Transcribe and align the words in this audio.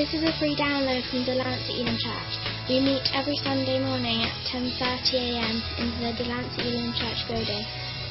This 0.00 0.16
is 0.16 0.24
a 0.24 0.32
free 0.40 0.56
download 0.56 1.04
from 1.12 1.28
the 1.28 1.36
Delancey 1.36 1.84
Elim 1.84 2.00
Church. 2.00 2.32
We 2.72 2.80
meet 2.80 3.04
every 3.12 3.36
Sunday 3.36 3.84
morning 3.84 4.24
at 4.24 4.32
10.30am 4.48 5.60
in 5.76 5.92
the 6.00 6.16
Delancey 6.16 6.72
Elim 6.72 6.96
Church 6.96 7.20
building 7.28 7.60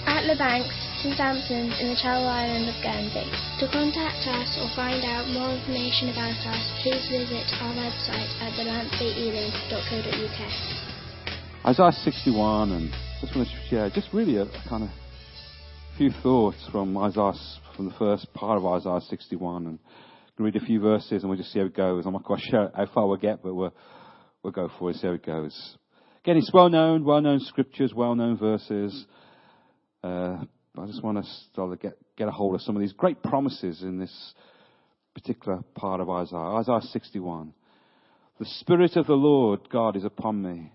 at 0.06 0.30
Le 0.30 0.38
Banks, 0.38 0.70
St 1.02 1.18
Sampson's 1.18 1.74
in 1.82 1.90
the 1.90 1.98
Channel 1.98 2.30
Island 2.30 2.70
of 2.70 2.78
Guernsey. 2.86 3.26
To 3.58 3.66
contact 3.74 4.22
us 4.30 4.54
or 4.62 4.70
find 4.78 5.02
out 5.02 5.34
more 5.34 5.50
information 5.50 6.14
about 6.14 6.38
us, 6.46 6.62
please 6.86 7.02
visit 7.10 7.50
our 7.58 7.74
website 7.74 8.38
at 8.38 8.54
delanceyelim.co.uk. 8.54 10.42
Isaiah 11.66 11.92
61, 12.06 12.70
and 12.70 12.94
just 13.20 13.34
want 13.36 13.50
to 13.50 13.56
share 13.66 13.90
just 13.90 14.14
really 14.14 14.38
a, 14.38 14.44
a 14.46 14.62
kind 14.70 14.84
of 14.86 14.94
few 15.98 16.12
thoughts 16.22 16.70
from 16.72 16.96
Isaiah, 17.00 17.34
from 17.76 17.90
the 17.90 17.98
first 17.98 18.32
part 18.36 18.62
of 18.62 18.66
Isaiah 18.78 19.02
61, 19.10 19.66
and 19.66 19.80
read 20.44 20.56
a 20.56 20.66
few 20.66 20.80
verses, 20.80 21.22
and 21.22 21.30
we'll 21.30 21.38
just 21.38 21.52
see 21.52 21.60
how 21.60 21.66
it 21.66 21.76
goes. 21.76 22.06
I'm 22.06 22.14
not 22.14 22.24
quite 22.24 22.42
sure 22.42 22.72
how 22.76 22.86
far 22.94 23.08
we'll 23.08 23.18
get, 23.18 23.44
but 23.44 23.54
we'll 23.54 23.74
we'll 24.44 24.54
go 24.54 24.70
for 24.80 24.90
it, 24.90 24.98
see 24.98 25.08
how 25.08 25.14
it 25.14 25.26
goes. 25.26 25.78
Again, 26.24 26.38
it's 26.38 26.54
well 26.54 26.70
known, 26.70 27.04
well 27.04 27.22
known 27.22 27.40
scriptures, 27.40 27.94
well 27.94 28.16
known 28.16 28.38
verses. 28.38 29.06
Uh, 30.04 30.38
I 30.78 30.86
just 30.86 31.04
want 31.04 31.24
to 31.24 31.32
start 31.52 31.72
to 31.72 31.78
get 31.78 31.98
get 32.18 32.28
a 32.28 32.32
hold 32.32 32.56
of 32.56 32.62
some 32.62 32.76
of 32.76 32.82
these 32.82 32.94
great 32.94 33.22
promises 33.24 33.82
in 33.82 34.00
this 34.00 34.34
particular 35.14 35.60
part 35.76 36.02
of 36.02 36.10
Isaiah. 36.10 36.40
Isaiah 36.40 36.82
61. 36.82 37.54
The 38.40 38.46
Spirit 38.46 38.96
of 38.96 39.08
the 39.08 39.14
Lord 39.14 39.70
God 39.70 39.98
is 39.98 40.06
upon 40.06 40.42
me, 40.42 40.72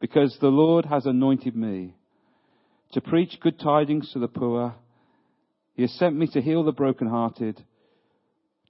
because 0.00 0.36
the 0.40 0.48
Lord 0.48 0.84
has 0.84 1.06
anointed 1.06 1.56
me 1.56 1.94
to 2.92 3.00
preach 3.00 3.38
good 3.40 3.58
tidings 3.58 4.12
to 4.12 4.18
the 4.18 4.28
poor. 4.28 4.74
He 5.74 5.82
has 5.82 5.92
sent 5.92 6.16
me 6.16 6.26
to 6.32 6.42
heal 6.42 6.64
the 6.64 6.72
brokenhearted, 6.72 7.62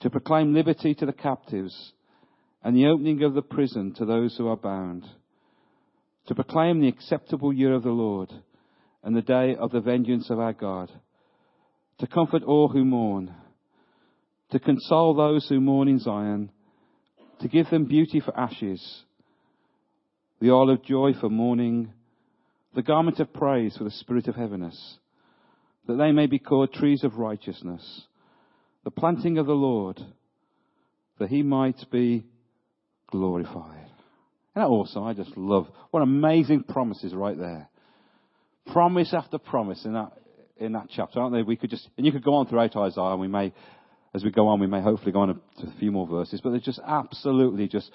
to 0.01 0.11
proclaim 0.11 0.55
liberty 0.55 0.95
to 0.95 1.07
the 1.07 1.13
captives, 1.13 1.93
and 2.63 2.77
the 2.77 2.87
opening 2.87 3.23
of 3.23 3.35
the 3.35 3.43
prison 3.43 3.95
to 3.95 4.05
those 4.05 4.37
who 4.37 4.49
are 4.49 4.57
bound, 4.57 5.05
to 6.27 6.35
proclaim 6.35 6.81
the 6.81 6.89
acceptable 6.89 7.53
year 7.53 7.73
of 7.75 7.83
the 7.83 7.91
Lord, 7.91 8.33
and 9.03 9.17
the 9.17 9.23
day 9.23 9.57
of 9.57 9.71
the 9.73 9.81
vengeance 9.81 10.31
of 10.31 10.39
our 10.39 10.53
God, 10.53 10.91
to 11.99 12.07
comfort 12.07 12.43
all 12.45 12.69
who 12.69 12.85
mourn, 12.85 13.35
to 14.51 14.59
console 14.59 15.15
those 15.15 15.49
who 15.49 15.61
mourn 15.61 15.89
in 15.89 15.99
Zion, 15.99 16.51
to 17.41 17.49
give 17.49 17.71
them 17.71 17.85
beauty 17.85 18.21
for 18.21 18.39
ashes, 18.39 19.03
the 20.41 20.51
oil 20.51 20.71
of 20.71 20.85
joy 20.85 21.13
for 21.21 21.29
mourning, 21.29 21.93
the 22.75 22.83
garment 22.83 23.19
of 23.19 23.33
praise 23.33 23.77
for 23.77 23.85
the 23.85 23.91
spirit 23.91 24.29
of 24.29 24.37
heaviness, 24.37 24.99
that 25.87 25.97
they 25.97 26.13
may 26.13 26.27
be 26.27 26.39
called 26.39 26.73
trees 26.73 27.03
of 27.03 27.17
righteousness, 27.17 28.05
the 28.89 29.01
planting 29.01 29.37
of 29.37 29.45
the 29.45 29.53
Lord, 29.53 30.01
that 31.19 31.29
he 31.29 31.43
might 31.43 31.79
be 31.93 32.25
glorified. 33.11 33.91
And 34.55 34.65
that 34.65 34.69
also, 34.69 35.05
I 35.05 35.13
just 35.13 35.37
love, 35.37 35.67
what 35.91 36.03
amazing 36.03 36.63
promises 36.63 37.13
right 37.13 37.37
there. 37.37 37.69
Promise 38.73 39.13
after 39.13 39.37
promise 39.37 39.85
in 39.85 39.93
that, 39.93 40.13
in 40.57 40.73
that 40.73 40.87
chapter, 40.89 41.21
aren't 41.21 41.35
they? 41.35 41.43
We 41.43 41.57
could 41.57 41.69
just, 41.69 41.87
and 41.99 42.07
you 42.07 42.13
could 42.13 42.25
go 42.25 42.37
on 42.37 42.47
throughout 42.47 42.75
Isaiah, 42.77 43.11
and 43.11 43.21
we 43.21 43.29
may, 43.29 43.53
as 44.15 44.25
we 44.25 44.31
go 44.31 44.49
on, 44.49 44.59
we 44.59 44.67
may 44.67 44.81
hopefully 44.81 45.13
go 45.13 45.21
on 45.21 45.39
to 45.59 45.67
a 45.67 45.79
few 45.79 45.93
more 45.93 46.07
verses, 46.07 46.41
but 46.43 46.49
there's 46.49 46.63
just 46.63 46.81
absolutely 46.83 47.69
just 47.69 47.91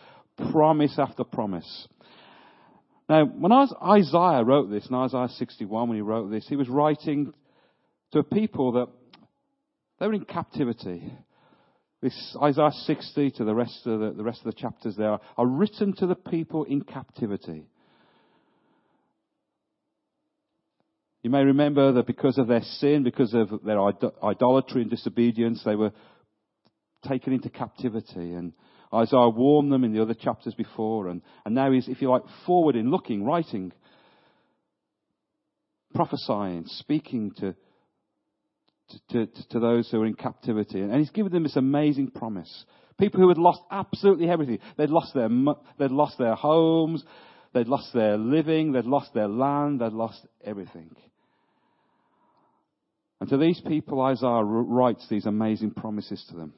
promise 0.52 0.99
after 0.99 1.23
promise. 1.23 1.88
Now, 3.09 3.25
when 3.25 3.52
Isaiah 3.52 4.44
wrote 4.44 4.69
this, 4.69 4.86
in 4.88 4.94
Isaiah 4.94 5.30
61, 5.39 5.89
when 5.89 5.97
he 5.97 6.03
wrote 6.03 6.30
this, 6.30 6.45
he 6.47 6.55
was 6.55 6.69
writing 6.69 7.33
to 8.11 8.19
a 8.19 8.23
people 8.23 8.73
that 8.73 8.89
they 9.99 10.08
were 10.08 10.13
in 10.13 10.25
captivity. 10.25 11.13
This 12.02 12.36
Isaiah 12.41 12.72
60 12.72 13.31
to 13.31 13.45
the 13.45 13.55
rest 13.55 13.86
of 13.86 13.99
the, 13.99 14.11
the 14.11 14.23
rest 14.23 14.39
of 14.39 14.53
the 14.53 14.59
chapters 14.59 14.95
there 14.97 15.19
are 15.38 15.47
written 15.47 15.94
to 15.97 16.08
the 16.08 16.16
people 16.16 16.65
in 16.65 16.81
captivity. 16.81 17.65
You 21.23 21.30
may 21.30 21.43
remember 21.43 21.93
that 21.93 22.05
because 22.05 22.37
of 22.37 22.48
their 22.48 22.61
sin, 22.61 23.04
because 23.04 23.33
of 23.33 23.64
their 23.64 23.80
idolatry 24.21 24.81
and 24.81 24.92
disobedience, 24.92 25.61
they 25.64 25.76
were 25.76 25.93
taken 27.08 27.31
into 27.31 27.49
captivity. 27.49 28.33
And 28.33 28.52
Isaiah 28.93 29.30
warned 29.30 29.71
them 29.71 29.86
in 29.86 29.93
the 29.93 30.02
other 30.02 30.14
chapters 30.14 30.54
before. 30.54 31.08
And, 31.08 31.21
and 31.45 31.55
now 31.55 31.71
he's, 31.71 31.87
if 31.87 32.02
you 32.02 32.10
like, 32.10 32.23
forward 32.45 32.75
in 32.75 32.92
looking, 32.92 33.23
writing, 33.23 33.71
prophesying, 35.95 36.65
speaking 36.67 37.31
to, 37.37 37.55
to, 38.89 39.26
to, 39.26 39.44
to 39.49 39.60
those 39.60 39.89
who 39.89 40.02
are 40.02 40.05
in 40.05 40.16
captivity. 40.16 40.82
And 40.82 40.94
he's 40.95 41.10
given 41.10 41.32
them 41.32 41.44
this 41.44 41.55
amazing 41.55 42.11
promise. 42.11 42.66
People 42.99 43.21
who 43.21 43.30
had 43.30 43.38
lost 43.38 43.61
absolutely 43.71 44.30
everything. 44.30 44.60
They'd 44.77 44.89
lost 44.89 45.14
their, 45.14 45.30
they'd 45.80 45.92
lost 45.92 46.17
their 46.17 46.36
homes. 46.36 47.04
They'd 47.54 47.67
lost 47.67 47.93
their 47.93 48.17
living. 48.17 48.72
They'd 48.72 48.86
lost 48.86 49.14
their 49.14 49.27
land. 49.27 49.82
They'd 49.82 49.93
lost 49.93 50.26
everything. 50.43 50.95
And 53.20 53.30
to 53.30 53.38
these 53.38 53.61
people, 53.66 54.02
Isaiah 54.02 54.43
writes 54.43 55.08
these 55.10 55.26
amazing 55.26 55.72
promises 55.72 56.23
to 56.30 56.36
them. 56.36 56.54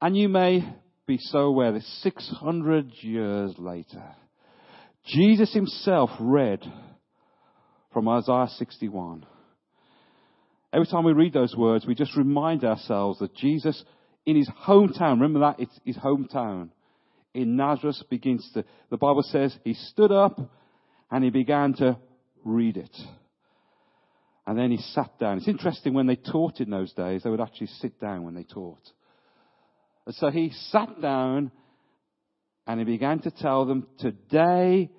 And 0.00 0.16
you 0.16 0.28
may 0.28 0.68
be 1.06 1.18
so 1.18 1.38
aware 1.38 1.72
that 1.72 1.82
600 1.82 2.92
years 3.00 3.54
later, 3.58 4.02
Jesus 5.06 5.52
himself 5.54 6.10
read 6.18 6.60
from 7.92 8.08
Isaiah 8.08 8.48
61. 8.58 9.24
Every 10.76 10.88
time 10.88 11.04
we 11.04 11.14
read 11.14 11.32
those 11.32 11.56
words, 11.56 11.86
we 11.86 11.94
just 11.94 12.14
remind 12.18 12.62
ourselves 12.62 13.20
that 13.20 13.34
Jesus, 13.34 13.82
in 14.26 14.36
his 14.36 14.50
hometown, 14.66 15.12
remember 15.12 15.40
that? 15.40 15.58
It's 15.58 15.80
his 15.86 15.96
hometown. 15.96 16.68
In 17.32 17.56
Nazareth 17.56 17.96
begins 18.10 18.46
to, 18.52 18.62
the 18.90 18.98
Bible 18.98 19.22
says 19.22 19.56
he 19.64 19.72
stood 19.72 20.12
up 20.12 20.38
and 21.10 21.24
he 21.24 21.30
began 21.30 21.72
to 21.76 21.96
read 22.44 22.76
it. 22.76 22.94
And 24.46 24.58
then 24.58 24.70
he 24.70 24.76
sat 24.76 25.18
down. 25.18 25.38
It's 25.38 25.48
interesting 25.48 25.94
when 25.94 26.06
they 26.06 26.16
taught 26.16 26.60
in 26.60 26.68
those 26.68 26.92
days, 26.92 27.22
they 27.22 27.30
would 27.30 27.40
actually 27.40 27.68
sit 27.68 27.98
down 27.98 28.24
when 28.24 28.34
they 28.34 28.44
taught. 28.44 28.86
And 30.04 30.14
so 30.16 30.30
he 30.30 30.52
sat 30.68 31.00
down 31.00 31.52
and 32.66 32.78
he 32.80 32.84
began 32.84 33.20
to 33.20 33.30
tell 33.30 33.64
them, 33.64 33.86
Today 33.98 34.90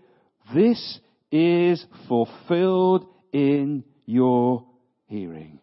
this 0.55 0.99
is 1.31 1.85
fulfilled 2.07 3.05
in 3.31 3.83
your 4.07 4.65
hearing. 5.05 5.59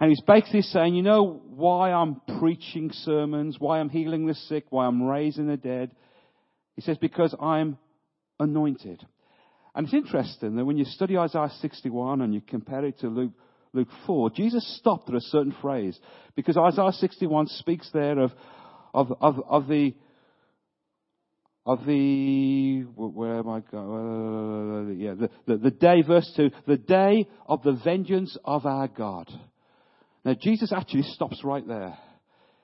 And 0.00 0.08
he's 0.08 0.22
basically 0.22 0.62
saying, 0.62 0.94
you 0.94 1.02
know 1.02 1.42
why 1.50 1.92
I'm 1.92 2.22
preaching 2.38 2.90
sermons, 2.90 3.56
why 3.58 3.80
I'm 3.80 3.90
healing 3.90 4.26
the 4.26 4.34
sick, 4.34 4.64
why 4.70 4.86
I'm 4.86 5.02
raising 5.02 5.46
the 5.46 5.58
dead? 5.58 5.94
He 6.74 6.80
says, 6.80 6.96
because 6.96 7.34
I'm 7.38 7.76
anointed. 8.38 9.06
And 9.74 9.84
it's 9.84 9.94
interesting 9.94 10.56
that 10.56 10.64
when 10.64 10.78
you 10.78 10.86
study 10.86 11.18
Isaiah 11.18 11.50
61 11.60 12.22
and 12.22 12.32
you 12.32 12.40
compare 12.40 12.84
it 12.86 12.98
to 13.00 13.08
Luke, 13.08 13.32
Luke 13.74 13.88
4, 14.06 14.30
Jesus 14.30 14.78
stopped 14.78 15.10
at 15.10 15.14
a 15.14 15.20
certain 15.20 15.54
phrase 15.60 15.98
because 16.34 16.56
Isaiah 16.56 16.92
61 16.92 17.48
speaks 17.48 17.88
there 17.92 18.18
of, 18.18 18.32
of, 18.94 19.12
of, 19.20 19.40
of 19.46 19.68
the, 19.68 19.94
of 21.66 21.84
the, 21.84 22.80
where 22.96 23.38
am 23.38 23.48
I 23.50 23.60
going? 23.60 24.88
Uh, 24.88 24.92
yeah, 24.92 25.14
the, 25.14 25.30
the, 25.46 25.56
the 25.58 25.70
day, 25.70 26.00
verse 26.00 26.32
2, 26.36 26.50
the 26.66 26.78
day 26.78 27.28
of 27.46 27.62
the 27.62 27.78
vengeance 27.84 28.36
of 28.46 28.64
our 28.64 28.88
God. 28.88 29.30
Now, 30.24 30.34
Jesus 30.40 30.72
actually 30.72 31.02
stops 31.02 31.42
right 31.44 31.66
there. 31.66 31.96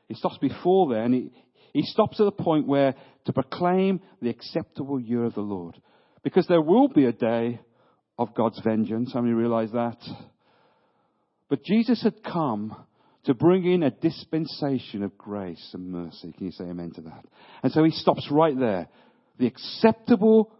He 0.08 0.14
stops 0.14 0.38
before 0.38 0.88
there 0.90 1.02
and 1.02 1.14
he, 1.14 1.32
he 1.72 1.82
stops 1.82 2.20
at 2.20 2.24
the 2.24 2.30
point 2.42 2.66
where 2.66 2.94
to 3.24 3.32
proclaim 3.32 4.00
the 4.22 4.30
acceptable 4.30 5.00
year 5.00 5.24
of 5.24 5.34
the 5.34 5.40
Lord. 5.40 5.80
Because 6.22 6.46
there 6.46 6.62
will 6.62 6.88
be 6.88 7.06
a 7.06 7.12
day 7.12 7.60
of 8.18 8.34
God's 8.34 8.60
vengeance. 8.64 9.12
How 9.12 9.20
many 9.20 9.34
realize 9.34 9.72
that? 9.72 9.98
But 11.48 11.64
Jesus 11.64 12.02
had 12.02 12.22
come 12.24 12.74
to 13.24 13.34
bring 13.34 13.64
in 13.64 13.82
a 13.82 13.90
dispensation 13.90 15.02
of 15.02 15.18
grace 15.18 15.70
and 15.72 15.90
mercy. 15.90 16.32
Can 16.36 16.46
you 16.46 16.52
say 16.52 16.64
amen 16.64 16.92
to 16.92 17.02
that? 17.02 17.24
And 17.62 17.72
so 17.72 17.84
he 17.84 17.90
stops 17.90 18.28
right 18.30 18.58
there. 18.58 18.88
The 19.38 19.46
acceptable 19.46 20.52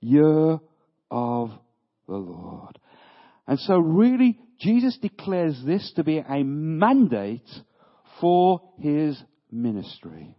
year 0.00 0.60
of 1.10 1.50
the 2.06 2.14
Lord. 2.14 2.78
And 3.46 3.58
so 3.58 3.78
really, 3.78 4.38
Jesus 4.60 4.98
declares 5.00 5.60
this 5.64 5.92
to 5.96 6.04
be 6.04 6.18
a 6.18 6.42
mandate 6.44 7.48
for 8.20 8.60
his 8.78 9.20
ministry. 9.50 10.36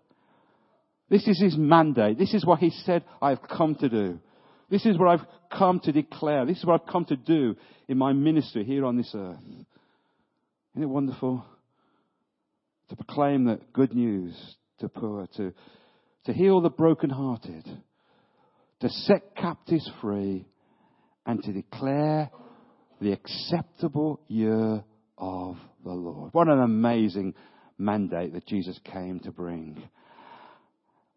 This 1.10 1.28
is 1.28 1.42
his 1.42 1.58
mandate. 1.58 2.18
This 2.18 2.34
is 2.34 2.46
what 2.46 2.60
he 2.60 2.70
said, 2.70 3.04
I've 3.22 3.42
come 3.42 3.76
to 3.76 3.90
do. 3.90 4.20
This 4.70 4.86
is 4.86 4.98
what 4.98 5.10
I've 5.10 5.28
come 5.52 5.82
to 5.82 5.92
declare. 5.92 6.46
This 6.46 6.60
is 6.60 6.66
what 6.66 6.82
I've 6.82 6.92
come 6.92 7.04
to 7.06 7.18
do 7.18 7.58
in 7.90 7.98
my 7.98 8.14
ministry 8.14 8.64
here 8.64 8.86
on 8.86 8.96
this 8.96 9.12
earth. 9.14 9.38
Isn't 10.74 10.84
it 10.84 10.86
wonderful? 10.86 11.46
To 12.90 12.96
proclaim 12.96 13.46
that 13.46 13.74
good 13.74 13.94
news 13.94 14.36
to 14.80 14.88
poor, 14.88 15.28
to, 15.36 15.54
to 16.26 16.34
heal 16.34 16.62
the 16.62 16.70
brokenhearted, 16.70 17.66
to 18.80 18.90
set 18.90 19.36
captives 19.36 19.90
free, 20.02 20.46
and 21.26 21.44
to 21.44 21.52
declare 21.52 22.32
the 23.02 23.12
acceptable 23.12 24.22
year 24.28 24.84
of 25.18 25.58
the 25.84 25.92
Lord. 25.92 26.34
What 26.34 26.48
an 26.48 26.62
amazing 26.62 27.34
mandate 27.78 28.34
that 28.34 28.46
Jesus 28.46 28.80
came 28.86 29.20
to 29.22 29.32
bring. 29.32 29.82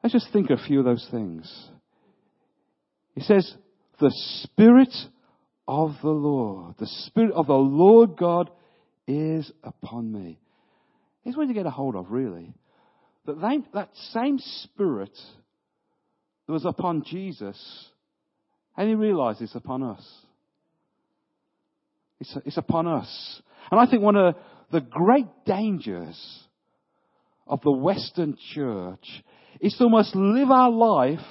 Let's 0.03 0.15
just 0.15 0.33
think 0.33 0.51
of 0.51 0.59
a 0.59 0.65
few 0.65 0.79
of 0.79 0.87
those 0.87 1.07
things. 1.11 1.69
He 3.15 3.21
says, 3.21 3.55
the 4.01 4.13
Spirit 4.43 4.93
of 5.69 5.93
the 6.03 6.09
Lord, 6.09 6.75
the 6.79 6.87
Spirit 7.07 7.33
of 7.33 7.47
the 7.47 7.53
Lord 7.53 8.17
God 8.17 8.51
is 9.07 9.53
upon 9.63 10.11
me. 10.11 10.41
Here's 11.23 11.37
what 11.37 11.49
you 11.49 11.55
get 11.55 11.67
a 11.67 11.71
hold 11.71 11.97
of, 11.97 12.11
really. 12.11 12.55
That, 13.27 13.41
they, 13.41 13.59
that 13.75 13.91
same 14.13 14.39
Spirit 14.39 15.17
that 16.47 16.53
was 16.53 16.65
upon 16.65 17.05
Jesus, 17.05 17.89
and 18.77 18.89
he 18.89 18.95
realizes 18.95 19.53
upon 19.55 19.83
us. 19.83 20.05
It's, 22.21 22.37
it's 22.45 22.57
upon 22.57 22.87
us. 22.87 23.43
And 23.71 23.81
I 23.81 23.87
think 23.87 24.03
one 24.03 24.17
of 24.17 24.35
the 24.71 24.81
great 24.81 25.27
dangers 25.47 26.19
of 27.47 27.61
the 27.63 27.73
Western 27.73 28.37
church 28.55 29.07
is 29.61 29.75
to 29.75 29.85
almost 29.85 30.15
live 30.15 30.51
our 30.51 30.71
life 30.71 31.25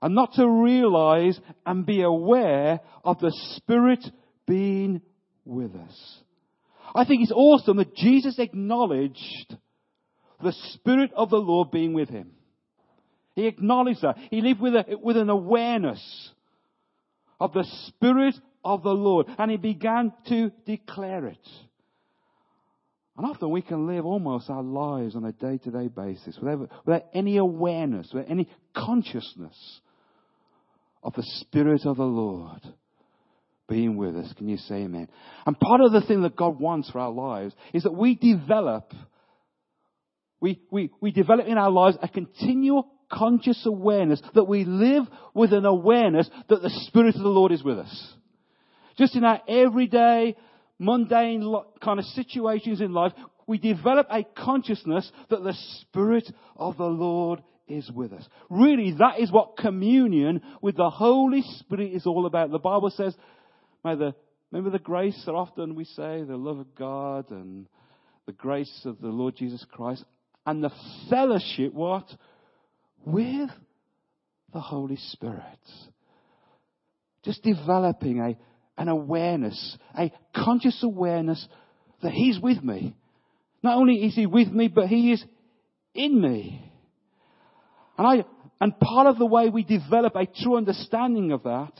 and 0.00 0.14
not 0.14 0.34
to 0.34 0.48
realize 0.48 1.38
and 1.66 1.84
be 1.84 2.02
aware 2.02 2.80
of 3.04 3.18
the 3.18 3.32
Spirit 3.56 4.04
being 4.46 5.02
with 5.44 5.74
us. 5.74 6.18
I 6.94 7.04
think 7.04 7.22
it's 7.22 7.32
awesome 7.32 7.76
that 7.78 7.94
Jesus 7.94 8.38
acknowledged 8.38 9.56
the 10.42 10.52
Spirit 10.74 11.12
of 11.14 11.30
the 11.30 11.36
Lord 11.36 11.70
being 11.70 11.92
with 11.92 12.08
him. 12.08 12.30
He 13.34 13.46
acknowledged 13.46 14.02
that. 14.02 14.16
He 14.30 14.40
lived 14.40 14.60
with, 14.60 14.74
a, 14.74 14.84
with 15.00 15.16
an 15.16 15.30
awareness 15.30 16.30
of 17.40 17.52
the 17.52 17.64
Spirit 17.88 18.34
of 18.64 18.82
the 18.82 18.90
Lord 18.90 19.26
and 19.38 19.50
he 19.50 19.56
began 19.56 20.12
to 20.28 20.50
declare 20.66 21.26
it. 21.26 21.48
And 23.16 23.26
often 23.26 23.50
we 23.50 23.62
can 23.62 23.88
live 23.88 24.06
almost 24.06 24.48
our 24.48 24.62
lives 24.62 25.16
on 25.16 25.24
a 25.24 25.32
day 25.32 25.58
to 25.58 25.70
day 25.70 25.88
basis 25.88 26.38
without, 26.40 26.70
without 26.86 27.04
any 27.12 27.36
awareness, 27.36 28.08
without 28.12 28.30
any 28.30 28.48
consciousness 28.76 29.80
of 31.02 31.14
the 31.14 31.24
Spirit 31.40 31.84
of 31.84 31.96
the 31.96 32.04
Lord 32.04 32.60
being 33.68 33.96
with 33.96 34.16
us. 34.16 34.32
Can 34.36 34.48
you 34.48 34.56
say 34.56 34.76
amen? 34.76 35.08
And 35.46 35.58
part 35.58 35.80
of 35.80 35.92
the 35.92 36.00
thing 36.00 36.22
that 36.22 36.36
God 36.36 36.60
wants 36.60 36.90
for 36.90 37.00
our 37.00 37.10
lives 37.10 37.54
is 37.74 37.82
that 37.82 37.92
we 37.92 38.14
develop, 38.14 38.92
we, 40.40 40.60
we, 40.70 40.90
we 41.00 41.10
develop 41.10 41.46
in 41.46 41.58
our 41.58 41.70
lives 41.70 41.98
a 42.00 42.08
continual 42.08 42.88
conscious 43.10 43.64
awareness 43.66 44.22
that 44.34 44.44
we 44.44 44.64
live 44.64 45.04
with 45.34 45.52
an 45.52 45.64
awareness 45.64 46.28
that 46.48 46.62
the 46.62 46.70
Spirit 46.86 47.16
of 47.16 47.22
the 47.22 47.28
Lord 47.28 47.52
is 47.52 47.64
with 47.64 47.78
us. 47.78 48.14
Just 48.98 49.14
in 49.14 49.24
our 49.24 49.40
everyday, 49.48 50.36
mundane 50.78 51.54
kind 51.80 52.00
of 52.00 52.04
situations 52.06 52.80
in 52.80 52.92
life, 52.92 53.12
we 53.46 53.56
develop 53.56 54.08
a 54.10 54.24
consciousness 54.24 55.10
that 55.30 55.42
the 55.42 55.54
Spirit 55.80 56.30
of 56.56 56.76
the 56.76 56.84
Lord 56.84 57.42
is 57.68 57.90
with 57.90 58.12
us. 58.12 58.26
Really, 58.50 58.92
that 58.98 59.20
is 59.20 59.30
what 59.30 59.56
communion 59.56 60.42
with 60.60 60.76
the 60.76 60.90
Holy 60.90 61.42
Spirit 61.60 61.92
is 61.92 62.06
all 62.06 62.26
about. 62.26 62.50
The 62.50 62.58
Bible 62.58 62.90
says, 62.90 63.14
may 63.84 63.94
the, 63.94 64.14
remember 64.50 64.70
the 64.70 64.82
grace 64.82 65.22
that 65.26 65.32
often 65.32 65.74
we 65.74 65.84
say, 65.84 66.24
the 66.24 66.36
love 66.36 66.58
of 66.58 66.74
God 66.74 67.30
and 67.30 67.66
the 68.26 68.32
grace 68.32 68.82
of 68.84 69.00
the 69.00 69.08
Lord 69.08 69.36
Jesus 69.36 69.64
Christ 69.70 70.04
and 70.44 70.62
the 70.62 70.72
fellowship, 71.08 71.72
what? 71.72 72.06
With 73.04 73.50
the 74.52 74.60
Holy 74.60 74.96
Spirit. 74.96 75.42
Just 77.22 77.42
developing 77.42 78.20
a, 78.20 78.36
an 78.78 78.88
awareness, 78.88 79.76
a 79.98 80.12
conscious 80.34 80.82
awareness 80.82 81.46
that 82.02 82.12
He's 82.12 82.40
with 82.40 82.62
me. 82.62 82.94
Not 83.62 83.76
only 83.76 84.04
is 84.06 84.14
He 84.14 84.26
with 84.26 84.48
me, 84.48 84.68
but 84.68 84.86
He 84.86 85.12
is 85.12 85.22
in 85.94 86.20
me. 86.20 86.72
And 87.98 88.06
I, 88.06 88.24
and 88.60 88.78
part 88.78 89.08
of 89.08 89.18
the 89.18 89.26
way 89.26 89.50
we 89.50 89.64
develop 89.64 90.14
a 90.14 90.26
true 90.26 90.56
understanding 90.56 91.32
of 91.32 91.42
that 91.42 91.72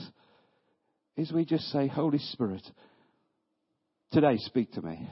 is 1.16 1.32
we 1.32 1.44
just 1.44 1.64
say, 1.70 1.86
Holy 1.86 2.18
Spirit, 2.18 2.62
today 4.12 4.36
speak 4.38 4.72
to 4.72 4.82
me. 4.82 5.08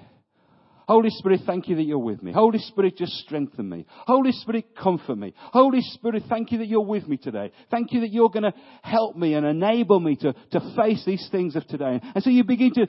Holy 0.88 1.10
Spirit, 1.10 1.40
thank 1.44 1.68
you 1.68 1.76
that 1.76 1.82
you're 1.82 1.98
with 1.98 2.22
me. 2.22 2.32
Holy 2.32 2.60
Spirit, 2.60 2.96
just 2.96 3.12
strengthen 3.14 3.68
me. 3.68 3.86
Holy 3.88 4.30
Spirit, 4.30 4.76
comfort 4.76 5.16
me. 5.16 5.34
Holy 5.36 5.80
Spirit, 5.80 6.22
thank 6.28 6.52
you 6.52 6.58
that 6.58 6.68
you're 6.68 6.84
with 6.84 7.08
me 7.08 7.16
today. 7.16 7.50
Thank 7.72 7.92
you 7.92 8.00
that 8.02 8.12
you're 8.12 8.30
going 8.30 8.44
to 8.44 8.54
help 8.82 9.16
me 9.16 9.34
and 9.34 9.44
enable 9.44 9.98
me 9.98 10.14
to, 10.16 10.32
to 10.52 10.74
face 10.76 11.04
these 11.04 11.26
things 11.32 11.56
of 11.56 11.66
today. 11.66 12.00
And 12.14 12.22
so 12.22 12.30
you 12.30 12.44
begin 12.44 12.72
to 12.74 12.86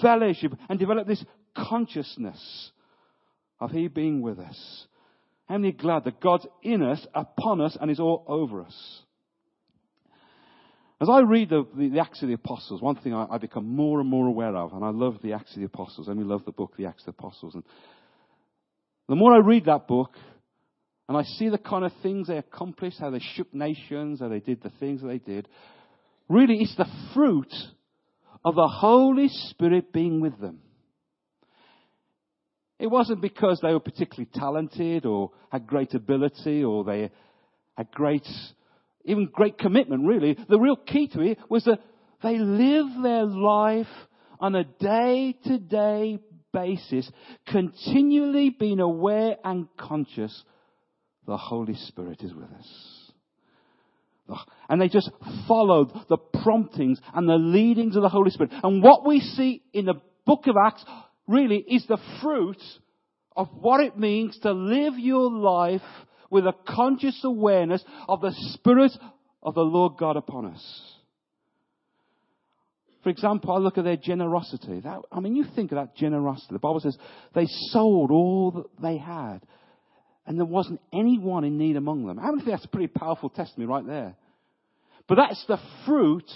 fellowship 0.00 0.52
and 0.70 0.78
develop 0.78 1.06
this 1.06 1.22
consciousness 1.54 2.70
of 3.60 3.70
He 3.70 3.88
being 3.88 4.22
with 4.22 4.38
us. 4.38 4.86
How 5.46 5.58
many 5.58 5.72
glad 5.72 6.04
that 6.04 6.18
God's 6.18 6.46
in 6.62 6.82
us, 6.82 7.06
upon 7.14 7.60
us, 7.60 7.76
and 7.78 7.90
is 7.90 8.00
all 8.00 8.24
over 8.26 8.62
us? 8.62 9.02
As 11.02 11.08
I 11.08 11.18
read 11.18 11.48
the, 11.50 11.66
the, 11.76 11.88
the 11.88 11.98
Acts 11.98 12.22
of 12.22 12.28
the 12.28 12.34
Apostles, 12.34 12.80
one 12.80 12.94
thing 12.94 13.12
I, 13.12 13.26
I, 13.28 13.38
become 13.38 13.74
more 13.74 13.98
and 13.98 14.08
more 14.08 14.28
aware 14.28 14.54
of, 14.54 14.72
and 14.72 14.84
I 14.84 14.90
love 14.90 15.18
the 15.20 15.32
Acts 15.32 15.52
of 15.52 15.58
the 15.58 15.66
Apostles, 15.66 16.06
and 16.06 16.16
we 16.16 16.22
love 16.22 16.44
the 16.44 16.52
book, 16.52 16.76
The 16.78 16.86
Acts 16.86 17.02
of 17.08 17.16
the 17.16 17.18
Apostles. 17.18 17.56
And 17.56 17.64
the 19.08 19.16
more 19.16 19.34
I 19.34 19.38
read 19.38 19.64
that 19.64 19.88
book, 19.88 20.12
and 21.08 21.18
I 21.18 21.24
see 21.24 21.48
the 21.48 21.58
kind 21.58 21.84
of 21.84 21.90
things 22.04 22.28
they 22.28 22.38
accomplished, 22.38 23.00
how 23.00 23.10
they 23.10 23.18
shook 23.34 23.52
nations, 23.52 24.20
how 24.20 24.28
they 24.28 24.38
did 24.38 24.62
the 24.62 24.70
things 24.78 25.00
that 25.00 25.08
they 25.08 25.18
did, 25.18 25.48
really 26.28 26.58
it's 26.60 26.76
the 26.76 26.86
fruit 27.12 27.52
of 28.44 28.54
the 28.54 28.68
Holy 28.68 29.26
Spirit 29.28 29.92
being 29.92 30.20
with 30.20 30.40
them. 30.40 30.60
It 32.78 32.86
wasn't 32.86 33.22
because 33.22 33.58
they 33.60 33.72
were 33.72 33.80
particularly 33.80 34.30
talented 34.32 35.04
or 35.04 35.32
had 35.50 35.66
great 35.66 35.94
ability 35.94 36.62
or 36.62 36.84
they 36.84 37.10
had 37.76 37.90
great 37.90 38.26
even 39.04 39.28
great 39.32 39.58
commitment, 39.58 40.06
really. 40.06 40.36
The 40.48 40.58
real 40.58 40.76
key 40.76 41.08
to 41.08 41.20
it 41.20 41.38
was 41.48 41.64
that 41.64 41.80
they 42.22 42.38
live 42.38 42.86
their 43.02 43.24
life 43.24 43.86
on 44.40 44.54
a 44.54 44.64
day 44.64 45.36
to 45.44 45.58
day 45.58 46.18
basis, 46.52 47.10
continually 47.46 48.50
being 48.50 48.80
aware 48.80 49.36
and 49.44 49.68
conscious 49.78 50.42
the 51.26 51.36
Holy 51.36 51.74
Spirit 51.74 52.22
is 52.22 52.34
with 52.34 52.50
us. 52.50 53.12
And 54.68 54.80
they 54.80 54.88
just 54.88 55.10
followed 55.46 55.92
the 56.08 56.16
promptings 56.16 57.00
and 57.14 57.28
the 57.28 57.34
leadings 57.34 57.96
of 57.96 58.02
the 58.02 58.08
Holy 58.08 58.30
Spirit. 58.30 58.52
And 58.62 58.82
what 58.82 59.06
we 59.06 59.20
see 59.20 59.62
in 59.72 59.84
the 59.84 60.00
book 60.24 60.46
of 60.46 60.56
Acts 60.64 60.84
really 61.26 61.58
is 61.58 61.86
the 61.86 61.98
fruit 62.20 62.60
of 63.36 63.48
what 63.60 63.80
it 63.80 63.98
means 63.98 64.38
to 64.40 64.52
live 64.52 64.98
your 64.98 65.30
life 65.30 65.82
with 66.32 66.46
a 66.46 66.54
conscious 66.66 67.20
awareness 67.24 67.84
of 68.08 68.22
the 68.22 68.32
Spirit 68.54 68.90
of 69.42 69.54
the 69.54 69.60
Lord 69.60 69.98
God 69.98 70.16
upon 70.16 70.46
us. 70.46 70.92
For 73.02 73.10
example, 73.10 73.52
I 73.52 73.58
look 73.58 73.76
at 73.76 73.84
their 73.84 73.98
generosity. 73.98 74.80
That, 74.80 75.02
I 75.12 75.20
mean, 75.20 75.36
you 75.36 75.44
think 75.54 75.72
of 75.72 75.76
that 75.76 75.94
generosity. 75.94 76.48
The 76.52 76.58
Bible 76.58 76.80
says 76.80 76.96
they 77.34 77.44
sold 77.46 78.10
all 78.10 78.50
that 78.52 78.82
they 78.82 78.96
had, 78.96 79.40
and 80.26 80.38
there 80.38 80.46
wasn't 80.46 80.80
anyone 80.90 81.44
in 81.44 81.58
need 81.58 81.76
among 81.76 82.06
them. 82.06 82.18
I 82.18 82.30
think 82.30 82.46
that's 82.46 82.64
a 82.64 82.68
pretty 82.68 82.86
powerful 82.86 83.28
testimony 83.28 83.70
right 83.70 83.86
there? 83.86 84.14
But 85.08 85.16
that's 85.16 85.44
the 85.46 85.58
fruit 85.84 86.30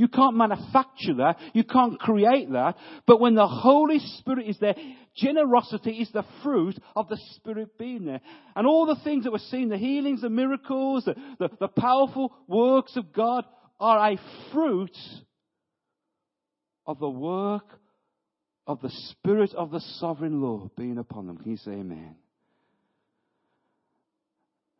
you 0.00 0.08
can't 0.08 0.34
manufacture 0.34 1.12
that. 1.18 1.36
You 1.52 1.62
can't 1.62 2.00
create 2.00 2.50
that. 2.52 2.76
But 3.06 3.20
when 3.20 3.34
the 3.34 3.46
Holy 3.46 3.98
Spirit 3.98 4.48
is 4.48 4.58
there, 4.58 4.74
generosity 5.14 5.90
is 5.90 6.10
the 6.10 6.24
fruit 6.42 6.78
of 6.96 7.10
the 7.10 7.18
Spirit 7.34 7.76
being 7.76 8.06
there. 8.06 8.22
And 8.56 8.66
all 8.66 8.86
the 8.86 8.98
things 9.04 9.24
that 9.24 9.30
we're 9.30 9.38
seeing, 9.50 9.68
the 9.68 9.76
healings, 9.76 10.22
the 10.22 10.30
miracles, 10.30 11.04
the, 11.04 11.14
the, 11.38 11.50
the 11.60 11.68
powerful 11.68 12.32
works 12.48 12.96
of 12.96 13.12
God 13.12 13.44
are 13.78 14.12
a 14.12 14.20
fruit 14.50 14.96
of 16.86 16.98
the 16.98 17.10
work 17.10 17.78
of 18.66 18.80
the 18.80 18.90
Spirit 19.10 19.52
of 19.54 19.70
the 19.70 19.80
sovereign 19.98 20.40
Lord 20.40 20.70
being 20.78 20.96
upon 20.96 21.26
them. 21.26 21.36
Can 21.36 21.50
you 21.50 21.58
say 21.58 21.72
amen? 21.72 22.16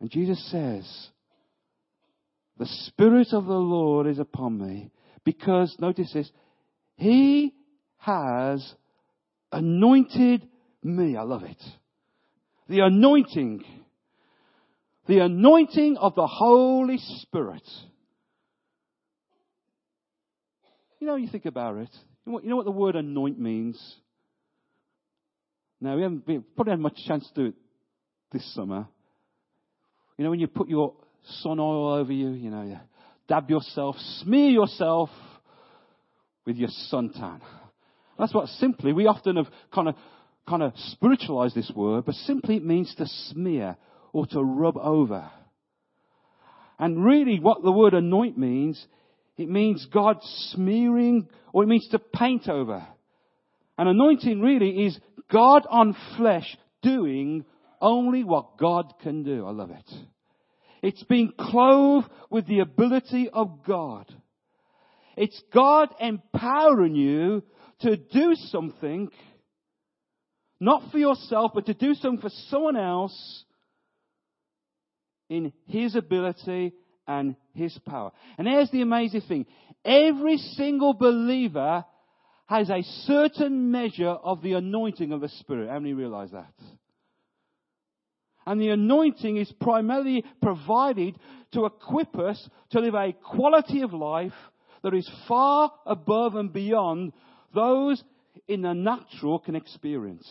And 0.01 0.11
Jesus 0.11 0.43
says, 0.51 1.09
the 2.57 2.69
Spirit 2.87 3.35
of 3.35 3.45
the 3.45 3.53
Lord 3.53 4.07
is 4.07 4.19
upon 4.19 4.59
me 4.59 4.91
because, 5.33 5.77
notice 5.79 6.13
this, 6.13 6.31
He 6.97 7.55
has 7.99 8.75
anointed 9.53 10.49
me. 10.83 11.17
I 11.17 11.23
love 11.23 11.43
it. 11.45 11.63
The 12.69 12.81
anointing. 12.81 13.65
The 15.07 15.19
anointing 15.21 15.97
of 15.99 16.15
the 16.15 16.27
Holy 16.27 16.99
Spirit. 16.99 17.63
You 21.01 21.07
know, 21.07 21.17
you 21.17 21.29
think 21.29 21.47
about 21.47 21.77
it. 21.77 21.91
You 22.27 22.41
know 22.45 22.57
what, 22.57 22.65
the 22.65 22.71
word 22.71 22.97
anoint 22.97 23.39
means? 23.39 23.81
Now, 25.81 25.97
we 25.97 26.03
haven't 26.03 26.25
probably 26.55 26.73
had 26.73 26.81
much 26.81 26.97
chance 27.07 27.27
to 27.35 27.35
do 27.35 27.47
it 27.49 27.55
this 28.33 28.55
summer. 28.55 28.87
You 30.19 30.25
know, 30.25 30.31
when 30.31 30.41
you 30.41 30.47
put 30.47 30.69
your 30.69 30.95
sun 31.43 31.59
oil 31.59 31.95
over 31.95 32.13
you, 32.13 32.31
you 32.31 32.51
know, 32.51 32.79
dab 33.31 33.49
yourself, 33.49 33.95
smear 34.23 34.51
yourself 34.51 35.09
with 36.45 36.57
your 36.57 36.69
suntan. 36.93 37.41
That's 38.19 38.35
what 38.35 38.49
simply, 38.49 38.93
we 38.93 39.07
often 39.07 39.37
have 39.37 39.47
kind 39.73 39.89
of, 39.89 39.95
kind 40.49 40.65
of 40.65 40.73
spiritualized 40.89 41.55
this 41.55 41.71
word, 41.75 42.05
but 42.05 42.17
simply 42.17 42.57
it 42.57 42.65
means 42.65 42.93
to 42.97 43.07
smear 43.07 43.77
or 44.13 44.27
to 44.27 44.43
rub 44.43 44.77
over. 44.77 45.31
And 46.79 47.05
really 47.05 47.39
what 47.39 47.63
the 47.63 47.71
word 47.71 47.95
anoint 47.95 48.37
means, 48.37 48.85
it 49.37 49.49
means 49.49 49.87
God 49.93 50.17
smearing, 50.51 51.29
or 51.53 51.63
it 51.63 51.69
means 51.69 51.89
to 51.93 52.01
paint 52.01 52.49
over. 52.49 52.85
And 53.79 53.89
anointing 53.89 54.41
really 54.41 54.87
is 54.87 54.99
God 55.31 55.67
on 55.71 55.95
flesh 56.17 56.57
doing 56.83 57.45
only 57.81 58.25
what 58.25 58.59
God 58.59 58.93
can 59.03 59.23
do. 59.23 59.47
I 59.47 59.51
love 59.53 59.71
it. 59.71 59.91
It's 60.83 61.03
being 61.05 61.33
clothed 61.39 62.09
with 62.31 62.47
the 62.47 62.61
ability 62.61 63.29
of 63.33 63.65
God. 63.67 64.13
It's 65.17 65.41
God 65.53 65.89
empowering 66.01 66.95
you 66.95 67.43
to 67.81 67.97
do 67.97 68.35
something, 68.35 69.11
not 70.61 70.91
for 70.91 70.99
yourself, 70.99 71.53
but 71.55 71.67
to 71.67 71.75
do 71.75 71.95
something 71.95 72.21
for 72.21 72.31
someone 72.49 72.77
else 72.77 73.45
in 75.29 75.53
His 75.67 75.95
ability 75.97 76.73
and 77.07 77.37
His 77.55 77.77
power. 77.87 78.13
And 78.39 78.47
here's 78.47 78.71
the 78.71 78.83
amazing 78.83 79.23
thing. 79.23 79.47
Every 79.85 80.37
single 80.37 80.95
believer 80.95 81.85
has 82.47 82.69
a 82.69 82.83
certain 83.05 83.71
measure 83.71 84.09
of 84.09 84.43
the 84.43 84.55
anointing 84.55 85.13
of 85.13 85.21
the 85.21 85.29
Spirit. 85.29 85.71
How 85.71 85.79
many 85.79 85.95
realize 85.95 86.31
that? 86.33 86.53
And 88.47 88.61
the 88.61 88.71
anointing 88.71 89.37
is 89.37 89.53
primarily 89.61 90.25
provided 90.41 91.19
to 91.53 91.67
equip 91.67 92.17
us 92.19 92.49
to 92.71 92.81
live 92.81 92.95
a 92.95 93.13
quality 93.13 93.83
of 93.83 93.93
life 93.93 94.33
that 94.83 94.95
is 94.95 95.11
far 95.29 95.73
above 95.87 96.35
and 96.35 96.53
beyond 96.53 97.13
those 97.55 98.03
in 98.49 98.63
the 98.63 98.73
natural 98.73 99.39
can 99.39 99.57
experience. 99.57 100.29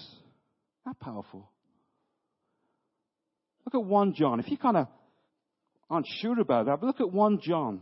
How 0.86 0.94
powerful. 0.94 1.50
Look 3.66 3.76
at 3.76 3.88
1 3.88 4.14
John. 4.16 4.40
If 4.40 4.50
you 4.50 4.58
kind 4.58 4.78
of 4.78 4.88
aren't 5.90 6.08
sure 6.22 6.40
about 6.40 6.66
that, 6.66 6.80
but 6.80 6.88
look 6.88 7.02
at 7.02 7.12
1 7.12 7.40
John. 7.42 7.82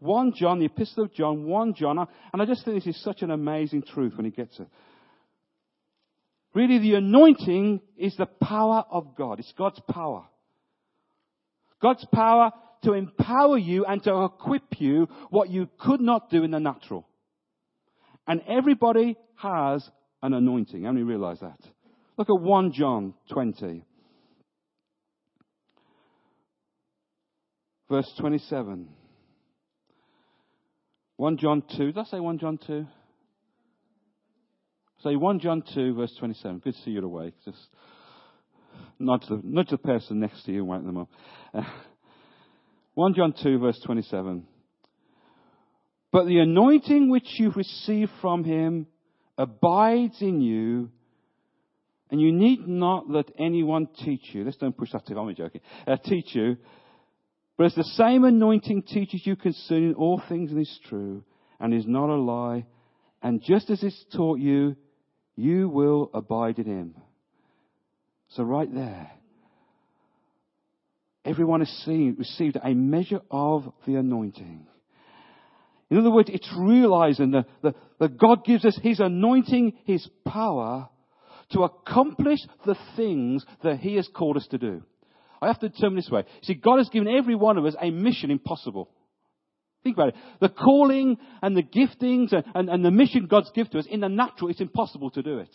1 0.00 0.32
John, 0.34 0.58
the 0.58 0.66
Epistle 0.66 1.04
of 1.04 1.14
John, 1.14 1.44
1 1.44 1.74
John, 1.74 1.98
and 1.98 2.42
I 2.42 2.44
just 2.44 2.64
think 2.64 2.82
this 2.82 2.96
is 2.96 3.02
such 3.04 3.22
an 3.22 3.30
amazing 3.30 3.82
truth 3.82 4.14
when 4.16 4.24
he 4.24 4.32
gets 4.32 4.58
it. 4.58 4.66
Really, 6.54 6.78
the 6.78 6.94
anointing 6.94 7.80
is 7.96 8.14
the 8.16 8.26
power 8.26 8.84
of 8.90 9.16
God. 9.16 9.38
It's 9.38 9.52
God's 9.56 9.80
power. 9.88 10.24
God's 11.80 12.06
power 12.12 12.52
to 12.84 12.92
empower 12.92 13.56
you 13.56 13.84
and 13.84 14.02
to 14.04 14.24
equip 14.24 14.80
you 14.80 15.08
what 15.30 15.50
you 15.50 15.68
could 15.78 16.00
not 16.00 16.30
do 16.30 16.44
in 16.44 16.50
the 16.50 16.60
natural. 16.60 17.06
And 18.26 18.42
everybody 18.48 19.16
has 19.36 19.88
an 20.22 20.34
anointing. 20.34 20.84
How 20.84 20.92
many 20.92 21.04
realize 21.04 21.40
that? 21.40 21.58
Look 22.18 22.28
at 22.28 22.40
1 22.40 22.72
John 22.72 23.14
20. 23.30 23.84
Verse 27.88 28.10
27. 28.18 28.88
1 31.16 31.36
John 31.38 31.62
2. 31.76 31.86
Did 31.86 31.98
I 31.98 32.04
say 32.04 32.20
1 32.20 32.38
John 32.38 32.58
2? 32.66 32.86
Say 35.02 35.16
1 35.16 35.40
John 35.40 35.64
2, 35.74 35.94
verse 35.94 36.14
27. 36.18 36.60
Good 36.60 36.74
to 36.74 36.80
see 36.82 36.92
you 36.92 37.04
awake. 37.04 37.34
Just 37.44 37.58
nudge 39.00 39.22
the, 39.28 39.40
nudge 39.42 39.70
the 39.70 39.78
person 39.78 40.20
next 40.20 40.44
to 40.44 40.52
you 40.52 40.60
and 40.60 40.68
wake 40.68 40.84
them 40.84 40.96
up. 40.96 41.08
Uh, 41.52 41.62
1 42.94 43.14
John 43.14 43.34
2, 43.42 43.58
verse 43.58 43.80
27. 43.84 44.46
But 46.12 46.26
the 46.26 46.38
anointing 46.38 47.10
which 47.10 47.26
you 47.38 47.50
receive 47.50 48.10
from 48.20 48.44
him 48.44 48.86
abides 49.36 50.20
in 50.20 50.40
you, 50.40 50.90
and 52.10 52.20
you 52.20 52.30
need 52.30 52.68
not 52.68 53.10
let 53.10 53.28
anyone 53.40 53.88
teach 54.04 54.28
you. 54.32 54.44
Let's 54.44 54.58
don't 54.58 54.76
push 54.76 54.92
that 54.92 55.06
too. 55.06 55.18
I'm 55.18 55.34
joking. 55.34 55.62
Uh, 55.84 55.96
teach 55.96 56.32
you. 56.34 56.58
But 57.56 57.64
as 57.64 57.74
the 57.74 57.84
same 57.84 58.22
anointing 58.24 58.82
teaches 58.82 59.22
you 59.24 59.34
concerning 59.34 59.94
all 59.94 60.22
things 60.28 60.52
and 60.52 60.60
is 60.60 60.80
true, 60.88 61.24
and 61.58 61.74
is 61.74 61.86
not 61.88 62.08
a 62.08 62.14
lie, 62.14 62.66
and 63.20 63.42
just 63.42 63.68
as 63.68 63.82
it's 63.82 64.04
taught 64.14 64.38
you, 64.38 64.76
you 65.36 65.68
will 65.68 66.10
abide 66.14 66.58
in 66.58 66.66
him. 66.66 66.94
So 68.30 68.42
right 68.42 68.72
there, 68.72 69.10
everyone 71.24 71.60
has 71.60 71.70
seen, 71.84 72.16
received 72.18 72.56
a 72.62 72.74
measure 72.74 73.20
of 73.30 73.72
the 73.86 73.96
anointing. 73.96 74.66
In 75.90 75.98
other 75.98 76.10
words, 76.10 76.30
it's 76.32 76.50
realizing 76.56 77.32
that, 77.32 77.46
that, 77.62 77.74
that 78.00 78.18
God 78.18 78.46
gives 78.46 78.64
us 78.64 78.78
His 78.82 78.98
anointing, 78.98 79.74
His 79.84 80.08
power 80.26 80.88
to 81.50 81.64
accomplish 81.64 82.38
the 82.64 82.76
things 82.96 83.44
that 83.62 83.78
He 83.78 83.96
has 83.96 84.08
called 84.08 84.38
us 84.38 84.46
to 84.52 84.58
do. 84.58 84.82
I 85.42 85.48
have 85.48 85.60
to 85.60 85.68
determine 85.68 85.96
this 85.96 86.08
way. 86.08 86.24
See, 86.44 86.54
God 86.54 86.78
has 86.78 86.88
given 86.88 87.14
every 87.14 87.34
one 87.34 87.58
of 87.58 87.66
us 87.66 87.74
a 87.78 87.90
mission 87.90 88.30
impossible. 88.30 88.88
Think 89.82 89.96
about 89.96 90.08
it. 90.08 90.14
The 90.40 90.48
calling 90.48 91.18
and 91.42 91.56
the 91.56 91.62
giftings 91.62 92.32
and, 92.32 92.44
and, 92.54 92.68
and 92.68 92.84
the 92.84 92.90
mission 92.90 93.26
God's 93.26 93.50
given 93.50 93.72
to 93.72 93.78
us, 93.78 93.86
in 93.90 94.00
the 94.00 94.08
natural, 94.08 94.50
it's 94.50 94.60
impossible 94.60 95.10
to 95.10 95.22
do 95.22 95.38
it. 95.38 95.54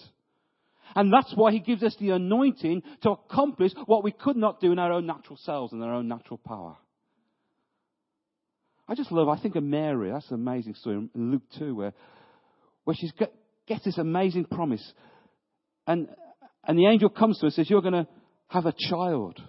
And 0.96 1.12
that's 1.12 1.32
why 1.36 1.52
He 1.52 1.60
gives 1.60 1.84
us 1.84 1.96
the 2.00 2.12
anointing 2.12 2.84
to 3.04 3.12
accomplish 3.12 3.72
what 3.86 4.04
we 4.04 4.12
could 4.12 4.38
not 4.38 4.60
do 4.60 4.72
in 4.72 4.80
our 4.80 4.92
own 4.92 5.06
natural 5.06 5.38
selves 5.42 5.74
and 5.74 5.84
our 5.84 5.94
own 5.94 6.08
natural 6.08 6.38
power. 6.38 6.78
I 8.88 8.96
just 8.96 9.12
love, 9.12 9.28
I 9.28 9.40
think 9.40 9.56
of 9.56 9.64
Mary. 9.64 10.12
That's 10.12 10.30
an 10.30 10.36
amazing 10.36 10.76
story 10.76 11.10
in 11.14 11.32
Luke 11.32 11.44
2 11.60 11.76
where, 11.76 11.94
where 12.86 12.96
she 12.96 13.12
gets 13.68 13.84
this 13.84 13.98
amazing 13.98 14.46
promise. 14.46 14.94
And, 15.86 16.08
and 16.66 16.78
the 16.78 16.88
angel 16.88 17.10
comes 17.10 17.38
to 17.38 17.42
her 17.42 17.48
and 17.48 17.54
says, 17.54 17.70
You're 17.70 17.82
going 17.82 17.94
to 17.94 18.08
have 18.48 18.66
a 18.66 18.74
child. 18.90 19.42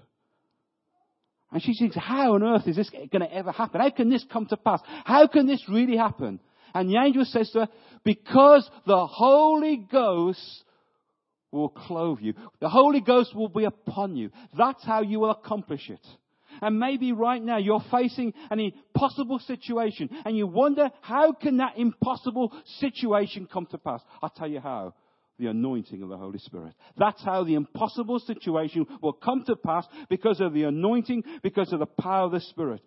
And 1.51 1.63
she 1.63 1.75
thinks, 1.75 1.97
how 1.97 2.35
on 2.35 2.43
earth 2.43 2.67
is 2.67 2.77
this 2.77 2.91
going 2.91 3.09
to 3.09 3.35
ever 3.35 3.53
happen? 3.53 3.81
How 3.81 3.91
can 3.91 4.11
this 4.11 4.25
come 4.31 4.47
to 4.47 4.57
pass? 4.57 4.81
How 5.05 5.27
can 5.27 5.47
this 5.47 5.63
really 5.69 5.97
happen? 5.97 6.41
And 6.75 6.91
the 6.91 6.99
angel 6.99 7.25
says 7.25 7.51
to 7.53 7.61
her, 7.61 7.69
because 8.05 8.69
the 8.87 9.07
Holy 9.07 9.77
Ghost 9.91 10.65
will 11.51 11.71
clothe 11.71 12.19
you. 12.21 12.35
The 12.61 12.69
Holy 12.69 13.01
Ghost 13.01 13.35
will 13.35 13.49
be 13.49 13.65
upon 13.65 14.17
you. 14.17 14.31
That's 14.57 14.85
how 14.85 15.01
you 15.01 15.21
will 15.21 15.31
accomplish 15.31 15.89
it. 15.89 16.07
And 16.61 16.79
maybe 16.79 17.13
right 17.13 17.43
now 17.43 17.57
you're 17.57 17.85
facing 17.91 18.35
an 18.51 18.61
impossible 18.61 19.39
situation 19.39 20.11
and 20.25 20.37
you 20.37 20.47
wonder, 20.47 20.91
how 21.01 21.33
can 21.33 21.59
that 21.59 21.79
impossible 21.79 22.53
situation 22.81 23.49
come 23.51 23.67
to 23.71 23.79
pass? 23.79 24.03
I'll 24.23 24.31
tell 24.31 24.49
you 24.49 24.61
how 24.61 24.95
the 25.39 25.47
anointing 25.47 26.03
of 26.03 26.09
the 26.09 26.17
Holy 26.17 26.39
Spirit. 26.39 26.75
That's 26.97 27.23
how 27.25 27.45
the 27.45 27.55
impossible 27.55 28.19
situation 28.19 28.87
will 29.01 29.13
come 29.13 29.45
to 29.47 29.57
pass 29.57 29.87
because 30.09 30.41
of 30.41 30.53
the 30.53 30.65
anointing, 30.65 31.23
because 31.43 31.73
of 31.73 31.79
the 31.79 31.87
power 31.87 32.27
of 32.27 32.33
the 32.33 32.41
Spirit. 32.41 32.81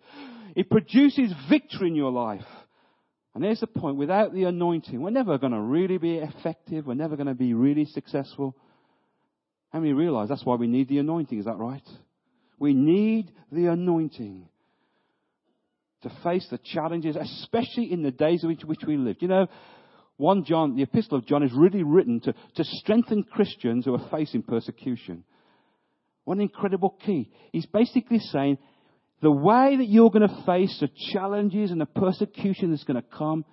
It 0.54 0.70
produces 0.70 1.32
victory 1.48 1.88
in 1.88 1.94
your 1.94 2.12
life. 2.12 2.44
And 3.34 3.42
there's 3.42 3.60
the 3.60 3.66
point. 3.66 3.96
Without 3.96 4.34
the 4.34 4.44
anointing, 4.44 5.00
we're 5.00 5.10
never 5.10 5.38
going 5.38 5.52
to 5.52 5.60
really 5.60 5.96
be 5.96 6.18
effective. 6.18 6.86
We're 6.86 6.94
never 6.94 7.16
going 7.16 7.28
to 7.28 7.34
be 7.34 7.54
really 7.54 7.86
successful. 7.86 8.54
And 9.72 9.82
we 9.82 9.92
realize 9.92 10.28
that's 10.28 10.44
why 10.44 10.56
we 10.56 10.66
need 10.66 10.88
the 10.88 10.98
anointing. 10.98 11.38
Is 11.38 11.46
that 11.46 11.56
right? 11.56 11.86
We 12.58 12.74
need 12.74 13.32
the 13.50 13.66
anointing 13.66 14.46
to 16.02 16.12
face 16.22 16.46
the 16.50 16.58
challenges, 16.58 17.16
especially 17.16 17.90
in 17.90 18.02
the 18.02 18.10
days 18.10 18.42
in 18.42 18.50
which, 18.50 18.64
which 18.64 18.82
we 18.86 18.98
live. 18.98 19.16
You 19.20 19.28
know, 19.28 19.46
1 20.22 20.44
John, 20.44 20.76
the 20.76 20.84
Epistle 20.84 21.18
of 21.18 21.26
John 21.26 21.42
is 21.42 21.50
really 21.52 21.82
written 21.82 22.20
to, 22.20 22.32
to 22.54 22.62
strengthen 22.62 23.24
Christians 23.24 23.84
who 23.84 23.94
are 23.94 24.08
facing 24.08 24.44
persecution. 24.44 25.24
What 26.22 26.34
an 26.34 26.42
incredible 26.42 26.96
key. 27.04 27.28
He's 27.50 27.66
basically 27.66 28.20
saying 28.20 28.58
the 29.20 29.32
way 29.32 29.76
that 29.76 29.88
you're 29.88 30.10
going 30.10 30.28
to 30.28 30.42
face 30.46 30.78
the 30.78 30.88
challenges 31.12 31.72
and 31.72 31.80
the 31.80 31.86
persecution 31.86 32.70
that's 32.70 32.84
going 32.84 33.02
to 33.02 33.08
come 33.18 33.44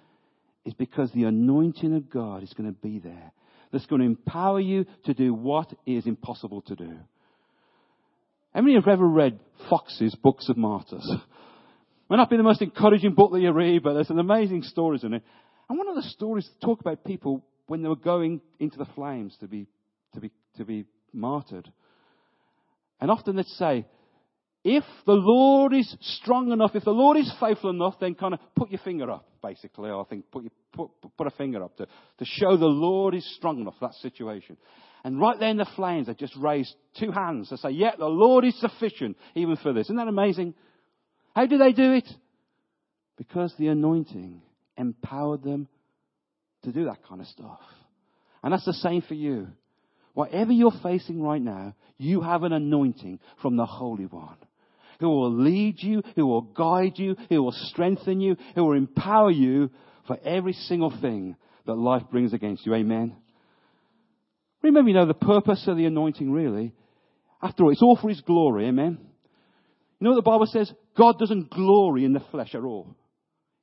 is 0.63 0.75
because 0.75 1.11
the 1.11 1.23
anointing 1.23 1.95
of 1.95 2.07
God 2.07 2.43
is 2.43 2.53
going 2.53 2.71
to 2.71 2.79
be 2.79 2.99
there. 2.99 3.31
That's 3.71 3.87
going 3.87 4.01
to 4.01 4.07
empower 4.07 4.59
you 4.59 4.85
to 5.05 5.15
do 5.15 5.33
what 5.33 5.73
is 5.87 6.05
impossible 6.05 6.61
to 6.67 6.75
do. 6.75 6.99
How 8.53 8.61
many 8.61 8.75
have 8.75 8.87
ever 8.87 9.07
read 9.07 9.39
Foxe's 9.71 10.13
Books 10.13 10.49
of 10.49 10.57
Martyrs? 10.57 11.11
May 12.11 12.17
not 12.17 12.29
be 12.29 12.37
the 12.37 12.43
most 12.43 12.61
encouraging 12.61 13.15
book 13.15 13.31
that 13.31 13.41
you 13.41 13.51
read, 13.51 13.81
but 13.81 13.93
there's 13.93 14.07
some 14.07 14.19
amazing 14.19 14.61
stories 14.61 15.03
in 15.03 15.15
it. 15.15 15.23
And 15.69 15.77
one 15.77 15.87
of 15.87 15.95
the 15.95 16.09
stories 16.09 16.49
talk 16.63 16.81
about 16.81 17.03
people 17.03 17.45
when 17.67 17.83
they 17.83 17.87
were 17.87 17.95
going 17.95 18.41
into 18.59 18.77
the 18.77 18.87
flames 18.95 19.37
to 19.39 19.47
be, 19.47 19.67
to 20.15 20.19
be, 20.19 20.31
to 20.57 20.65
be 20.65 20.85
martyred. 21.13 21.71
And 22.99 23.11
often 23.11 23.35
they'd 23.35 23.45
say, 23.45 23.85
if 24.63 24.83
the 25.05 25.13
Lord 25.13 25.73
is 25.73 25.95
strong 26.01 26.51
enough, 26.51 26.71
if 26.75 26.83
the 26.83 26.91
Lord 26.91 27.17
is 27.17 27.31
faithful 27.39 27.69
enough, 27.69 27.95
then 27.99 28.15
kind 28.15 28.33
of 28.33 28.39
put 28.55 28.71
your 28.71 28.81
finger 28.83 29.09
up, 29.09 29.25
basically. 29.41 29.89
I 29.89 30.03
think 30.09 30.29
put, 30.31 30.43
your, 30.43 30.51
put, 30.73 30.89
put 31.15 31.27
a 31.27 31.31
finger 31.31 31.63
up 31.63 31.77
to, 31.77 31.85
to 31.85 32.25
show 32.25 32.57
the 32.57 32.65
Lord 32.65 33.15
is 33.15 33.35
strong 33.35 33.61
enough 33.61 33.75
for 33.79 33.87
that 33.87 33.95
situation. 33.95 34.57
And 35.03 35.21
right 35.21 35.39
there 35.39 35.49
in 35.49 35.57
the 35.57 35.69
flames, 35.77 36.07
they 36.07 36.13
just 36.13 36.35
raised 36.35 36.75
two 36.99 37.11
hands 37.11 37.49
to 37.49 37.57
say, 37.57 37.69
yeah, 37.69 37.91
the 37.97 38.05
Lord 38.05 38.43
is 38.43 38.59
sufficient 38.59 39.15
even 39.33 39.55
for 39.55 39.71
this. 39.71 39.85
Isn't 39.85 39.95
that 39.95 40.09
amazing? 40.09 40.55
How 41.33 41.45
do 41.45 41.57
they 41.57 41.71
do 41.71 41.93
it? 41.93 42.09
Because 43.17 43.53
the 43.57 43.67
anointing 43.67 44.41
empowered 44.79 45.43
them 45.43 45.67
to 46.63 46.71
do 46.71 46.85
that 46.85 47.03
kind 47.07 47.21
of 47.21 47.27
stuff. 47.27 47.59
And 48.43 48.53
that's 48.53 48.65
the 48.65 48.73
same 48.73 49.01
for 49.01 49.13
you. 49.13 49.47
Whatever 50.13 50.51
you're 50.51 50.73
facing 50.83 51.21
right 51.21 51.41
now, 51.41 51.75
you 51.97 52.21
have 52.21 52.43
an 52.43 52.53
anointing 52.53 53.19
from 53.41 53.57
the 53.57 53.65
Holy 53.65 54.05
One 54.05 54.37
who 54.99 55.09
will 55.09 55.31
lead 55.31 55.81
you, 55.81 56.03
who 56.15 56.25
will 56.25 56.41
guide 56.41 56.93
you, 56.97 57.15
who 57.29 57.41
will 57.41 57.53
strengthen 57.53 58.19
you, 58.19 58.35
who 58.55 58.65
will 58.65 58.77
empower 58.77 59.31
you 59.31 59.69
for 60.07 60.17
every 60.25 60.53
single 60.53 60.93
thing 61.01 61.35
that 61.65 61.75
life 61.75 62.03
brings 62.11 62.33
against 62.33 62.65
you. 62.65 62.73
Amen. 62.73 63.15
Remember, 64.61 64.89
you 64.89 64.95
know, 64.95 65.05
the 65.05 65.13
purpose 65.13 65.63
of 65.67 65.77
the 65.77 65.85
anointing 65.85 66.31
really, 66.31 66.73
after 67.41 67.63
all, 67.63 67.71
it's 67.71 67.81
all 67.81 67.95
for 67.95 68.09
His 68.09 68.19
glory. 68.21 68.67
Amen. 68.67 68.97
You 69.99 70.05
know 70.05 70.11
what 70.11 70.15
the 70.17 70.21
Bible 70.29 70.47
says? 70.47 70.71
God 70.97 71.17
doesn't 71.17 71.49
glory 71.49 72.03
in 72.03 72.13
the 72.13 72.23
flesh 72.31 72.53
at 72.53 72.63
all. 72.63 72.95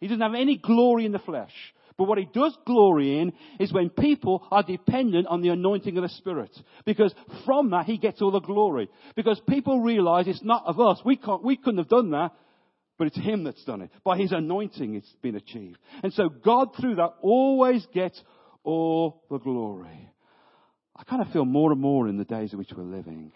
He 0.00 0.08
doesn't 0.08 0.20
have 0.20 0.34
any 0.34 0.56
glory 0.58 1.06
in 1.06 1.12
the 1.12 1.18
flesh. 1.18 1.52
But 1.98 2.04
what 2.04 2.18
he 2.18 2.28
does 2.32 2.56
glory 2.66 3.20
in 3.20 3.32
is 3.58 3.72
when 3.72 3.88
people 3.88 4.46
are 4.50 4.62
dependent 4.62 5.26
on 5.28 5.40
the 5.40 5.48
anointing 5.48 5.96
of 5.96 6.02
the 6.02 6.10
Spirit. 6.10 6.50
Because 6.84 7.14
from 7.46 7.70
that 7.70 7.86
he 7.86 7.96
gets 7.96 8.20
all 8.20 8.30
the 8.30 8.40
glory. 8.40 8.90
Because 9.14 9.40
people 9.48 9.80
realize 9.80 10.28
it's 10.28 10.44
not 10.44 10.64
of 10.66 10.78
us. 10.78 11.00
We 11.04 11.16
can't, 11.16 11.42
we 11.42 11.56
couldn't 11.56 11.78
have 11.78 11.88
done 11.88 12.10
that. 12.10 12.32
But 12.98 13.08
it's 13.08 13.18
him 13.18 13.44
that's 13.44 13.64
done 13.64 13.82
it. 13.82 13.90
By 14.04 14.18
his 14.18 14.32
anointing 14.32 14.94
it's 14.94 15.10
been 15.22 15.36
achieved. 15.36 15.78
And 16.02 16.12
so 16.12 16.28
God 16.28 16.68
through 16.78 16.96
that 16.96 17.14
always 17.22 17.86
gets 17.94 18.22
all 18.62 19.22
the 19.30 19.38
glory. 19.38 20.10
I 20.94 21.04
kind 21.04 21.22
of 21.22 21.28
feel 21.28 21.44
more 21.44 21.72
and 21.72 21.80
more 21.80 22.08
in 22.08 22.16
the 22.16 22.24
days 22.24 22.52
in 22.52 22.58
which 22.58 22.72
we're 22.76 22.84
living 22.84 23.32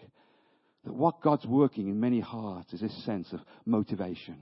that 0.83 0.93
what 0.93 1.21
God's 1.21 1.45
working 1.45 1.87
in 1.87 1.99
many 1.99 2.19
hearts 2.19 2.73
is 2.73 2.81
this 2.81 3.05
sense 3.05 3.31
of 3.33 3.39
motivation. 3.65 4.37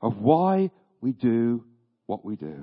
Of 0.00 0.18
why 0.18 0.70
we 1.02 1.12
do 1.12 1.64
what 2.06 2.24
we 2.24 2.36
do. 2.36 2.54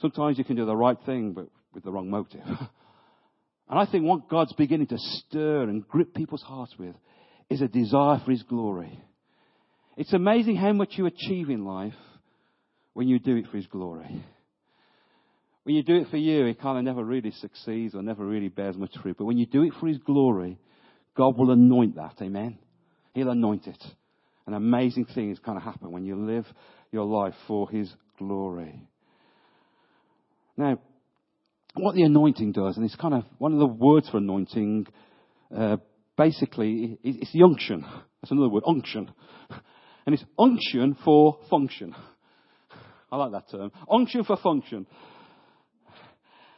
Sometimes 0.00 0.36
you 0.36 0.44
can 0.44 0.56
do 0.56 0.66
the 0.66 0.76
right 0.76 0.98
thing, 1.06 1.32
but 1.32 1.48
with 1.72 1.84
the 1.84 1.92
wrong 1.92 2.10
motive. 2.10 2.40
and 2.46 3.78
I 3.78 3.86
think 3.86 4.04
what 4.04 4.28
God's 4.28 4.52
beginning 4.52 4.88
to 4.88 4.98
stir 4.98 5.62
and 5.62 5.86
grip 5.86 6.12
people's 6.14 6.42
hearts 6.42 6.74
with 6.78 6.94
is 7.48 7.62
a 7.62 7.68
desire 7.68 8.20
for 8.24 8.32
His 8.32 8.42
glory. 8.42 9.00
It's 9.96 10.12
amazing 10.12 10.56
how 10.56 10.72
much 10.72 10.94
you 10.96 11.06
achieve 11.06 11.48
in 11.48 11.64
life 11.64 11.94
when 12.92 13.08
you 13.08 13.18
do 13.18 13.36
it 13.36 13.46
for 13.50 13.56
His 13.56 13.66
glory. 13.66 14.24
When 15.62 15.76
you 15.76 15.84
do 15.84 15.96
it 15.96 16.08
for 16.10 16.16
you, 16.16 16.46
it 16.46 16.60
kind 16.60 16.76
of 16.76 16.84
never 16.84 17.04
really 17.04 17.30
succeeds 17.30 17.94
or 17.94 18.02
never 18.02 18.26
really 18.26 18.48
bears 18.48 18.76
much 18.76 18.94
fruit. 19.00 19.16
But 19.16 19.26
when 19.26 19.38
you 19.38 19.46
do 19.46 19.62
it 19.62 19.74
for 19.78 19.86
His 19.86 19.98
glory, 19.98 20.58
God 21.16 21.38
will 21.38 21.52
anoint 21.52 21.94
that. 21.96 22.16
Amen. 22.20 22.58
He'll 23.14 23.30
anoint 23.30 23.68
it. 23.68 23.82
An 24.46 24.54
amazing 24.54 25.04
thing 25.04 25.30
is 25.30 25.38
kind 25.38 25.56
of 25.56 25.62
happen 25.62 25.92
when 25.92 26.04
you 26.04 26.16
live 26.16 26.46
your 26.92 27.06
life 27.06 27.34
for 27.48 27.68
His 27.68 27.92
glory. 28.18 28.86
Now, 30.56 30.78
what 31.74 31.94
the 31.94 32.02
anointing 32.02 32.52
does, 32.52 32.76
and 32.76 32.84
it's 32.84 32.94
kind 32.96 33.14
of 33.14 33.24
one 33.38 33.52
of 33.52 33.58
the 33.58 33.66
words 33.66 34.08
for 34.10 34.18
anointing, 34.18 34.86
uh, 35.56 35.78
basically, 36.16 36.98
it's 37.02 37.32
the 37.32 37.42
unction. 37.42 37.84
That's 38.20 38.30
another 38.30 38.50
word, 38.50 38.64
unction. 38.66 39.10
And 40.04 40.14
it's 40.14 40.24
unction 40.38 40.96
for 41.04 41.38
function. 41.48 41.94
I 43.10 43.16
like 43.16 43.32
that 43.32 43.50
term. 43.50 43.72
Unction 43.90 44.24
for 44.24 44.36
function. 44.36 44.86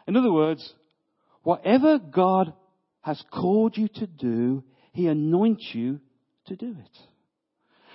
In 0.08 0.16
other 0.16 0.32
words, 0.32 0.72
whatever 1.42 1.98
God 1.98 2.54
has 3.02 3.22
called 3.30 3.76
you 3.76 3.88
to 3.88 4.06
do, 4.06 4.64
He 4.92 5.06
anoints 5.06 5.70
you 5.72 6.00
to 6.46 6.56
do 6.56 6.70
it. 6.70 6.98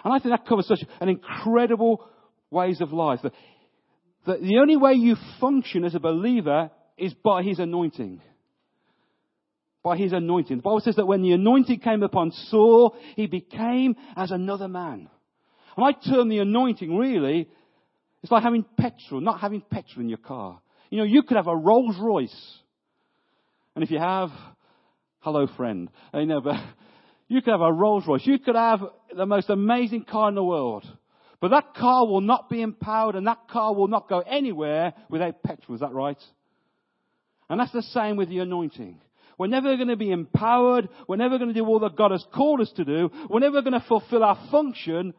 And 0.03 0.13
I 0.13 0.19
think 0.19 0.33
that 0.33 0.47
covers 0.47 0.67
such 0.67 0.83
an 1.01 1.09
incredible 1.09 2.07
ways 2.51 2.81
of 2.81 2.93
life. 2.93 3.19
That 3.23 3.33
that 4.25 4.41
the 4.41 4.59
only 4.59 4.77
way 4.77 4.93
you 4.93 5.15
function 5.39 5.83
as 5.83 5.95
a 5.95 5.99
believer 5.99 6.69
is 6.97 7.13
by 7.13 7.43
his 7.43 7.59
anointing. 7.59 8.21
By 9.83 9.97
his 9.97 10.11
anointing. 10.11 10.57
The 10.57 10.63
Bible 10.63 10.81
says 10.81 10.97
that 10.97 11.07
when 11.07 11.21
the 11.21 11.31
anointing 11.31 11.79
came 11.79 12.03
upon 12.03 12.31
Saul, 12.31 12.95
he 13.15 13.27
became 13.27 13.95
as 14.15 14.31
another 14.31 14.67
man. 14.67 15.09
And 15.77 15.85
I 15.85 15.93
term 15.93 16.27
the 16.27 16.39
anointing 16.39 16.95
really, 16.95 17.47
it's 18.21 18.31
like 18.31 18.43
having 18.43 18.65
petrol, 18.77 19.21
not 19.21 19.39
having 19.39 19.61
petrol 19.61 20.01
in 20.01 20.09
your 20.09 20.17
car. 20.17 20.59
You 20.89 20.97
know, 20.97 21.05
you 21.05 21.23
could 21.23 21.37
have 21.37 21.47
a 21.47 21.55
Rolls 21.55 21.95
Royce. 21.99 22.57
And 23.75 23.83
if 23.83 23.89
you 23.89 23.99
have, 23.99 24.29
hello 25.19 25.47
friend, 25.55 25.89
you 26.13 26.25
know, 26.25 26.41
but 26.41 26.55
you 27.29 27.41
could 27.41 27.51
have 27.51 27.61
a 27.61 27.71
Rolls 27.71 28.05
Royce. 28.05 28.25
You 28.25 28.39
could 28.39 28.55
have 28.55 28.81
the 29.15 29.25
most 29.25 29.49
amazing 29.49 30.03
car 30.03 30.27
in 30.27 30.35
the 30.35 30.43
world. 30.43 30.85
But 31.41 31.51
that 31.51 31.73
car 31.73 32.05
will 32.05 32.21
not 32.21 32.49
be 32.49 32.61
empowered 32.61 33.15
and 33.15 33.27
that 33.27 33.47
car 33.49 33.73
will 33.73 33.87
not 33.87 34.09
go 34.09 34.19
anywhere 34.19 34.93
without 35.09 35.41
petrol. 35.41 35.75
Is 35.75 35.81
that 35.81 35.93
right? 35.93 36.21
And 37.49 37.59
that's 37.59 37.71
the 37.71 37.81
same 37.81 38.17
with 38.17 38.29
the 38.29 38.39
anointing. 38.39 38.99
We're 39.37 39.47
never 39.47 39.77
going 39.77 39.87
to 39.87 39.95
be 39.95 40.11
empowered. 40.11 40.89
We're 41.07 41.15
never 41.15 41.37
going 41.37 41.47
to 41.47 41.53
do 41.53 41.65
all 41.65 41.79
that 41.79 41.95
God 41.95 42.11
has 42.11 42.25
called 42.35 42.59
us 42.59 42.71
to 42.75 42.83
do. 42.83 43.09
We're 43.29 43.39
never 43.39 43.61
going 43.61 43.79
to 43.79 43.85
fulfill 43.87 44.23
our 44.23 44.37
function 44.51 45.13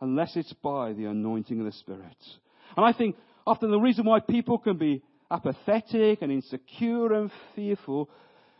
unless 0.00 0.34
it's 0.34 0.52
by 0.54 0.94
the 0.94 1.04
anointing 1.04 1.60
of 1.60 1.66
the 1.66 1.72
Spirit. 1.72 2.16
And 2.76 2.84
I 2.84 2.92
think 2.92 3.16
often 3.46 3.70
the 3.70 3.78
reason 3.78 4.04
why 4.04 4.18
people 4.18 4.58
can 4.58 4.78
be 4.78 5.02
apathetic 5.30 6.22
and 6.22 6.32
insecure 6.32 7.12
and 7.12 7.30
fearful 7.54 8.10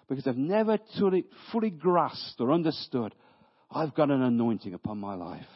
because 0.09 0.25
they've 0.25 0.37
never 0.37 0.79
fully, 0.99 1.25
fully 1.51 1.71
grasped 1.71 2.41
or 2.41 2.53
understood 2.53 3.15
I've 3.75 3.95
got 3.95 4.11
an 4.11 4.23
anointing 4.23 4.75
upon 4.75 4.99
my 4.99 5.15
life. 5.15 5.47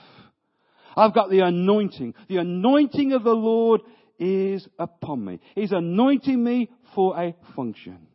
I've 0.97 1.15
got 1.15 1.31
the 1.31 1.41
anointing. 1.41 2.15
The 2.29 2.39
anointing 2.39 3.13
of 3.13 3.23
the 3.23 3.35
Lord 3.35 3.83
is 4.19 4.67
upon 4.79 5.25
me. 5.25 5.41
He's 5.55 5.73
anointing 5.73 6.43
me 6.43 6.71
for 6.95 7.19
a 7.21 7.35
function. 7.55 8.07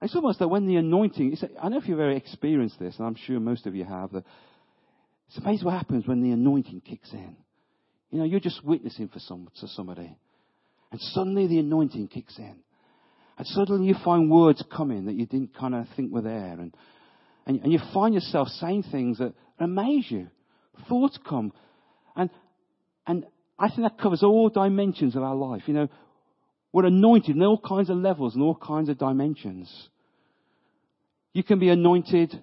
It's 0.00 0.14
almost 0.14 0.38
that 0.38 0.48
when 0.48 0.66
the 0.66 0.76
anointing, 0.76 1.36
I 1.42 1.62
don't 1.62 1.72
know 1.72 1.78
if 1.78 1.88
you've 1.88 1.98
ever 1.98 2.12
experienced 2.12 2.78
this, 2.78 2.96
and 2.98 3.06
I'm 3.06 3.16
sure 3.16 3.40
most 3.40 3.66
of 3.66 3.74
you 3.74 3.84
have, 3.84 4.12
that 4.12 4.24
it's 5.26 5.38
amazing 5.38 5.64
what 5.64 5.74
happens 5.74 6.06
when 6.06 6.22
the 6.22 6.30
anointing 6.30 6.82
kicks 6.82 7.12
in. 7.12 7.36
You 8.10 8.18
know, 8.20 8.24
you're 8.24 8.38
just 8.38 8.64
witnessing 8.64 9.08
for 9.08 9.18
some, 9.18 9.48
to 9.60 9.66
somebody, 9.68 10.16
and 10.92 11.00
suddenly 11.00 11.48
the 11.48 11.58
anointing 11.58 12.08
kicks 12.08 12.38
in. 12.38 12.56
And 13.36 13.46
suddenly 13.46 13.88
you 13.88 13.96
find 14.04 14.30
words 14.30 14.62
coming 14.74 15.06
that 15.06 15.14
you 15.14 15.26
didn't 15.26 15.56
kind 15.56 15.74
of 15.74 15.86
think 15.96 16.12
were 16.12 16.22
there, 16.22 16.52
and, 16.52 16.74
and, 17.44 17.60
and 17.60 17.72
you 17.72 17.80
find 17.92 18.14
yourself 18.14 18.46
saying 18.48 18.84
things 18.84 19.18
that 19.18 19.34
amaze 19.58 20.06
you 20.08 20.28
thoughts 20.88 21.18
come. 21.28 21.52
And, 22.16 22.30
and 23.06 23.24
I 23.58 23.68
think 23.68 23.82
that 23.82 23.98
covers 23.98 24.22
all 24.22 24.48
dimensions 24.48 25.16
of 25.16 25.22
our 25.22 25.34
life. 25.34 25.62
You 25.66 25.74
know, 25.74 25.88
we're 26.72 26.86
anointed 26.86 27.36
in 27.36 27.42
all 27.42 27.60
kinds 27.60 27.90
of 27.90 27.96
levels 27.96 28.34
and 28.34 28.42
all 28.42 28.54
kinds 28.54 28.88
of 28.88 28.98
dimensions. 28.98 29.70
You 31.32 31.42
can 31.42 31.58
be 31.58 31.70
anointed 31.70 32.40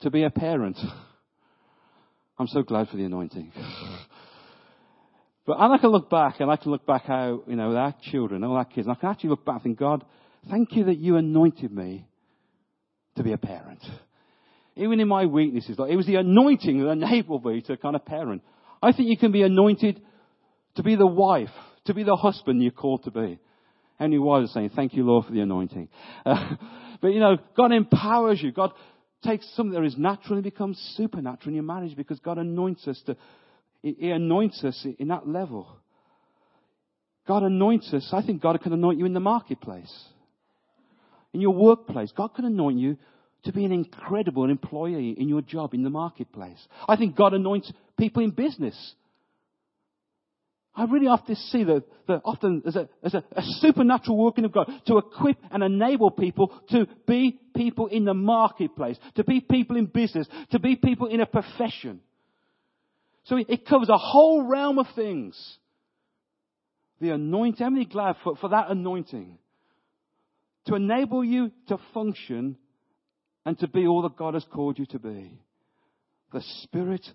to 0.00 0.10
be 0.10 0.24
a 0.24 0.30
parent. 0.30 0.78
I'm 2.38 2.48
so 2.48 2.62
glad 2.62 2.88
for 2.88 2.96
the 2.96 3.04
anointing. 3.04 3.52
but 5.46 5.58
I 5.58 5.78
can 5.78 5.90
look 5.90 6.10
back 6.10 6.40
and 6.40 6.50
I 6.50 6.56
can 6.56 6.72
look 6.72 6.86
back 6.86 7.04
how, 7.04 7.42
you 7.46 7.56
know, 7.56 7.74
our 7.76 7.94
children, 8.10 8.44
all 8.44 8.56
our 8.56 8.64
kids, 8.64 8.86
and 8.86 8.96
I 8.96 9.00
can 9.00 9.10
actually 9.10 9.30
look 9.30 9.44
back 9.44 9.56
and 9.56 9.62
think, 9.62 9.78
God, 9.78 10.04
thank 10.50 10.72
you 10.72 10.84
that 10.84 10.98
you 10.98 11.16
anointed 11.16 11.72
me 11.72 12.06
to 13.16 13.22
be 13.22 13.32
a 13.32 13.38
parent 13.38 13.80
even 14.76 15.00
in 15.00 15.08
my 15.08 15.26
weaknesses. 15.26 15.78
Like 15.78 15.90
it 15.90 15.96
was 15.96 16.06
the 16.06 16.16
anointing 16.16 16.82
that 16.82 16.90
enabled 16.90 17.44
me 17.44 17.60
to 17.62 17.76
kind 17.76 17.96
of 17.96 18.04
parent. 18.04 18.42
I 18.82 18.92
think 18.92 19.08
you 19.08 19.16
can 19.16 19.32
be 19.32 19.42
anointed 19.42 20.00
to 20.76 20.82
be 20.82 20.96
the 20.96 21.06
wife, 21.06 21.50
to 21.86 21.94
be 21.94 22.02
the 22.02 22.16
husband 22.16 22.62
you're 22.62 22.72
called 22.72 23.04
to 23.04 23.10
be. 23.10 23.38
Henry 23.98 24.18
Wise 24.18 24.52
saying, 24.52 24.70
thank 24.74 24.94
you, 24.94 25.04
Lord, 25.04 25.26
for 25.26 25.32
the 25.32 25.40
anointing. 25.40 25.88
Uh, 26.26 26.56
but 27.02 27.08
you 27.08 27.20
know, 27.20 27.36
God 27.54 27.70
empowers 27.70 28.40
you. 28.42 28.50
God 28.50 28.72
takes 29.22 29.46
something 29.54 29.78
that 29.78 29.86
is 29.86 29.98
natural 29.98 30.34
and 30.34 30.42
becomes 30.42 30.78
supernatural 30.96 31.48
in 31.48 31.54
your 31.54 31.62
marriage 31.62 31.94
because 31.96 32.18
God 32.20 32.38
anoints 32.38 32.88
us 32.88 33.00
to, 33.04 33.16
He 33.82 34.10
anoints 34.10 34.64
us 34.64 34.86
in 34.98 35.08
that 35.08 35.28
level. 35.28 35.68
God 37.26 37.42
anoints 37.42 37.92
us. 37.92 38.08
I 38.12 38.24
think 38.24 38.40
God 38.40 38.60
can 38.62 38.72
anoint 38.72 38.98
you 38.98 39.04
in 39.04 39.12
the 39.12 39.20
marketplace. 39.20 39.92
In 41.34 41.42
your 41.42 41.52
workplace. 41.52 42.10
God 42.16 42.28
can 42.34 42.46
anoint 42.46 42.78
you 42.78 42.96
to 43.44 43.52
be 43.52 43.64
an 43.64 43.72
incredible 43.72 44.48
employee 44.48 45.14
in 45.18 45.28
your 45.28 45.42
job 45.42 45.74
in 45.74 45.82
the 45.82 45.90
marketplace. 45.90 46.58
I 46.88 46.96
think 46.96 47.16
God 47.16 47.34
anoints 47.34 47.72
people 47.98 48.22
in 48.22 48.30
business. 48.30 48.94
I 50.76 50.86
really 50.86 51.06
often 51.06 51.36
see 51.36 51.62
that, 51.64 51.84
often 52.24 52.62
as 52.66 52.74
a, 52.74 52.88
as 53.02 53.14
a, 53.14 53.22
a 53.36 53.42
supernatural 53.60 54.16
working 54.16 54.44
of 54.44 54.52
God 54.52 54.68
to 54.86 54.98
equip 54.98 55.36
and 55.52 55.62
enable 55.62 56.10
people 56.10 56.52
to 56.70 56.86
be 57.06 57.38
people 57.54 57.86
in 57.86 58.04
the 58.04 58.14
marketplace, 58.14 58.98
to 59.14 59.24
be 59.24 59.40
people 59.40 59.76
in 59.76 59.86
business, 59.86 60.26
to 60.50 60.58
be 60.58 60.74
people 60.74 61.06
in 61.06 61.20
a 61.20 61.26
profession. 61.26 62.00
So 63.24 63.36
it, 63.36 63.46
it 63.48 63.66
covers 63.66 63.88
a 63.88 63.96
whole 63.96 64.42
realm 64.42 64.78
of 64.78 64.86
things. 64.96 65.38
The 67.00 67.10
anointing, 67.10 67.64
I'm 67.64 67.74
really 67.74 67.86
glad 67.86 68.16
for, 68.24 68.36
for 68.36 68.48
that 68.48 68.70
anointing. 68.70 69.38
To 70.66 70.74
enable 70.74 71.24
you 71.24 71.52
to 71.68 71.78
function 71.92 72.56
and 73.44 73.58
to 73.58 73.68
be 73.68 73.86
all 73.86 74.02
that 74.02 74.16
God 74.16 74.34
has 74.34 74.44
called 74.52 74.78
you 74.78 74.86
to 74.86 74.98
be. 74.98 75.38
The 76.32 76.42
Spirit 76.62 77.06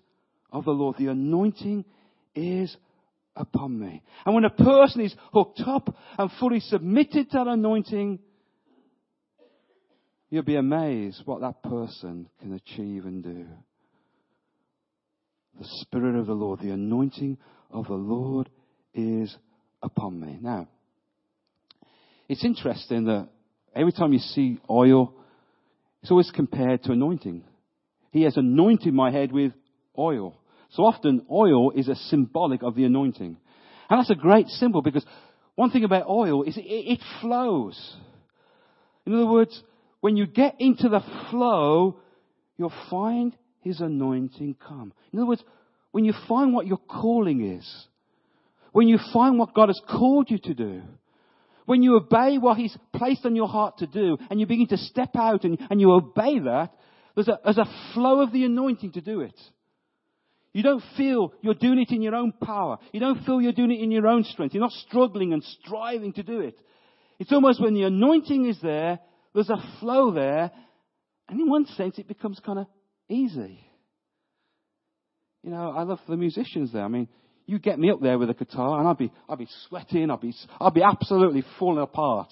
of 0.52 0.64
the 0.64 0.70
Lord, 0.70 0.96
the 0.98 1.08
anointing 1.08 1.84
is 2.34 2.76
upon 3.36 3.78
me. 3.78 4.02
And 4.24 4.34
when 4.34 4.44
a 4.44 4.50
person 4.50 5.02
is 5.02 5.14
hooked 5.32 5.62
up 5.66 5.94
and 6.18 6.30
fully 6.38 6.60
submitted 6.60 7.30
to 7.30 7.38
that 7.38 7.46
anointing, 7.46 8.18
you'll 10.30 10.42
be 10.42 10.56
amazed 10.56 11.22
what 11.24 11.40
that 11.40 11.62
person 11.62 12.28
can 12.40 12.54
achieve 12.54 13.04
and 13.04 13.22
do. 13.22 13.46
The 15.58 15.66
Spirit 15.82 16.16
of 16.16 16.26
the 16.26 16.32
Lord, 16.32 16.60
the 16.60 16.70
anointing 16.70 17.36
of 17.70 17.86
the 17.86 17.94
Lord 17.94 18.48
is 18.94 19.36
upon 19.82 20.18
me. 20.18 20.38
Now, 20.40 20.68
it's 22.28 22.44
interesting 22.44 23.04
that 23.04 23.28
every 23.74 23.92
time 23.92 24.12
you 24.12 24.20
see 24.20 24.58
oil, 24.70 25.14
it's 26.02 26.10
always 26.10 26.30
compared 26.30 26.82
to 26.84 26.92
anointing. 26.92 27.44
He 28.10 28.22
has 28.22 28.36
anointed 28.36 28.92
my 28.92 29.10
head 29.10 29.32
with 29.32 29.52
oil. 29.98 30.36
So 30.70 30.84
often, 30.84 31.26
oil 31.30 31.72
is 31.72 31.88
a 31.88 31.94
symbolic 31.94 32.62
of 32.62 32.74
the 32.74 32.84
anointing. 32.84 33.36
And 33.88 33.98
that's 33.98 34.10
a 34.10 34.14
great 34.14 34.46
symbol 34.48 34.82
because 34.82 35.04
one 35.56 35.70
thing 35.70 35.84
about 35.84 36.08
oil 36.08 36.44
is 36.44 36.56
it, 36.56 36.62
it 36.62 37.00
flows. 37.20 37.96
In 39.04 39.14
other 39.14 39.26
words, 39.26 39.62
when 40.00 40.16
you 40.16 40.26
get 40.26 40.56
into 40.58 40.88
the 40.88 41.02
flow, 41.30 42.00
you'll 42.56 42.72
find 42.88 43.36
his 43.60 43.80
anointing 43.80 44.56
come. 44.66 44.92
In 45.12 45.18
other 45.18 45.28
words, 45.28 45.44
when 45.90 46.04
you 46.04 46.14
find 46.28 46.54
what 46.54 46.66
your 46.66 46.78
calling 46.78 47.56
is, 47.56 47.86
when 48.72 48.88
you 48.88 48.98
find 49.12 49.38
what 49.38 49.54
God 49.54 49.68
has 49.68 49.80
called 49.88 50.30
you 50.30 50.38
to 50.38 50.54
do, 50.54 50.82
when 51.66 51.82
you 51.82 51.96
obey 51.96 52.38
what 52.38 52.56
He's 52.56 52.76
placed 52.94 53.24
on 53.24 53.36
your 53.36 53.48
heart 53.48 53.78
to 53.78 53.86
do, 53.86 54.18
and 54.30 54.40
you 54.40 54.46
begin 54.46 54.68
to 54.68 54.76
step 54.76 55.10
out 55.16 55.44
and, 55.44 55.58
and 55.70 55.80
you 55.80 55.92
obey 55.92 56.38
that, 56.40 56.72
there's 57.14 57.28
a, 57.28 57.38
there's 57.44 57.58
a 57.58 57.92
flow 57.94 58.20
of 58.20 58.32
the 58.32 58.44
anointing 58.44 58.92
to 58.92 59.00
do 59.00 59.20
it. 59.20 59.38
You 60.52 60.62
don't 60.62 60.82
feel 60.96 61.32
you're 61.42 61.54
doing 61.54 61.78
it 61.78 61.94
in 61.94 62.02
your 62.02 62.14
own 62.14 62.32
power. 62.32 62.78
You 62.92 63.00
don't 63.00 63.24
feel 63.24 63.40
you're 63.40 63.52
doing 63.52 63.70
it 63.70 63.80
in 63.80 63.92
your 63.92 64.08
own 64.08 64.24
strength. 64.24 64.52
You're 64.52 64.62
not 64.62 64.72
struggling 64.72 65.32
and 65.32 65.44
striving 65.44 66.12
to 66.14 66.22
do 66.22 66.40
it. 66.40 66.58
It's 67.18 67.32
almost 67.32 67.60
when 67.60 67.74
the 67.74 67.84
anointing 67.84 68.48
is 68.48 68.58
there, 68.60 68.98
there's 69.34 69.50
a 69.50 69.62
flow 69.78 70.12
there, 70.12 70.50
and 71.28 71.40
in 71.40 71.48
one 71.48 71.66
sense 71.66 71.98
it 71.98 72.08
becomes 72.08 72.40
kind 72.44 72.58
of 72.58 72.66
easy. 73.08 73.64
You 75.42 75.50
know, 75.50 75.70
I 75.70 75.82
love 75.82 76.00
the 76.08 76.16
musicians 76.16 76.72
there. 76.72 76.84
I 76.84 76.88
mean, 76.88 77.08
you 77.50 77.58
get 77.58 77.78
me 77.78 77.90
up 77.90 78.00
there 78.00 78.16
with 78.16 78.30
a 78.30 78.34
guitar 78.34 78.78
and 78.78 78.88
I'd 78.88 78.96
be, 78.96 79.12
I'd 79.28 79.38
be 79.38 79.48
sweating, 79.68 80.10
I'd 80.10 80.20
be, 80.20 80.32
I'd 80.60 80.74
be 80.74 80.82
absolutely 80.82 81.44
falling 81.58 81.82
apart. 81.82 82.28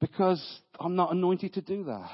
Because 0.00 0.42
I'm 0.78 0.96
not 0.96 1.12
anointed 1.12 1.52
to 1.54 1.60
do 1.60 1.84
that. 1.84 2.10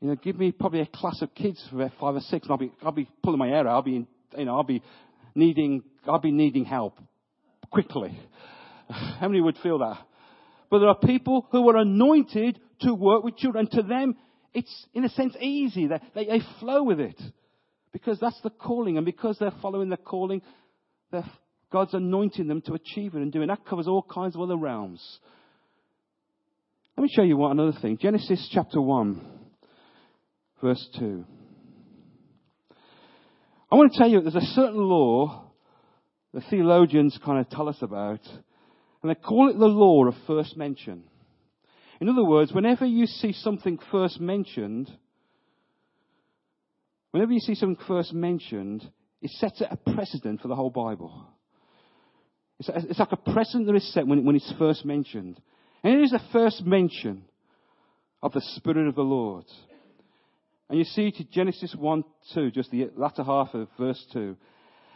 You 0.00 0.08
know, 0.08 0.14
give 0.16 0.38
me 0.38 0.52
probably 0.52 0.80
a 0.80 0.86
class 0.86 1.20
of 1.20 1.34
kids 1.34 1.62
for 1.70 1.92
five 2.00 2.14
or 2.14 2.20
six 2.20 2.46
and 2.46 2.50
I'll 2.50 2.58
be, 2.58 2.72
I'll 2.82 2.92
be 2.92 3.08
pulling 3.22 3.38
my 3.38 3.48
hair 3.48 3.68
out. 3.68 3.74
I'll 3.74 3.82
be, 3.82 4.06
you 4.36 4.44
know, 4.44 4.56
I'll 4.56 4.64
be 4.64 4.82
needing, 5.34 5.82
I'll 6.06 6.18
be 6.18 6.32
needing 6.32 6.64
help 6.64 6.98
quickly. 7.70 8.18
How 8.88 9.28
many 9.28 9.42
would 9.42 9.58
feel 9.62 9.78
that? 9.80 9.98
But 10.70 10.78
there 10.78 10.88
are 10.88 10.98
people 10.98 11.46
who 11.52 11.68
are 11.68 11.76
anointed 11.76 12.58
to 12.80 12.94
work 12.94 13.22
with 13.22 13.36
children. 13.36 13.68
To 13.72 13.82
them, 13.82 14.16
it's 14.54 14.86
in 14.94 15.04
a 15.04 15.10
sense 15.10 15.36
easy. 15.40 15.88
They, 15.88 16.00
they, 16.14 16.24
they 16.24 16.40
flow 16.58 16.82
with 16.82 17.00
it. 17.00 17.20
Because 17.94 18.18
that's 18.20 18.40
the 18.42 18.50
calling, 18.50 18.96
and 18.96 19.06
because 19.06 19.38
they're 19.38 19.54
following 19.62 19.88
the 19.88 19.96
calling, 19.96 20.42
God's 21.72 21.94
anointing 21.94 22.48
them 22.48 22.60
to 22.62 22.74
achieve 22.74 23.14
it 23.14 23.22
and 23.22 23.30
do 23.30 23.38
doing. 23.38 23.48
That 23.48 23.64
covers 23.64 23.86
all 23.86 24.02
kinds 24.02 24.34
of 24.34 24.42
other 24.42 24.56
realms. 24.56 25.00
Let 26.96 27.04
me 27.04 27.10
show 27.14 27.22
you 27.22 27.36
one 27.36 27.52
another 27.52 27.78
thing. 27.80 27.96
Genesis 28.02 28.50
chapter 28.52 28.80
1, 28.80 29.24
verse 30.60 30.88
2. 30.98 31.24
I 33.70 33.76
want 33.76 33.92
to 33.92 33.98
tell 33.98 34.08
you 34.08 34.20
there's 34.20 34.34
a 34.34 34.40
certain 34.40 34.82
law 34.82 35.52
the 36.32 36.42
theologians 36.50 37.16
kind 37.24 37.38
of 37.38 37.48
tell 37.48 37.68
us 37.68 37.78
about, 37.80 38.26
and 39.02 39.10
they 39.10 39.14
call 39.14 39.50
it 39.50 39.58
the 39.58 39.66
law 39.66 40.04
of 40.08 40.14
first 40.26 40.56
mention. 40.56 41.04
In 42.00 42.08
other 42.08 42.24
words, 42.24 42.52
whenever 42.52 42.86
you 42.86 43.06
see 43.06 43.32
something 43.32 43.78
first 43.92 44.20
mentioned, 44.20 44.90
Whenever 47.14 47.30
you 47.30 47.38
see 47.38 47.54
something 47.54 47.84
first 47.86 48.12
mentioned, 48.12 48.84
it 49.22 49.30
sets 49.30 49.60
a 49.60 49.76
precedent 49.76 50.40
for 50.40 50.48
the 50.48 50.56
whole 50.56 50.68
Bible. 50.68 51.24
It's, 52.58 52.68
it's 52.90 52.98
like 52.98 53.12
a 53.12 53.30
precedent 53.32 53.68
that 53.68 53.76
is 53.76 53.94
set 53.94 54.04
when, 54.04 54.24
when 54.24 54.34
it's 54.34 54.52
first 54.58 54.84
mentioned. 54.84 55.40
And 55.84 55.94
it 55.94 56.02
is 56.02 56.10
the 56.10 56.20
first 56.32 56.66
mention 56.66 57.22
of 58.20 58.32
the 58.32 58.40
Spirit 58.56 58.88
of 58.88 58.96
the 58.96 59.02
Lord. 59.02 59.44
And 60.68 60.76
you 60.76 60.84
see 60.84 61.12
to 61.12 61.22
Genesis 61.22 61.72
1 61.78 62.02
2, 62.34 62.50
just 62.50 62.72
the 62.72 62.90
latter 62.96 63.22
half 63.22 63.54
of 63.54 63.68
verse 63.78 64.04
2. 64.12 64.36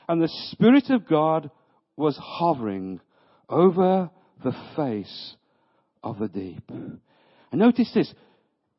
And 0.08 0.20
the 0.20 0.50
Spirit 0.50 0.90
of 0.90 1.06
God 1.06 1.52
was 1.96 2.18
hovering 2.20 3.00
over 3.48 4.10
the 4.42 4.56
face 4.74 5.36
of 6.02 6.18
the 6.18 6.26
deep. 6.26 6.68
And 6.68 7.00
notice 7.52 7.92
this. 7.94 8.12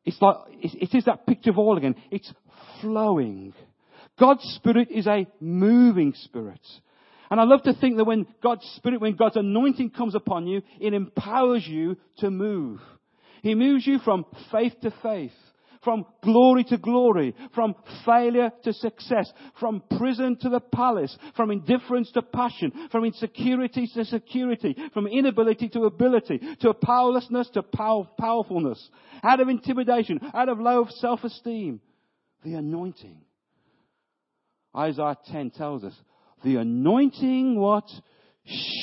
It's 0.04 0.20
like, 0.20 0.36
it 0.62 0.94
is 0.94 1.04
that 1.04 1.26
picture 1.26 1.50
of 1.50 1.58
all 1.58 1.76
again. 1.76 1.94
It's 2.10 2.32
flowing. 2.80 3.52
God's 4.18 4.42
Spirit 4.56 4.88
is 4.90 5.06
a 5.06 5.26
moving 5.40 6.14
Spirit. 6.14 6.60
And 7.30 7.40
I 7.40 7.44
love 7.44 7.62
to 7.62 7.74
think 7.74 7.96
that 7.96 8.04
when 8.04 8.26
God's 8.42 8.64
Spirit, 8.76 9.00
when 9.00 9.14
God's 9.14 9.36
anointing 9.36 9.90
comes 9.90 10.14
upon 10.14 10.46
you, 10.46 10.62
it 10.80 10.94
empowers 10.94 11.66
you 11.66 11.96
to 12.18 12.30
move. 12.30 12.80
He 13.42 13.54
moves 13.54 13.86
you 13.86 13.98
from 14.00 14.26
faith 14.50 14.74
to 14.82 14.92
faith, 15.02 15.32
from 15.82 16.04
glory 16.22 16.64
to 16.64 16.76
glory, 16.76 17.34
from 17.54 17.74
failure 18.04 18.50
to 18.64 18.72
success, 18.72 19.30
from 19.58 19.82
prison 19.96 20.36
to 20.40 20.48
the 20.48 20.60
palace, 20.60 21.16
from 21.36 21.50
indifference 21.50 22.10
to 22.12 22.22
passion, 22.22 22.88
from 22.92 23.04
insecurity 23.04 23.88
to 23.94 24.04
security, 24.04 24.76
from 24.92 25.06
inability 25.06 25.68
to 25.70 25.84
ability, 25.84 26.38
to 26.60 26.74
powerlessness 26.74 27.48
to 27.50 27.62
power, 27.62 28.06
powerfulness, 28.18 28.90
out 29.22 29.40
of 29.40 29.48
intimidation, 29.48 30.20
out 30.34 30.48
of 30.48 30.60
low 30.60 30.86
self-esteem, 30.98 31.80
the 32.44 32.54
anointing. 32.54 33.22
Isaiah 34.76 35.16
10 35.32 35.50
tells 35.50 35.84
us, 35.84 35.94
the 36.44 36.56
anointing 36.56 37.58
what? 37.58 37.88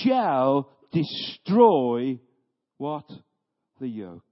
Shall 0.04 0.70
destroy 0.92 2.20
what? 2.78 3.10
The 3.80 3.88
yoke. 3.88 4.27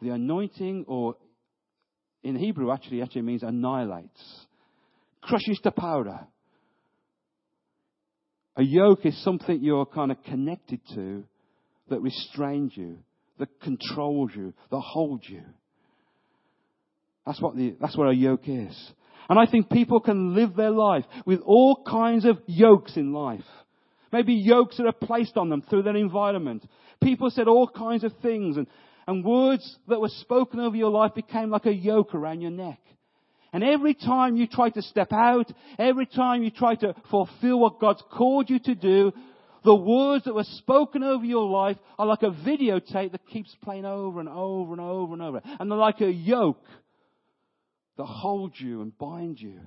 The 0.00 0.10
anointing, 0.10 0.84
or 0.86 1.16
in 2.22 2.36
Hebrew 2.36 2.70
actually, 2.72 3.02
actually 3.02 3.22
means 3.22 3.42
annihilates. 3.42 4.46
Crushes 5.22 5.60
to 5.64 5.70
powder. 5.70 6.20
A 8.56 8.62
yoke 8.62 9.06
is 9.06 9.22
something 9.22 9.62
you're 9.62 9.86
kind 9.86 10.10
of 10.10 10.22
connected 10.24 10.80
to 10.94 11.24
that 11.90 12.00
restrains 12.00 12.72
you, 12.74 12.98
that 13.38 13.60
controls 13.60 14.30
you, 14.34 14.52
that 14.70 14.80
holds 14.80 15.28
you. 15.28 15.42
That's 17.24 17.40
what 17.40 17.56
the, 17.56 17.76
that's 17.80 17.96
what 17.96 18.08
a 18.08 18.14
yoke 18.14 18.48
is. 18.48 18.92
And 19.28 19.38
I 19.38 19.46
think 19.46 19.68
people 19.68 20.00
can 20.00 20.34
live 20.34 20.56
their 20.56 20.70
life 20.70 21.04
with 21.26 21.40
all 21.44 21.82
kinds 21.86 22.24
of 22.24 22.38
yokes 22.46 22.96
in 22.96 23.12
life. 23.12 23.44
Maybe 24.10 24.32
yokes 24.32 24.78
that 24.78 24.86
are 24.86 24.92
placed 24.92 25.36
on 25.36 25.50
them 25.50 25.62
through 25.62 25.82
their 25.82 25.96
environment. 25.96 26.66
People 27.02 27.30
said 27.30 27.46
all 27.46 27.68
kinds 27.68 28.04
of 28.04 28.12
things 28.22 28.56
and, 28.56 28.66
and 29.08 29.24
words 29.24 29.78
that 29.88 30.02
were 30.02 30.10
spoken 30.20 30.60
over 30.60 30.76
your 30.76 30.90
life 30.90 31.14
became 31.14 31.48
like 31.48 31.64
a 31.64 31.72
yoke 31.72 32.14
around 32.14 32.42
your 32.42 32.50
neck. 32.50 32.78
And 33.54 33.64
every 33.64 33.94
time 33.94 34.36
you 34.36 34.46
try 34.46 34.68
to 34.68 34.82
step 34.82 35.14
out, 35.14 35.50
every 35.78 36.04
time 36.04 36.42
you 36.42 36.50
try 36.50 36.74
to 36.74 36.94
fulfill 37.10 37.58
what 37.58 37.80
God's 37.80 38.02
called 38.12 38.50
you 38.50 38.58
to 38.58 38.74
do, 38.74 39.12
the 39.64 39.74
words 39.74 40.26
that 40.26 40.34
were 40.34 40.44
spoken 40.44 41.02
over 41.02 41.24
your 41.24 41.48
life 41.48 41.78
are 41.98 42.04
like 42.06 42.22
a 42.22 42.30
videotape 42.30 43.12
that 43.12 43.26
keeps 43.32 43.56
playing 43.64 43.86
over 43.86 44.20
and 44.20 44.28
over 44.28 44.72
and 44.72 44.80
over 44.80 45.14
and 45.14 45.22
over. 45.22 45.40
And 45.58 45.70
they're 45.70 45.78
like 45.78 46.02
a 46.02 46.12
yoke 46.12 46.62
that 47.96 48.04
holds 48.04 48.60
you 48.60 48.82
and 48.82 48.96
bind 48.98 49.40
you. 49.40 49.58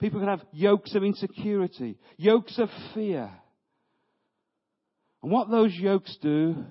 People 0.00 0.20
can 0.20 0.28
have 0.28 0.46
yokes 0.52 0.94
of 0.94 1.02
insecurity, 1.02 1.98
yokes 2.16 2.60
of 2.60 2.68
fear. 2.94 3.28
And 5.20 5.32
what 5.32 5.50
those 5.50 5.74
yokes 5.74 6.16
do 6.22 6.64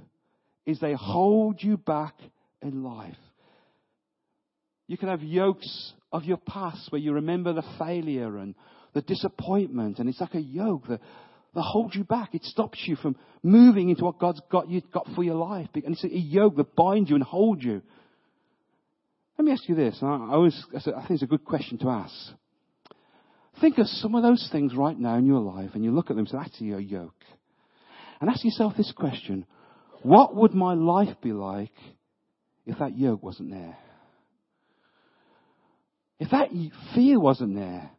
is 0.67 0.79
they 0.79 0.93
hold 0.93 1.63
you 1.63 1.77
back 1.77 2.13
in 2.61 2.83
life. 2.83 3.15
You 4.85 4.97
can 4.97 5.09
have 5.09 5.23
yokes 5.23 5.93
of 6.11 6.25
your 6.25 6.37
past 6.37 6.91
where 6.91 7.01
you 7.01 7.13
remember 7.13 7.53
the 7.53 7.63
failure 7.79 8.37
and 8.37 8.53
the 8.93 9.01
disappointment, 9.01 9.99
and 9.99 10.07
it's 10.07 10.21
like 10.21 10.35
a 10.35 10.41
yoke 10.41 10.87
that, 10.87 10.99
that 11.55 11.61
holds 11.61 11.95
you 11.95 12.03
back. 12.03 12.35
It 12.35 12.43
stops 12.43 12.83
you 12.85 12.95
from 12.97 13.15
moving 13.41 13.89
into 13.89 14.03
what 14.03 14.19
God's 14.19 14.41
got 14.51 14.69
you 14.69 14.81
got 14.93 15.07
for 15.15 15.23
your 15.23 15.35
life. 15.35 15.69
And 15.73 15.93
it's 15.93 16.03
a 16.03 16.09
yoke 16.09 16.57
that 16.57 16.75
binds 16.75 17.09
you 17.09 17.15
and 17.15 17.23
holds 17.23 17.63
you. 17.63 17.81
Let 19.37 19.45
me 19.45 19.51
ask 19.51 19.67
you 19.69 19.75
this. 19.75 19.97
I, 20.01 20.05
always, 20.05 20.65
I 20.75 20.79
think 20.79 21.11
it's 21.11 21.23
a 21.23 21.27
good 21.27 21.45
question 21.45 21.77
to 21.79 21.89
ask. 21.89 22.13
Think 23.61 23.77
of 23.77 23.87
some 23.87 24.15
of 24.15 24.23
those 24.23 24.47
things 24.51 24.75
right 24.75 24.97
now 24.97 25.15
in 25.15 25.25
your 25.25 25.39
life, 25.39 25.71
and 25.73 25.83
you 25.83 25.91
look 25.91 26.09
at 26.09 26.15
them 26.15 26.19
and 26.19 26.29
say, 26.29 26.37
that's 26.37 26.59
your 26.59 26.79
yoke. 26.79 27.23
And 28.19 28.29
ask 28.29 28.43
yourself 28.43 28.73
this 28.75 28.91
question. 28.91 29.45
What 30.03 30.35
would 30.35 30.53
my 30.53 30.73
life 30.73 31.15
be 31.21 31.33
like 31.33 31.73
if 32.65 32.79
that 32.79 32.97
yoke 32.97 33.23
wasn't 33.23 33.51
there? 33.51 33.77
If 36.19 36.31
that 36.31 36.49
fear 36.95 37.19
wasn't 37.19 37.55
there, 37.55 37.91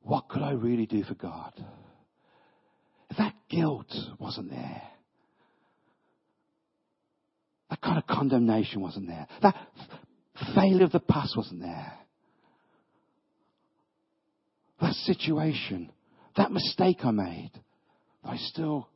what 0.00 0.28
could 0.28 0.42
I 0.42 0.52
really 0.52 0.86
do 0.86 1.02
for 1.02 1.14
God? 1.14 1.52
If 3.10 3.16
that 3.18 3.34
guilt 3.48 3.92
wasn't 4.18 4.50
there, 4.50 4.82
that 7.70 7.80
kind 7.80 7.98
of 7.98 8.06
condemnation 8.06 8.80
wasn't 8.80 9.08
there. 9.08 9.26
That 9.42 9.56
failure 10.54 10.84
of 10.84 10.92
the 10.92 11.00
past 11.00 11.36
wasn't 11.36 11.62
there. 11.62 11.92
That 14.80 14.94
situation, 14.94 15.90
that 16.36 16.52
mistake 16.52 16.98
I 17.02 17.10
made, 17.10 17.52
I 18.22 18.36
still 18.36 18.88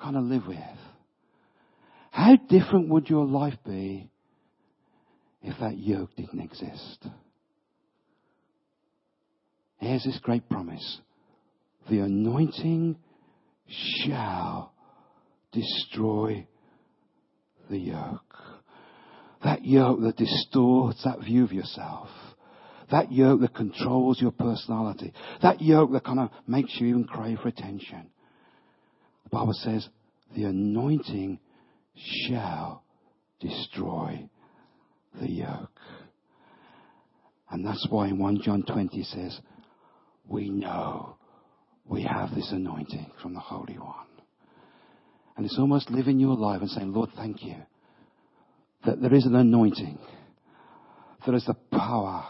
kind 0.00 0.16
of 0.16 0.24
live 0.24 0.46
with. 0.46 0.58
How 2.10 2.36
different 2.48 2.88
would 2.88 3.08
your 3.08 3.24
life 3.26 3.58
be 3.64 4.10
if 5.42 5.58
that 5.60 5.78
yoke 5.78 6.10
didn't 6.16 6.40
exist? 6.40 7.06
Here's 9.78 10.04
this 10.04 10.18
great 10.22 10.48
promise. 10.48 11.00
The 11.88 12.00
anointing 12.00 12.96
shall 13.68 14.72
destroy 15.52 16.46
the 17.70 17.78
yoke. 17.78 18.34
That 19.44 19.64
yoke 19.64 20.00
that 20.00 20.16
distorts 20.16 21.04
that 21.04 21.20
view 21.20 21.44
of 21.44 21.52
yourself. 21.52 22.08
That 22.90 23.12
yoke 23.12 23.40
that 23.42 23.54
controls 23.54 24.20
your 24.20 24.32
personality. 24.32 25.12
That 25.42 25.60
yoke 25.60 25.92
that 25.92 26.04
kind 26.04 26.18
of 26.20 26.30
makes 26.46 26.76
you 26.80 26.88
even 26.88 27.04
crave 27.04 27.38
for 27.40 27.48
attention. 27.48 28.10
The 29.28 29.36
Bible 29.36 29.52
says, 29.52 29.86
the 30.34 30.44
anointing 30.44 31.38
shall 31.94 32.82
destroy 33.40 34.26
the 35.20 35.30
yoke. 35.30 35.78
And 37.50 37.64
that's 37.64 37.86
why 37.90 38.08
in 38.08 38.18
1 38.18 38.40
John 38.42 38.62
20 38.62 39.02
says, 39.02 39.38
we 40.26 40.48
know 40.48 41.16
we 41.84 42.04
have 42.04 42.34
this 42.34 42.50
anointing 42.52 43.10
from 43.20 43.34
the 43.34 43.40
Holy 43.40 43.78
One. 43.78 44.06
And 45.36 45.44
it's 45.44 45.58
almost 45.58 45.90
living 45.90 46.18
your 46.18 46.34
life 46.34 46.62
and 46.62 46.70
saying, 46.70 46.94
Lord, 46.94 47.10
thank 47.14 47.42
you 47.42 47.56
that 48.86 49.02
there 49.02 49.14
is 49.14 49.26
an 49.26 49.34
anointing. 49.34 49.98
There 51.26 51.34
is 51.34 51.44
the 51.44 51.54
power 51.76 52.28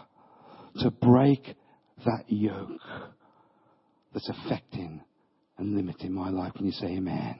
to 0.81 0.91
break 0.91 1.55
that 2.05 2.25
yoke 2.27 2.81
that's 4.13 4.29
affecting 4.29 5.03
and 5.59 5.77
limiting 5.77 6.13
my 6.13 6.31
life. 6.31 6.55
Can 6.55 6.67
you 6.67 6.73
say 6.73 6.87
amen? 6.87 7.39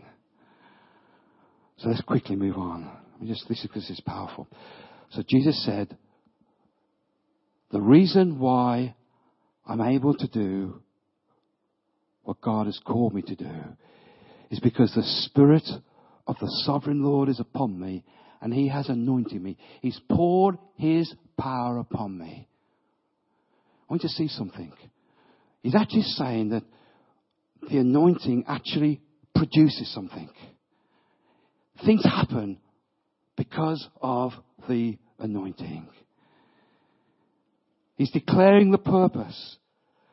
So 1.79 1.89
let's 1.89 2.03
quickly 2.03 2.37
move 2.37 2.57
on. 2.57 2.91
Just, 3.25 3.49
this 3.49 3.65
is, 3.65 3.71
this 3.75 3.91
is 3.91 4.01
powerful. 4.01 4.49
So 5.11 5.23
Jesus 5.27 5.65
said, 5.65 5.97
the 7.71 7.81
reason 7.81 8.39
why 8.39 8.95
I'm 9.67 9.81
able 9.81 10.15
to 10.15 10.27
do 10.27 10.83
what 12.23 12.41
God 12.41 12.67
has 12.67 12.79
called 12.85 13.15
me 13.15 13.23
to 13.23 13.35
do 13.35 13.51
is 14.51 14.61
because 14.61 14.93
the 14.95 15.03
Spirit 15.03 15.69
of 16.27 16.37
the 16.41 16.51
Sovereign 16.65 17.03
Lord 17.03 17.29
is 17.29 17.41
upon 17.41 17.79
me 17.79 18.05
and 18.41 18.53
He 18.53 18.69
has 18.69 18.89
anointed 18.89 19.43
me. 19.43 19.57
He's 19.81 20.01
poured 20.11 20.59
His 20.77 21.15
power 21.39 21.79
upon 21.79 22.19
me. 22.19 22.49
I 23.89 23.93
want 23.93 24.03
you 24.03 24.09
to 24.09 24.15
see 24.15 24.29
something. 24.29 24.73
He's 25.63 25.75
actually 25.75 26.03
saying 26.03 26.51
that 26.51 26.65
the 27.63 27.79
anointing 27.79 28.45
actually 28.47 29.01
produces 29.35 29.93
something. 29.93 30.29
Things 31.85 32.05
happen 32.05 32.59
because 33.37 33.89
of 34.01 34.33
the 34.69 34.99
anointing. 35.19 35.89
He's 37.97 38.11
declaring 38.11 38.71
the 38.71 38.79
purpose. 38.79 39.57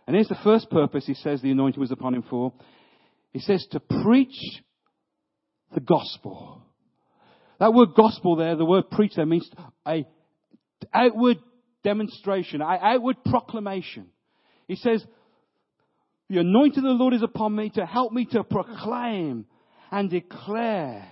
And 0.08 0.16
here's 0.16 0.28
the 0.28 0.38
first 0.44 0.70
purpose 0.70 1.06
he 1.06 1.14
says 1.14 1.42
the 1.42 1.52
anointing 1.52 1.80
was 1.80 1.92
upon 1.92 2.14
him 2.16 2.24
for. 2.30 2.54
He 3.32 3.40
says 3.40 3.66
to 3.72 3.80
preach 3.80 4.38
the 5.74 5.82
gospel. 5.82 6.62
That 7.60 7.74
word 7.74 7.90
gospel 7.96 8.36
there, 8.36 8.56
the 8.56 8.66
word 8.66 8.90
preach 8.90 9.14
there 9.16 9.26
means 9.26 9.50
a 9.88 10.06
outward 10.94 11.38
demonstration, 11.84 12.62
a 12.62 12.66
outward 12.66 13.18
proclamation. 13.24 14.08
He 14.68 14.76
says, 14.76 15.06
the 16.30 16.40
anointing 16.40 16.80
of 16.80 16.84
the 16.84 17.04
Lord 17.04 17.14
is 17.14 17.24
upon 17.24 17.56
me 17.56 17.70
to 17.72 17.86
help 17.86 18.12
me 18.12 18.26
to 18.32 18.44
proclaim 18.44 19.46
and 19.92 20.10
declare 20.10 21.08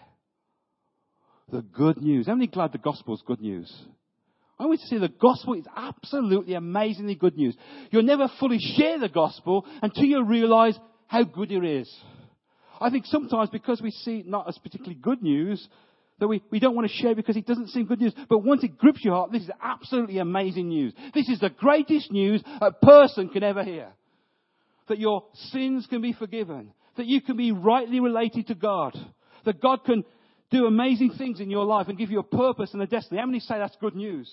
the 1.52 1.62
good 1.62 2.02
news. 2.02 2.28
How 2.28 2.34
many 2.34 2.47
glad 2.47 2.71
the 2.71 2.80
gospel 2.80 3.13
is 3.13 3.23
good 3.26 3.41
news? 3.41 3.71
I 4.60 4.65
want 4.65 4.80
to 4.80 4.88
say 4.88 4.97
the 4.97 5.10
gospel 5.10 5.54
is 5.56 5.65
absolutely 5.76 6.54
amazingly 6.54 7.15
good 7.15 7.36
news. 7.36 7.56
You'll 7.91 8.04
never 8.04 8.28
fully 8.39 8.60
share 8.60 8.99
the 8.99 9.10
gospel 9.10 9.65
until 9.82 10.06
you 10.06 10.23
realize 10.23 10.78
how 11.08 11.23
good 11.23 11.52
it 11.52 11.63
is. 11.63 11.93
I 12.80 12.89
think 12.89 13.06
sometimes 13.06 13.49
because 13.49 13.82
we 13.82 13.91
see 13.91 14.19
it 14.19 14.28
not 14.28 14.47
as 14.47 14.58
particularly 14.58 14.99
good 14.99 15.21
news, 15.21 15.67
that 16.19 16.28
we, 16.28 16.41
we 16.52 16.60
don't 16.60 16.76
want 16.76 16.88
to 16.89 16.93
share 16.93 17.15
because 17.15 17.36
it 17.36 17.45
doesn't 17.45 17.69
seem 17.69 17.86
good 17.86 17.99
news. 17.99 18.13
But 18.30 18.39
once 18.39 18.63
it 18.63 18.78
grips 18.78 19.04
your 19.04 19.15
heart, 19.15 19.32
this 19.32 19.43
is 19.43 19.49
absolutely 19.62 20.19
amazing 20.19 20.69
news. 20.69 20.93
This 21.13 21.30
is 21.30 21.39
the 21.39 21.49
greatest 21.49 22.12
news 22.12 22.43
a 22.62 22.71
person 22.71 23.30
can 23.30 23.43
ever 23.43 23.63
hear. 23.63 23.89
That 24.88 25.00
your 25.00 25.24
sins 25.52 25.88
can 25.89 26.02
be 26.02 26.13
forgiven. 26.13 26.74
That 26.98 27.06
you 27.06 27.22
can 27.22 27.38
be 27.38 27.52
rightly 27.52 28.00
related 28.00 28.48
to 28.48 28.56
God. 28.56 28.98
That 29.46 29.62
God 29.62 29.84
can 29.86 30.04
do 30.52 30.65
amazing 30.65 31.13
things 31.17 31.39
in 31.39 31.50
your 31.50 31.65
life 31.65 31.88
and 31.88 31.98
give 31.98 32.12
you 32.12 32.19
a 32.19 32.24
purpose 32.24 32.74
and 32.74 32.82
a 32.82 32.88
destiny. 32.88 33.19
How 33.19 33.26
many 33.26 33.39
say 33.39 33.58
that's 33.58 33.76
good 33.82 33.96
news? 33.96 34.32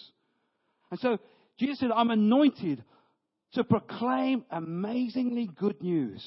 And 0.91 1.01
so 1.01 1.19
Jesus 1.59 1.79
said, 1.79 1.91
I'm 1.95 2.11
anointed 2.11 2.85
to 3.55 3.65
proclaim 3.65 4.45
amazingly 4.51 5.49
good 5.59 5.83
news. 5.83 6.25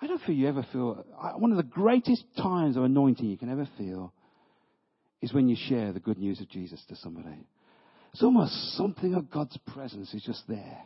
I 0.00 0.06
don't 0.06 0.20
feel 0.22 0.34
you 0.34 0.48
ever 0.48 0.66
feel, 0.72 1.04
one 1.36 1.52
of 1.52 1.56
the 1.56 1.62
greatest 1.62 2.24
times 2.36 2.76
of 2.76 2.84
anointing 2.84 3.24
you 3.24 3.38
can 3.38 3.50
ever 3.50 3.68
feel 3.78 4.12
is 5.20 5.32
when 5.32 5.48
you 5.48 5.56
share 5.68 5.92
the 5.92 6.00
good 6.00 6.18
news 6.18 6.40
of 6.40 6.48
Jesus 6.48 6.84
to 6.88 6.96
somebody. 6.96 7.46
It's 8.12 8.22
almost 8.22 8.76
something 8.76 9.14
of 9.14 9.30
God's 9.30 9.56
presence 9.72 10.12
is 10.12 10.22
just 10.22 10.42
there. 10.48 10.78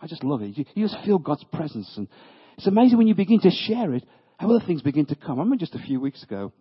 I 0.00 0.06
just 0.06 0.24
love 0.24 0.42
it. 0.42 0.56
You, 0.56 0.64
you 0.74 0.88
just 0.88 1.04
feel 1.04 1.18
God's 1.18 1.44
presence. 1.52 1.92
And 1.96 2.08
it's 2.56 2.66
amazing 2.66 2.98
when 2.98 3.06
you 3.06 3.14
begin 3.14 3.40
to 3.40 3.50
share 3.50 3.94
it, 3.94 4.04
how 4.38 4.50
other 4.50 4.64
things 4.64 4.82
begin 4.82 5.06
to 5.06 5.14
come. 5.14 5.38
I 5.38 5.42
remember 5.42 5.56
just 5.56 5.74
a 5.74 5.78
few 5.78 6.00
weeks 6.00 6.22
ago, 6.22 6.52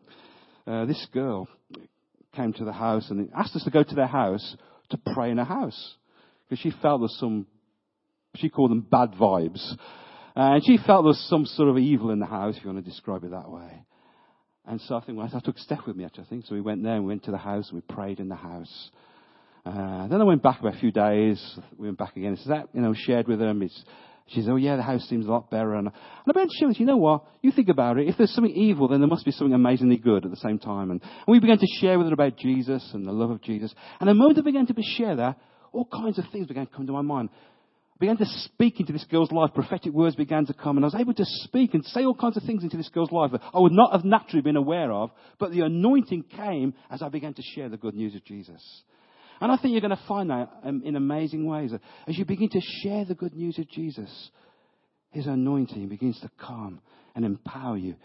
uh, 0.68 0.86
this 0.86 1.06
girl 1.14 1.48
came 2.36 2.54
to 2.54 2.66
the 2.66 2.74
house 2.74 3.10
and 3.10 3.30
asked 3.36 3.56
us 3.56 3.64
to 3.64 3.72
go 3.72 3.84
to 3.84 3.96
their 3.96 4.08
house 4.08 4.56
to 4.90 5.00
pray 5.14 5.32
in 5.32 5.38
her 5.38 5.46
house. 5.46 5.96
Because 6.48 6.62
she 6.62 6.72
felt 6.82 7.02
there's 7.02 7.18
some, 7.20 7.48
she 8.36 8.50
called 8.50 8.72
them 8.72 8.82
bad 8.82 9.14
vibes. 9.14 9.66
And 10.36 10.64
she 10.64 10.78
felt 10.78 11.04
there 11.04 11.10
was 11.10 11.28
some 11.30 11.46
sort 11.46 11.70
of 11.70 11.78
evil 11.78 12.12
in 12.12 12.20
the 12.20 12.26
house, 12.26 12.56
if 12.58 12.64
you 12.64 12.72
want 12.72 12.84
to 12.84 12.90
describe 12.90 13.24
it 13.24 13.32
that 13.32 13.50
way. 13.50 13.84
And 14.66 14.80
so 14.82 14.96
I 14.96 15.02
think, 15.02 15.18
well, 15.18 15.30
I 15.34 15.40
took 15.40 15.58
Steph 15.58 15.88
with 15.88 15.96
me, 15.96 16.06
actually, 16.06 16.26
I 16.26 16.28
think. 16.28 16.46
So 16.46 16.56
we 16.56 16.62
went 16.62 16.84
there 16.84 16.94
and 16.94 17.04
we 17.04 17.10
went 17.10 17.24
to 17.24 17.32
the 17.32 17.38
house 17.38 17.70
and 17.70 17.76
we 17.76 17.94
prayed 17.94 18.20
in 18.20 18.30
the 18.30 18.36
house. 18.36 18.92
Uh, 19.66 20.08
then 20.08 20.22
I 20.22 20.24
went 20.24 20.42
back 20.42 20.60
about 20.60 20.76
a 20.76 20.80
few 20.80 20.92
days. 20.92 21.42
We 21.78 21.88
went 21.88 21.98
back 21.98 22.16
again. 22.16 22.38
So 22.38 22.50
that, 22.50 22.70
you 22.74 22.82
know, 22.82 22.94
shared 22.94 23.28
with 23.28 23.40
them. 23.40 23.62
It's, 23.62 23.84
she 24.28 24.42
said, 24.42 24.52
oh 24.52 24.58
yeah, 24.58 24.76
the 24.76 24.84
house 24.84 25.04
seems 25.10 25.26
a 25.26 25.32
lot 25.32 25.50
better. 25.50 25.74
And, 25.74 25.88
and 25.88 25.94
I 26.28 26.32
began 26.32 26.48
to 26.48 26.56
share 26.58 26.68
with 26.68 26.80
you 26.80 26.86
know 26.86 26.98
what? 26.98 27.26
You 27.42 27.52
think 27.52 27.70
about 27.70 27.98
it. 27.98 28.08
If 28.08 28.18
there's 28.18 28.34
something 28.34 28.54
evil, 28.54 28.88
then 28.88 29.00
there 29.00 29.08
must 29.08 29.26
be 29.26 29.32
something 29.32 29.54
amazingly 29.54 29.98
good 29.98 30.26
at 30.26 30.32
the 30.32 30.38
same 30.38 30.60
time. 30.60 30.92
And, 30.92 31.02
and 31.02 31.28
we 31.28 31.40
began 31.40 31.58
to 31.58 31.68
share 31.80 31.98
with 31.98 32.08
her 32.08 32.14
about 32.14 32.38
Jesus 32.38 32.88
and 32.94 33.06
the 33.06 33.12
love 33.12 33.32
of 33.32 33.42
Jesus. 33.42 33.74
And 34.00 34.08
the 34.08 34.14
moment 34.14 34.40
I 34.40 34.42
began 34.42 34.68
to 34.68 34.76
share 34.98 35.16
that, 35.16 35.40
all 35.72 35.88
kinds 35.92 36.20
of 36.20 36.26
things 36.32 36.48
began 36.48 36.68
to 36.68 36.74
come 36.74 36.88
to 36.88 36.94
my 36.94 37.02
mind. 37.02 37.30
I 37.32 37.98
began 38.00 38.18
to 38.18 38.26
speak 38.26 38.80
into 38.80 38.94
this 38.94 39.06
girl's 39.10 39.32
life. 39.32 39.52
Prophetic 39.54 39.94
words 39.94 40.16
began 40.16 40.46
to 40.46 40.54
come. 40.54 40.78
And 40.78 40.86
I 40.86 40.88
was 40.88 40.96
able 40.96 41.14
to 41.16 41.26
speak 41.26 41.74
and 41.74 41.84
say 41.86 42.06
all 42.06 42.16
kinds 42.16 42.38
of 42.38 42.44
things 42.44 42.64
into 42.64 42.78
this 42.78 42.90
girl's 42.90 43.12
life 43.12 43.32
that 43.32 43.42
I 43.54 43.60
would 43.60 43.74
not 43.74 43.92
have 43.92 44.06
naturally 44.06 44.42
been 44.42 44.56
aware 44.56 44.92
of. 44.92 45.12
But 45.40 45.52
the 45.52 45.62
anointing 45.62 46.26
came 46.36 46.76
as 46.90 47.02
I 47.02 47.10
began 47.10 47.34
to 47.34 47.42
share 47.42 47.68
the 47.68 47.78
good 47.78 47.96
news 47.96 48.16
of 48.16 48.24
Jesus. 48.24 48.64
And 49.42 49.52
I 49.52 49.58
think 49.58 49.72
you're 49.72 49.82
going 49.82 49.92
to 49.92 50.04
find 50.08 50.30
that 50.30 50.50
um, 50.64 50.82
in 50.84 50.96
amazing 50.96 51.46
ways. 51.46 51.72
As 52.08 52.18
you 52.18 52.26
begin 52.26 52.50
to 52.50 52.62
share 52.84 53.06
the 53.06 53.16
good 53.16 53.34
news 53.34 53.58
of 53.58 53.70
Jesus, 53.70 54.10
His 55.12 55.28
anointing 55.28 55.88
begins 55.88 56.20
to 56.22 56.30
come 56.40 56.82
and 57.16 57.26
empower 57.26 57.78
you. 57.78 57.96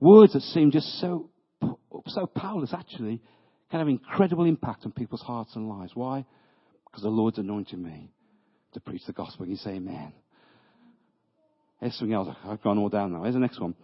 Words 0.00 0.34
that 0.34 0.42
seem 0.42 0.70
just 0.70 1.00
so, 1.00 1.30
so 2.06 2.26
powerless 2.26 2.72
actually 2.72 3.20
can 3.70 3.80
have 3.80 3.88
incredible 3.88 4.44
impact 4.44 4.84
on 4.84 4.92
people's 4.92 5.22
hearts 5.22 5.56
and 5.56 5.68
lives. 5.68 5.92
Why? 5.94 6.24
Because 6.86 7.02
the 7.02 7.08
Lord's 7.08 7.38
anointed 7.38 7.78
me 7.78 8.10
to 8.74 8.80
preach 8.80 9.02
the 9.06 9.12
gospel. 9.12 9.46
You 9.46 9.56
say 9.56 9.70
amen? 9.70 10.12
Here's 11.80 11.94
something 11.96 12.14
else. 12.14 12.34
I've 12.44 12.62
gone 12.62 12.78
all 12.78 12.88
down 12.88 13.12
now. 13.12 13.22
Here's 13.22 13.34
the 13.34 13.40
next 13.40 13.60
one. 13.60 13.74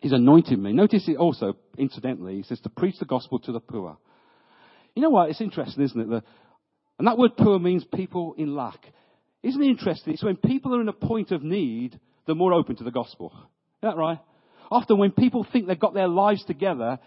He's 0.00 0.12
anointed 0.12 0.58
me. 0.58 0.72
Notice 0.72 1.08
it 1.08 1.16
also, 1.16 1.56
incidentally, 1.76 2.36
he 2.36 2.42
says 2.42 2.60
to 2.60 2.70
preach 2.70 2.98
the 2.98 3.04
gospel 3.04 3.38
to 3.40 3.52
the 3.52 3.60
poor. 3.60 3.98
You 4.98 5.02
know 5.02 5.10
what? 5.10 5.30
It's 5.30 5.40
interesting, 5.40 5.84
isn't 5.84 6.00
it? 6.00 6.08
The, 6.08 6.24
and 6.98 7.06
that 7.06 7.16
word 7.16 7.36
poor 7.38 7.60
means 7.60 7.84
people 7.84 8.34
in 8.36 8.56
lack. 8.56 8.84
Isn't 9.44 9.62
it 9.62 9.68
interesting? 9.68 10.14
It's 10.14 10.24
when 10.24 10.34
people 10.34 10.74
are 10.74 10.80
in 10.80 10.88
a 10.88 10.92
point 10.92 11.30
of 11.30 11.44
need, 11.44 12.00
they're 12.26 12.34
more 12.34 12.52
open 12.52 12.74
to 12.74 12.82
the 12.82 12.90
gospel. 12.90 13.32
Is 13.32 13.82
that 13.82 13.96
right? 13.96 14.18
Often 14.72 14.98
when 14.98 15.12
people 15.12 15.46
think 15.52 15.68
they've 15.68 15.78
got 15.78 15.94
their 15.94 16.08
lives 16.08 16.44
together, 16.46 16.98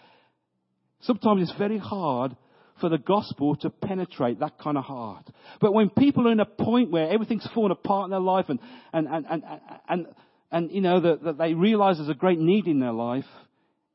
sometimes 1.02 1.42
it's 1.42 1.58
very 1.58 1.80
hard 1.80 2.38
for 2.80 2.88
the 2.88 2.98
gospel 2.98 3.58
to 3.58 3.70
penetrate 3.70 4.40
that 4.40 4.58
kind 4.58 4.78
of 4.78 4.86
heart. 4.86 5.30
But 5.60 5.74
when 5.74 5.90
people 5.90 6.30
are 6.30 6.32
in 6.32 6.40
a 6.40 6.46
point 6.46 6.92
where 6.92 7.10
everything's 7.10 7.50
fallen 7.54 7.72
apart 7.72 8.06
in 8.06 8.12
their 8.12 8.22
life 8.22 8.46
and, 8.48 8.60
and, 8.94 9.06
and, 9.06 9.26
and, 9.30 9.44
and, 9.90 10.08
and 10.50 10.72
you 10.72 10.80
know, 10.80 11.02
that, 11.02 11.26
that 11.26 11.38
they 11.38 11.56
realize 11.56 11.98
there's 11.98 12.08
a 12.08 12.14
great 12.14 12.40
need 12.40 12.68
in 12.68 12.80
their 12.80 12.94
life, 12.94 13.26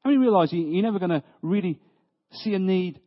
how 0.05 0.11
many 0.11 0.19
realize 0.19 0.53
you, 0.53 0.67
you're 0.67 0.83
never 0.83 0.99
going 0.99 1.13
to 1.13 1.23
really 1.41 1.81
see 2.31 2.53
a 2.53 2.59
need 2.59 3.01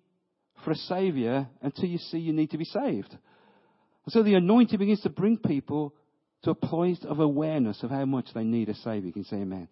for 0.64 0.72
a 0.72 0.76
savior 0.76 1.48
until 1.62 1.86
you 1.86 1.98
see 1.98 2.20
you 2.20 2.34
need 2.34 2.52
to 2.52 2.58
be 2.58 2.66
saved. 2.66 3.12
And 3.12 4.14
so 4.14 4.24
the 4.24 4.36
anointing 4.36 4.80
begins 4.80 5.02
to 5.02 5.10
bring 5.10 5.38
people 5.38 5.94
to 6.44 6.52
a 6.52 6.56
point 6.56 7.06
of 7.06 7.20
awareness 7.20 7.84
of 7.84 7.90
how 7.90 8.06
much 8.06 8.28
they 8.34 8.44
need 8.44 8.70
a 8.70 8.76
savior. 8.76 9.08
You 9.08 9.14
can 9.14 9.26
say 9.26 9.38
amen. 9.38 9.68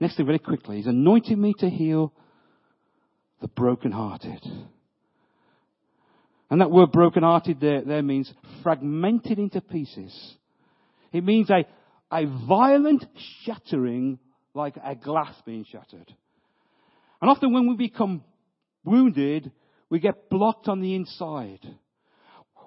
Next 0.00 0.16
thing, 0.16 0.26
really 0.26 0.38
quickly, 0.38 0.76
he's 0.76 0.86
anointed 0.86 1.38
me 1.38 1.54
to 1.58 1.70
heal 1.70 2.12
the 3.40 3.48
brokenhearted. 3.48 4.44
And 6.50 6.60
that 6.60 6.70
word 6.70 6.92
brokenhearted 6.92 7.60
there, 7.60 7.82
there 7.82 8.02
means 8.02 8.32
fragmented 8.62 9.38
into 9.38 9.60
pieces. 9.60 10.36
It 11.12 11.24
means 11.24 11.50
a, 11.50 11.64
a 12.12 12.26
violent 12.46 13.04
shattering 13.44 14.18
like 14.54 14.76
a 14.82 14.94
glass 14.94 15.34
being 15.44 15.64
shattered. 15.70 16.12
And 17.20 17.30
often 17.30 17.52
when 17.52 17.68
we 17.68 17.76
become 17.76 18.22
wounded, 18.84 19.50
we 19.90 20.00
get 20.00 20.28
blocked 20.30 20.68
on 20.68 20.80
the 20.80 20.94
inside. 20.94 21.60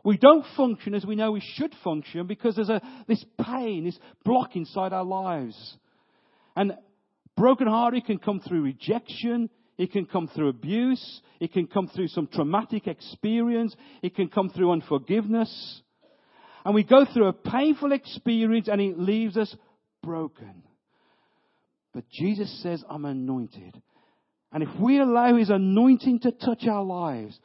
We 0.04 0.18
don't 0.18 0.46
function 0.56 0.94
as 0.96 1.06
we 1.06 1.16
know 1.16 1.32
we 1.32 1.44
should 1.56 1.74
function 1.84 2.26
because 2.28 2.56
there's 2.56 2.70
a, 2.70 2.82
this 3.08 3.24
pain, 3.42 3.84
this 3.84 4.00
block 4.24 4.56
inside 4.56 4.94
our 4.94 5.04
lives. 5.04 5.78
And 6.56 6.74
broken 7.36 7.68
hearted 7.68 8.06
can 8.06 8.18
come 8.18 8.40
through 8.40 8.64
rejection. 8.64 9.50
It 9.78 9.92
can 9.92 10.06
come 10.06 10.28
through 10.28 10.50
abuse. 10.50 11.22
It 11.40 11.54
can 11.54 11.68
come 11.68 11.88
through 11.88 12.08
some 12.10 12.28
traumatic 12.28 12.88
experience. 12.88 13.76
It 14.02 14.16
can 14.16 14.30
come 14.30 14.50
through 14.50 14.72
unforgiveness. 14.72 15.82
And 16.66 16.76
we 16.76 16.84
go 16.84 17.06
through 17.06 17.28
a 17.28 17.34
painful 17.34 17.92
experience 17.92 18.68
and 18.70 18.82
it 18.82 19.00
leaves 19.00 19.38
us 19.38 19.54
broken. 20.04 20.64
But 21.94 22.04
Jesus 22.10 22.62
says, 22.62 22.84
I'm 22.90 23.06
anointed. 23.06 23.82
And 24.52 24.64
if 24.64 24.70
we 24.80 25.00
allow 25.00 25.36
His 25.36 25.50
anointing 25.50 26.22
to 26.22 26.32
touch 26.32 26.66
our 26.68 26.84
lives, 26.84 27.40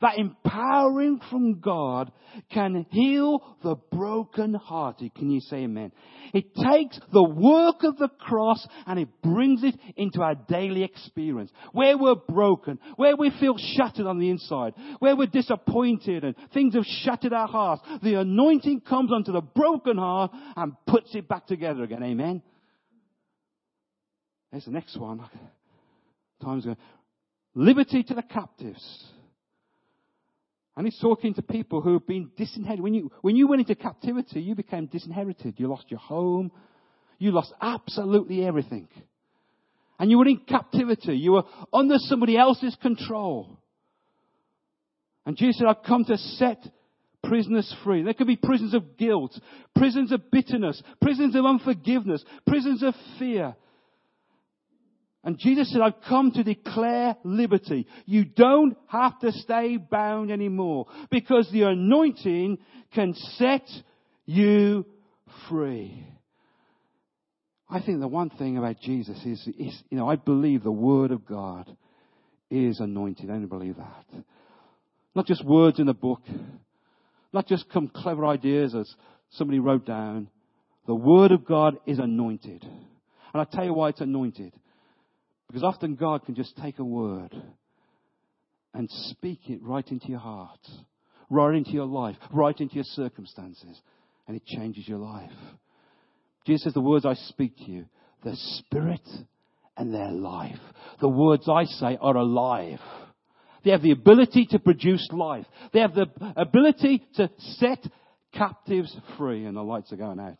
that 0.00 0.18
empowering 0.18 1.20
from 1.30 1.60
God 1.60 2.12
can 2.52 2.84
heal 2.90 3.56
the 3.62 3.76
broken-hearted. 3.92 5.14
Can 5.14 5.30
you 5.30 5.40
say 5.40 5.58
amen? 5.58 5.92
It 6.34 6.54
takes 6.54 6.98
the 7.12 7.22
work 7.22 7.82
of 7.82 7.96
the 7.96 8.08
cross 8.08 8.66
and 8.86 8.98
it 8.98 9.08
brings 9.22 9.62
it 9.62 9.74
into 9.96 10.20
our 10.20 10.34
daily 10.34 10.82
experience. 10.82 11.50
Where 11.72 11.96
we're 11.96 12.14
broken, 12.14 12.78
where 12.96 13.16
we 13.16 13.32
feel 13.40 13.56
shattered 13.56 14.06
on 14.06 14.18
the 14.18 14.28
inside, 14.28 14.74
where 14.98 15.16
we're 15.16 15.28
disappointed 15.28 16.24
and 16.24 16.34
things 16.52 16.74
have 16.74 16.84
shattered 16.84 17.32
our 17.32 17.48
hearts, 17.48 17.82
the 18.02 18.20
anointing 18.20 18.82
comes 18.82 19.10
onto 19.12 19.32
the 19.32 19.40
broken 19.40 19.96
heart 19.96 20.30
and 20.56 20.74
puts 20.86 21.14
it 21.14 21.26
back 21.26 21.46
together 21.46 21.82
again. 21.82 22.02
Amen? 22.02 22.42
There's 24.52 24.66
the 24.66 24.72
next 24.72 24.98
one. 24.98 25.24
Time's 26.42 26.64
going. 26.64 26.76
Liberty 27.54 28.02
to 28.02 28.14
the 28.14 28.22
captives. 28.22 29.04
And 30.76 30.86
he's 30.86 30.98
talking 31.00 31.32
to 31.34 31.42
people 31.42 31.80
who 31.80 31.94
have 31.94 32.06
been 32.06 32.30
disinherited. 32.36 32.82
When 32.82 32.92
you, 32.92 33.10
when 33.22 33.34
you 33.34 33.48
went 33.48 33.60
into 33.60 33.74
captivity, 33.74 34.42
you 34.42 34.54
became 34.54 34.86
disinherited. 34.86 35.54
You 35.58 35.68
lost 35.68 35.86
your 35.88 36.00
home. 36.00 36.52
You 37.18 37.32
lost 37.32 37.52
absolutely 37.62 38.44
everything. 38.44 38.88
And 39.98 40.10
you 40.10 40.18
were 40.18 40.28
in 40.28 40.40
captivity. 40.46 41.16
You 41.16 41.32
were 41.32 41.44
under 41.72 41.96
somebody 41.98 42.36
else's 42.36 42.76
control. 42.82 43.58
And 45.24 45.36
Jesus 45.36 45.58
said, 45.58 45.66
I've 45.66 45.82
come 45.82 46.04
to 46.04 46.18
set 46.18 46.62
prisoners 47.24 47.74
free. 47.82 48.02
There 48.02 48.14
could 48.14 48.26
be 48.26 48.36
prisons 48.36 48.74
of 48.74 48.98
guilt, 48.98 49.38
prisons 49.74 50.12
of 50.12 50.30
bitterness, 50.30 50.80
prisons 51.00 51.34
of 51.34 51.44
unforgiveness, 51.46 52.22
prisons 52.46 52.82
of 52.82 52.94
fear. 53.18 53.56
And 55.26 55.40
Jesus 55.40 55.72
said, 55.72 55.80
I've 55.80 56.00
come 56.08 56.30
to 56.30 56.44
declare 56.44 57.16
liberty. 57.24 57.88
You 58.06 58.24
don't 58.24 58.76
have 58.86 59.18
to 59.18 59.32
stay 59.32 59.76
bound 59.76 60.30
anymore 60.30 60.86
because 61.10 61.50
the 61.50 61.62
anointing 61.62 62.58
can 62.94 63.12
set 63.12 63.68
you 64.24 64.86
free. 65.48 66.06
I 67.68 67.82
think 67.82 67.98
the 67.98 68.06
one 68.06 68.30
thing 68.30 68.56
about 68.56 68.78
Jesus 68.80 69.18
is, 69.24 69.44
is, 69.58 69.82
you 69.90 69.98
know, 69.98 70.08
I 70.08 70.14
believe 70.14 70.62
the 70.62 70.70
Word 70.70 71.10
of 71.10 71.26
God 71.26 71.76
is 72.48 72.78
anointed. 72.78 73.28
I 73.28 73.32
don't 73.32 73.48
believe 73.48 73.78
that. 73.78 74.22
Not 75.16 75.26
just 75.26 75.44
words 75.44 75.80
in 75.80 75.88
a 75.88 75.94
book, 75.94 76.20
not 77.32 77.48
just 77.48 77.64
some 77.72 77.88
clever 77.88 78.24
ideas 78.26 78.76
as 78.76 78.94
somebody 79.30 79.58
wrote 79.58 79.86
down. 79.86 80.28
The 80.86 80.94
Word 80.94 81.32
of 81.32 81.44
God 81.44 81.78
is 81.84 81.98
anointed. 81.98 82.62
And 82.62 83.42
I 83.42 83.44
tell 83.44 83.64
you 83.64 83.74
why 83.74 83.88
it's 83.88 84.00
anointed. 84.00 84.52
Because 85.48 85.62
often 85.62 85.94
God 85.94 86.24
can 86.24 86.34
just 86.34 86.56
take 86.56 86.78
a 86.78 86.84
word 86.84 87.34
and 88.74 88.90
speak 89.10 89.48
it 89.48 89.62
right 89.62 89.86
into 89.88 90.08
your 90.08 90.18
heart, 90.18 90.60
right 91.30 91.54
into 91.54 91.70
your 91.70 91.86
life, 91.86 92.16
right 92.32 92.58
into 92.60 92.74
your 92.74 92.84
circumstances, 92.84 93.80
and 94.26 94.36
it 94.36 94.44
changes 94.44 94.86
your 94.86 94.98
life. 94.98 95.30
Jesus 96.46 96.64
says, 96.64 96.74
The 96.74 96.80
words 96.80 97.06
I 97.06 97.14
speak 97.14 97.56
to 97.58 97.70
you, 97.70 97.86
they're 98.24 98.34
spirit 98.34 99.06
and 99.76 99.92
they're 99.92 100.10
life. 100.10 100.58
The 101.00 101.08
words 101.08 101.48
I 101.48 101.64
say 101.64 101.98
are 102.00 102.16
alive. 102.16 102.80
They 103.64 103.72
have 103.72 103.82
the 103.82 103.92
ability 103.92 104.46
to 104.50 104.58
produce 104.58 105.08
life. 105.12 105.46
They 105.72 105.80
have 105.80 105.94
the 105.94 106.06
ability 106.36 107.04
to 107.16 107.30
set 107.38 107.84
captives 108.32 108.96
free. 109.18 109.44
And 109.44 109.56
the 109.56 109.62
lights 109.62 109.92
are 109.92 109.96
going 109.96 110.20
out. 110.20 110.38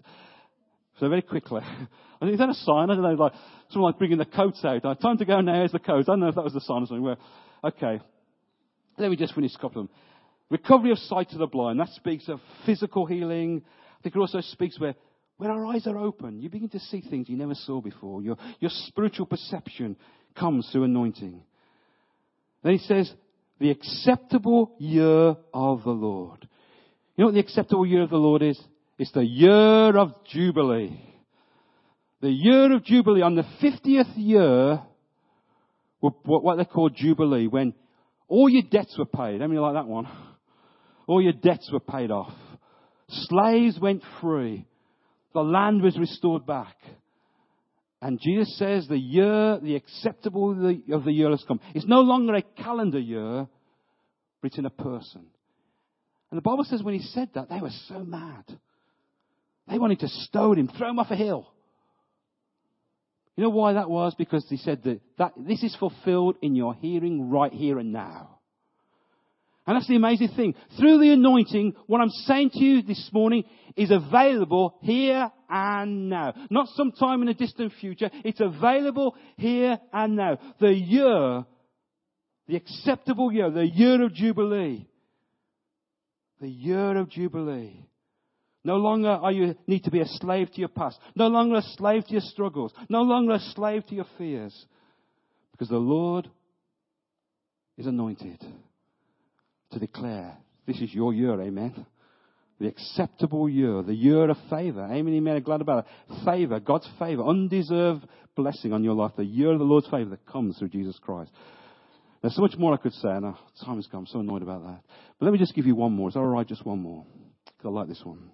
So 0.99 1.09
very 1.09 1.23
quickly, 1.23 1.61
I 2.21 2.21
think 2.21 2.33
is 2.33 2.39
that 2.39 2.49
a 2.49 2.55
sign? 2.55 2.91
I 2.91 2.95
don't 2.95 3.03
know, 3.03 3.25
like 3.25 3.33
someone 3.71 3.93
like 3.93 3.99
bringing 3.99 4.19
the 4.19 4.25
coats 4.25 4.65
out. 4.65 4.85
Uh, 4.85 4.95
time 4.95 5.19
to 5.19 5.25
go 5.25 5.41
now. 5.41 5.55
Here's 5.55 5.73
the 5.73 5.79
coats. 5.79 6.09
I 6.09 6.13
don't 6.13 6.21
know 6.21 6.29
if 6.29 6.35
that 6.35 6.45
was 6.45 6.55
the 6.55 6.61
sign 6.61 6.83
or 6.83 6.87
something. 6.87 7.17
Okay, 7.65 8.01
let 8.99 9.11
me 9.11 9.17
just 9.17 9.35
finish 9.35 9.55
a 9.55 9.59
couple 9.59 9.83
of 9.83 9.89
them. 9.89 9.97
Recovery 10.49 10.93
of 10.93 10.99
sight 10.99 11.31
to 11.31 11.39
the 11.39 11.47
blind. 11.47 11.81
That 11.81 11.89
speaks 11.91 12.29
of 12.29 12.41
physical 12.65 13.05
healing. 13.05 13.63
I 13.99 14.03
think 14.03 14.15
it 14.15 14.19
also 14.19 14.41
speaks 14.41 14.79
where 14.79 14.95
when 15.39 15.51
our 15.51 15.67
eyes 15.67 15.87
are 15.87 15.99
open, 15.99 16.41
you 16.41 16.49
begin 16.49 16.69
to 16.71 16.79
see 16.79 17.03
things 17.03 17.29
you 17.29 17.37
never 17.37 17.55
saw 17.55 17.81
before. 17.81 18.23
Your, 18.23 18.37
your 18.61 18.71
spiritual 18.87 19.27
perception 19.27 19.97
comes 20.35 20.69
through 20.71 20.85
anointing. 20.85 21.43
Then 22.63 22.73
he 22.73 22.79
says, 22.79 23.13
the 23.59 23.71
acceptable 23.71 24.75
year 24.79 25.37
of 25.53 25.83
the 25.83 25.91
Lord. 25.91 26.49
You 27.17 27.23
know 27.23 27.27
what 27.27 27.35
the 27.35 27.41
acceptable 27.41 27.87
year 27.87 28.03
of 28.03 28.11
the 28.11 28.17
Lord 28.17 28.43
is? 28.43 28.61
It's 28.99 29.13
the 29.13 29.25
year 29.25 29.97
of 29.97 30.25
Jubilee. 30.27 31.01
The 32.23 32.31
year 32.31 32.75
of 32.75 32.85
Jubilee, 32.85 33.23
on 33.23 33.35
the 33.35 33.45
50th 33.63 34.13
year, 34.17 34.83
what 36.01 36.57
they 36.57 36.65
call 36.65 36.89
Jubilee, 36.89 37.47
when 37.47 37.75
all 38.29 38.49
your 38.49 38.63
debts 38.63 38.97
were 38.99 39.05
paid. 39.05 39.41
How 39.41 39.47
many 39.47 39.61
like 39.61 39.75
that 39.75 39.87
one? 39.87 40.09
All 41.07 41.21
your 41.23 41.35
debts 41.35 41.71
were 41.73 41.81
paid 41.81 42.11
off. 42.11 42.33
Slaves 43.09 43.79
went 43.79 44.03
free. 44.21 44.67
The 45.35 45.43
land 45.43 45.83
was 45.83 45.99
restored 45.99 46.47
back. 46.47 46.77
And 48.01 48.19
Jesus 48.21 48.57
says 48.59 48.89
the 48.89 48.99
year, 48.99 49.59
the 49.63 49.77
acceptable 49.77 50.53
of 50.93 51.05
the 51.05 51.13
year 51.13 51.31
has 51.31 51.45
come. 51.47 51.61
It's 51.75 51.87
no 51.87 52.01
longer 52.01 52.35
a 52.35 52.43
calendar 52.43 52.99
year, 52.99 53.47
but 54.41 54.47
it's 54.47 54.59
in 54.59 54.67
a 54.67 54.71
person. 54.71 55.27
And 56.31 56.39
the 56.39 56.43
Bible 56.43 56.65
says 56.65 56.83
when 56.83 56.95
he 56.95 57.01
said 57.01 57.31
that, 57.35 57.49
they 57.51 57.61
were 57.61 57.71
so 57.89 58.01
mad. 58.01 58.45
They 59.69 59.79
wanted 59.79 60.01
to 60.01 60.09
stone 60.09 60.59
him, 60.59 60.69
throw 60.69 60.91
him 60.91 60.99
off 60.99 61.11
a 61.11 61.17
hill. 61.17 61.53
You 63.37 63.45
know 63.45 63.51
why 63.51 63.75
that 63.75 63.91
was? 63.91 64.15
Because 64.17 64.47
he 64.49 64.57
said 64.57 64.83
that, 64.85 65.01
that 65.19 65.33
this 65.37 65.63
is 65.63 65.77
fulfilled 65.77 66.37
in 66.41 66.55
your 66.55 66.75
hearing 66.75 67.31
right 67.31 67.53
here 67.53 67.79
and 67.79 67.93
now. 67.93 68.39
And 69.67 69.77
that's 69.77 69.89
the 69.89 69.97
amazing 69.97 70.29
thing. 70.29 70.55
Through 70.79 71.01
the 71.01 71.11
anointing, 71.11 71.75
what 71.87 72.01
I'm 72.01 72.09
saying 72.09 72.51
to 72.51 72.59
you 72.61 72.83
this 72.83 73.11
morning 73.13 73.45
is 73.77 73.91
available 73.91 74.77
here 74.81 75.31
and 75.51 76.09
now. 76.09 76.35
Not 76.51 76.69
sometime 76.69 77.21
in 77.23 77.29
a 77.29 77.35
distant 77.35 77.73
future. 77.81 78.09
It's 78.25 78.41
available 78.41 79.17
here 79.37 79.79
and 79.93 80.15
now. 80.15 80.39
The 80.61 80.73
year, 80.73 81.45
the 82.47 82.57
acceptable 82.57 83.33
year, 83.33 83.51
the 83.51 83.67
year 83.67 84.03
of 84.03 84.15
Jubilee. 84.15 84.89
The 86.41 86.49
year 86.49 86.97
of 86.97 87.11
Jubilee. 87.11 87.87
No 88.67 88.79
longer 88.79 89.11
are 89.11 89.31
you 89.31 89.55
need 89.69 89.85
to 89.85 89.93
be 89.93 90.01
a 90.01 90.07
slave 90.07 90.51
to 90.51 90.59
your 90.59 90.69
past. 90.69 90.99
No 91.15 91.29
longer 91.29 91.59
a 91.59 91.63
slave 91.77 92.05
to 92.07 92.11
your 92.11 92.21
struggles. 92.21 92.75
No 92.89 93.03
longer 93.03 93.35
a 93.35 93.39
slave 93.39 93.87
to 93.87 93.95
your 93.95 94.07
fears. 94.19 94.67
Because 95.53 95.69
the 95.69 95.77
Lord 95.77 96.29
is 97.79 97.87
anointed 97.87 98.45
to 99.71 99.79
declare 99.79 100.37
this 100.67 100.81
is 100.81 100.93
your 100.93 101.15
year, 101.15 101.41
amen. 101.41 101.87
The 102.59 102.67
acceptable 102.67 103.49
year, 103.49 103.83
the 103.83 103.95
year 103.95 104.29
of 104.29 104.37
favor. 104.51 104.85
Amen, 104.85 105.15
amen. 105.15 105.43
Glad 105.43 105.61
about 105.61 105.87
it. 105.87 106.25
Favor, 106.25 106.59
God's 106.59 106.89
favor, 106.99 107.23
undeserved 107.23 108.05
blessing 108.35 108.73
on 108.73 108.83
your 108.83 108.95
life. 108.95 109.13
The 109.17 109.25
year 109.25 109.53
of 109.53 109.61
the 109.61 109.65
Lord's 109.65 109.89
favor 109.89 110.11
that 110.11 110.27
comes 110.27 110.59
through 110.59 110.71
Jesus 110.71 110.99
Christ. 111.01 111.31
There's 112.21 112.35
so 112.35 112.43
much 112.43 112.57
more 112.59 112.75
I 112.75 112.79
could 112.79 112.95
say, 112.95 113.11
and 113.11 113.27
uh, 113.27 113.35
time 113.65 113.77
has 113.77 113.87
come. 113.87 114.01
I'm 114.01 114.07
so 114.07 114.19
annoyed 114.19 114.43
about 114.43 114.65
that. 114.65 114.81
But 115.21 115.27
let 115.27 115.33
me 115.33 115.39
just 115.39 115.55
give 115.55 115.67
you 115.67 115.77
one 115.77 115.93
more. 115.93 116.09
Is 116.09 116.15
that 116.15 116.21
all 116.21 116.27
right? 116.27 116.49
Just 116.49 116.67
one 116.67 116.81
more. 116.81 117.07
I 117.65 117.69
like 117.69 117.87
this 117.87 118.01
one 118.03 118.31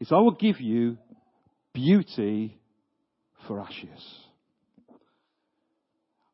is 0.00 0.12
I 0.12 0.16
will 0.16 0.32
give 0.32 0.60
you 0.60 0.98
beauty 1.74 2.58
for 3.46 3.60
ashes. 3.60 4.04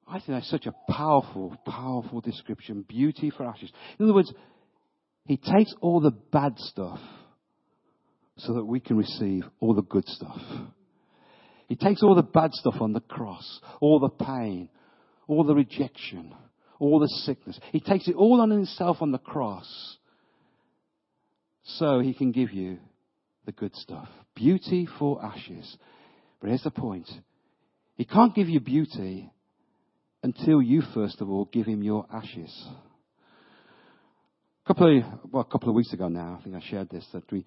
I 0.07 0.15
think 0.15 0.29
that's 0.29 0.51
such 0.51 0.67
a 0.67 0.93
powerful, 0.93 1.57
powerful 1.67 2.21
description. 2.21 2.85
Beauty 2.87 3.31
for 3.31 3.47
ashes. 3.47 3.71
In 3.99 4.05
other 4.05 4.15
words, 4.15 4.33
he 5.27 5.39
takes 5.39 5.75
all 5.81 6.01
the 6.01 6.11
bad 6.11 6.59
stuff 6.59 7.01
so 8.37 8.55
that 8.55 8.65
we 8.65 8.81
can 8.81 8.97
receive 8.97 9.45
all 9.61 9.75
the 9.75 9.83
good 9.83 10.07
stuff. 10.07 10.41
He 11.69 11.77
takes 11.77 12.03
all 12.03 12.15
the 12.15 12.23
bad 12.23 12.53
stuff 12.53 12.75
on 12.81 12.93
the 12.93 13.01
cross, 13.01 13.61
all 13.81 13.99
the 13.99 14.25
pain, 14.25 14.69
all 15.27 15.45
the 15.45 15.55
rejection, 15.55 16.35
all 16.79 16.99
the 16.99 17.09
sickness. 17.09 17.59
He 17.73 17.81
takes 17.81 18.07
it 18.07 18.17
all 18.17 18.41
on 18.43 18.51
himself 18.51 18.99
on 19.01 19.13
the 19.13 19.19
cross 19.19 19.97
so 21.63 22.01
he 22.01 22.13
can 22.13 22.33
give 22.33 22.53
you 22.53 22.79
the 23.47 23.53
good 23.53 23.75
stuff. 23.77 24.09
Beauty 24.35 24.89
for 24.99 25.25
ashes. 25.25 25.77
But 26.41 26.49
here's 26.49 26.63
the 26.63 26.71
point. 26.71 27.09
He 27.97 28.05
can't 28.05 28.35
give 28.35 28.49
you 28.49 28.61
beauty 28.61 29.31
until 30.23 30.63
you 30.63 30.83
first 30.95 31.21
of 31.21 31.31
all 31.31 31.49
give 31.53 31.67
him 31.67 31.83
your 31.83 32.07
ashes. 32.13 32.67
A 34.65 34.67
couple 34.67 34.99
of, 34.99 35.05
well, 35.31 35.43
a 35.43 35.53
couple 35.53 35.69
of 35.69 35.75
weeks 35.75 35.93
ago 35.93 36.09
now, 36.09 36.39
I 36.41 36.43
think 36.43 36.57
I 36.57 36.63
shared 36.71 36.89
this, 36.89 37.07
that 37.13 37.31
we, 37.31 37.45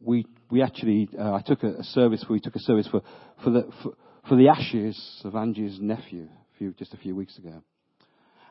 we, 0.00 0.24
we 0.50 0.62
actually, 0.62 1.08
uh, 1.18 1.34
I 1.34 1.42
took 1.44 1.64
a, 1.64 1.78
a, 1.78 1.82
service, 1.82 2.24
we 2.30 2.40
took 2.40 2.54
a 2.54 2.60
service 2.60 2.86
for, 2.88 3.02
for 3.42 3.50
the, 3.50 3.68
for, 3.82 3.92
for 4.28 4.36
the 4.36 4.48
ashes 4.48 5.20
of 5.24 5.34
Angie's 5.34 5.78
nephew 5.80 6.24
a 6.24 6.58
few, 6.58 6.72
just 6.74 6.94
a 6.94 6.98
few 6.98 7.16
weeks 7.16 7.36
ago. 7.36 7.62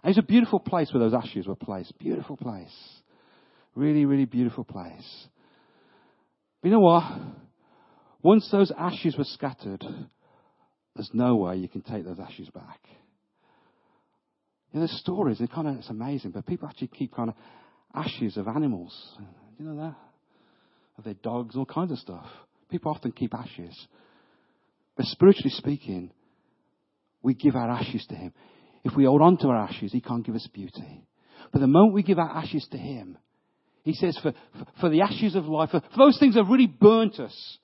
And 0.03 0.09
it's 0.11 0.19
a 0.19 0.23
beautiful 0.23 0.59
place 0.59 0.93
where 0.93 0.99
those 0.99 1.13
ashes 1.13 1.47
were 1.47 1.55
placed. 1.55 1.97
Beautiful 1.97 2.35
place. 2.35 2.75
Really, 3.75 4.05
really 4.05 4.25
beautiful 4.25 4.63
place. 4.63 5.27
But 6.65 6.69
you 6.69 6.77
know 6.77 6.81
what? 6.81 7.03
Once 8.23 8.49
those 8.51 8.71
ashes 8.75 9.15
were 9.15 9.23
scattered, 9.23 9.85
there's 10.95 11.11
no 11.13 11.35
way 11.35 11.57
you 11.57 11.69
can 11.69 11.83
take 11.83 12.03
those 12.03 12.19
ashes 12.19 12.49
back. 12.49 12.79
You 14.73 14.79
know, 14.79 14.87
the 14.87 14.93
stories, 14.93 15.37
they 15.37 15.45
kind 15.45 15.67
of, 15.67 15.75
it's 15.75 15.91
amazing, 15.91 16.31
but 16.31 16.47
people 16.47 16.67
actually 16.67 16.87
keep 16.87 17.15
kind 17.15 17.29
of 17.29 17.35
ashes 17.93 18.35
of 18.37 18.47
animals. 18.47 18.99
Do 19.19 19.63
you 19.63 19.69
know 19.69 19.75
that? 19.75 19.95
Of 20.97 21.03
their 21.03 21.13
dogs, 21.13 21.55
all 21.55 21.67
kinds 21.67 21.91
of 21.91 21.99
stuff. 21.99 22.25
People 22.71 22.91
often 22.91 23.11
keep 23.11 23.35
ashes. 23.35 23.79
But 24.97 25.05
spiritually 25.05 25.51
speaking, 25.51 26.09
we 27.21 27.35
give 27.35 27.55
our 27.55 27.69
ashes 27.69 28.03
to 28.09 28.15
Him. 28.15 28.33
If 28.83 28.95
we 28.95 29.05
hold 29.05 29.21
on 29.21 29.37
to 29.37 29.49
our 29.49 29.67
ashes, 29.67 29.91
He 29.91 30.01
can't 30.01 30.25
give 30.25 30.33
us 30.33 30.49
beauty. 30.51 31.05
But 31.51 31.59
the 31.59 31.67
moment 31.67 31.93
we 31.93 32.01
give 32.01 32.17
our 32.17 32.35
ashes 32.35 32.67
to 32.71 32.77
Him, 32.79 33.19
He 33.85 33.93
says, 33.93 34.17
for, 34.21 34.33
for, 34.81 34.89
the 34.89 35.01
ashes 35.01 35.35
of 35.35 35.45
life, 35.45 35.69
for, 35.69 35.79
for 35.79 35.97
those 35.97 36.17
things 36.19 36.33
that 36.33 36.41
have 36.41 36.51
really 36.51 36.65
burnt 36.65 37.19
us, 37.19 37.57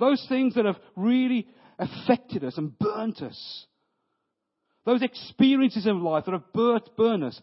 those 0.00 0.24
things 0.26 0.54
that 0.54 0.64
have 0.64 0.78
really 0.96 1.46
affected 1.78 2.42
us 2.44 2.56
and 2.56 2.76
burnt 2.78 3.20
us, 3.20 3.66
those 4.86 5.02
experiences 5.02 5.86
of 5.86 5.96
life 5.96 6.24
that 6.24 6.32
have 6.32 6.50
burnt, 6.54 6.88
burned 6.96 7.24
us. 7.24 7.38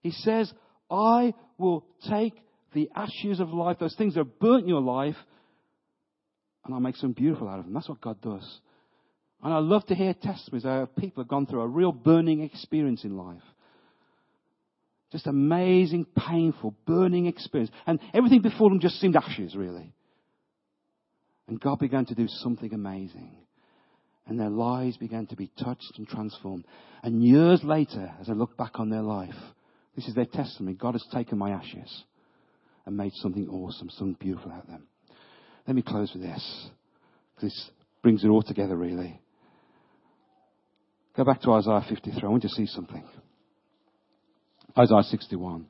He 0.00 0.10
says, 0.10 0.52
I 0.90 1.32
will 1.58 1.86
take 2.10 2.34
the 2.74 2.90
ashes 2.96 3.38
of 3.38 3.50
life, 3.50 3.78
those 3.78 3.94
things 3.94 4.14
that 4.14 4.24
have 4.24 4.40
burnt 4.40 4.66
your 4.66 4.80
life, 4.80 5.16
and 6.64 6.74
I'll 6.74 6.80
make 6.80 6.96
something 6.96 7.22
beautiful 7.22 7.48
out 7.48 7.60
of 7.60 7.66
them. 7.66 7.74
That's 7.74 7.88
what 7.88 8.00
God 8.00 8.20
does. 8.20 8.60
And 9.44 9.54
I 9.54 9.58
love 9.58 9.86
to 9.86 9.94
hear 9.94 10.12
testimonies 10.12 10.64
how 10.64 10.88
people 10.98 11.22
have 11.22 11.28
gone 11.28 11.46
through 11.46 11.60
a 11.60 11.68
real 11.68 11.92
burning 11.92 12.42
experience 12.42 13.04
in 13.04 13.16
life. 13.16 13.42
Just 15.12 15.26
amazing, 15.26 16.06
painful, 16.16 16.74
burning 16.86 17.26
experience. 17.26 17.72
And 17.86 17.98
everything 18.14 18.42
before 18.42 18.68
them 18.68 18.80
just 18.80 19.00
seemed 19.00 19.16
ashes, 19.16 19.56
really. 19.56 19.92
And 21.48 21.60
God 21.60 21.80
began 21.80 22.06
to 22.06 22.14
do 22.14 22.26
something 22.28 22.72
amazing 22.72 23.36
and 24.30 24.38
their 24.38 24.48
lives 24.48 24.96
began 24.96 25.26
to 25.26 25.36
be 25.36 25.50
touched 25.58 25.92
and 25.96 26.06
transformed. 26.06 26.64
And 27.02 27.22
years 27.22 27.64
later, 27.64 28.12
as 28.20 28.30
I 28.30 28.32
look 28.32 28.56
back 28.56 28.78
on 28.78 28.88
their 28.88 29.02
life, 29.02 29.34
this 29.96 30.06
is 30.06 30.14
their 30.14 30.24
testimony. 30.24 30.76
God 30.76 30.94
has 30.94 31.04
taken 31.12 31.36
my 31.36 31.50
ashes 31.50 32.04
and 32.86 32.96
made 32.96 33.12
something 33.14 33.48
awesome, 33.48 33.90
something 33.90 34.16
beautiful 34.20 34.52
out 34.52 34.62
of 34.62 34.70
them. 34.70 34.86
Let 35.66 35.74
me 35.74 35.82
close 35.82 36.12
with 36.12 36.22
this. 36.22 36.68
This 37.42 37.70
brings 38.02 38.22
it 38.22 38.28
all 38.28 38.42
together, 38.42 38.76
really. 38.76 39.20
Go 41.16 41.24
back 41.24 41.42
to 41.42 41.52
Isaiah 41.52 41.84
53. 41.88 42.22
I 42.22 42.26
want 42.28 42.44
you 42.44 42.50
to 42.50 42.54
see 42.54 42.66
something. 42.66 43.02
Isaiah 44.78 45.02
61. 45.02 45.66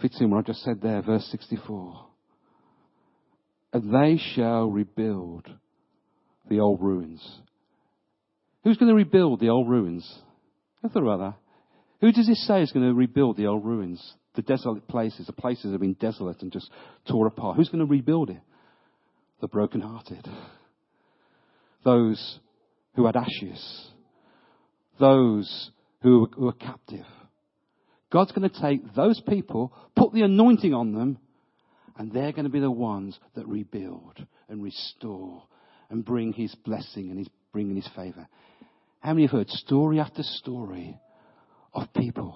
Fits 0.00 0.20
in 0.20 0.30
what 0.30 0.38
I 0.38 0.42
just 0.42 0.62
said 0.62 0.80
there, 0.82 1.02
verse 1.02 1.26
64 1.30 2.06
and 3.74 3.92
they 3.92 4.22
shall 4.34 4.70
rebuild 4.70 5.48
the 6.48 6.60
old 6.60 6.80
ruins. 6.80 7.20
Who's 8.62 8.76
going 8.76 8.88
to 8.88 8.94
rebuild 8.94 9.40
the 9.40 9.48
old 9.48 9.68
ruins? 9.68 10.08
I 10.82 10.88
thought 10.88 11.02
about 11.02 11.18
that. 11.18 11.34
Who 12.00 12.12
does 12.12 12.28
it 12.28 12.36
say 12.36 12.62
is 12.62 12.70
going 12.70 12.86
to 12.86 12.94
rebuild 12.94 13.36
the 13.36 13.46
old 13.46 13.64
ruins? 13.64 14.00
The 14.36 14.42
desolate 14.42 14.86
places, 14.86 15.26
the 15.26 15.32
places 15.32 15.64
that 15.64 15.72
have 15.72 15.80
been 15.80 15.94
desolate 15.94 16.40
and 16.42 16.52
just 16.52 16.70
tore 17.10 17.26
apart. 17.26 17.56
Who's 17.56 17.68
going 17.68 17.84
to 17.84 17.90
rebuild 17.90 18.30
it? 18.30 18.40
The 19.40 19.48
brokenhearted. 19.48 20.28
Those 21.84 22.38
who 22.94 23.06
had 23.06 23.16
ashes. 23.16 23.90
Those 24.98 25.70
who 26.02 26.28
were 26.36 26.52
captive. 26.52 27.06
God's 28.12 28.32
going 28.32 28.48
to 28.48 28.60
take 28.60 28.94
those 28.94 29.20
people, 29.20 29.72
put 29.96 30.12
the 30.12 30.22
anointing 30.22 30.72
on 30.72 30.92
them, 30.92 31.18
and 31.96 32.12
they're 32.12 32.32
going 32.32 32.44
to 32.44 32.50
be 32.50 32.60
the 32.60 32.70
ones 32.70 33.18
that 33.34 33.46
rebuild 33.48 34.24
and 34.48 34.62
restore 34.62 35.42
and 35.90 36.04
bring 36.04 36.32
his 36.32 36.54
blessing 36.64 37.10
and 37.10 37.18
his 37.18 37.28
bringing 37.52 37.76
his 37.76 37.88
favor. 37.94 38.26
How 39.00 39.14
many 39.14 39.22
have 39.22 39.30
heard 39.30 39.48
story 39.50 40.00
after 40.00 40.22
story 40.22 40.98
of 41.72 41.92
people? 41.94 42.34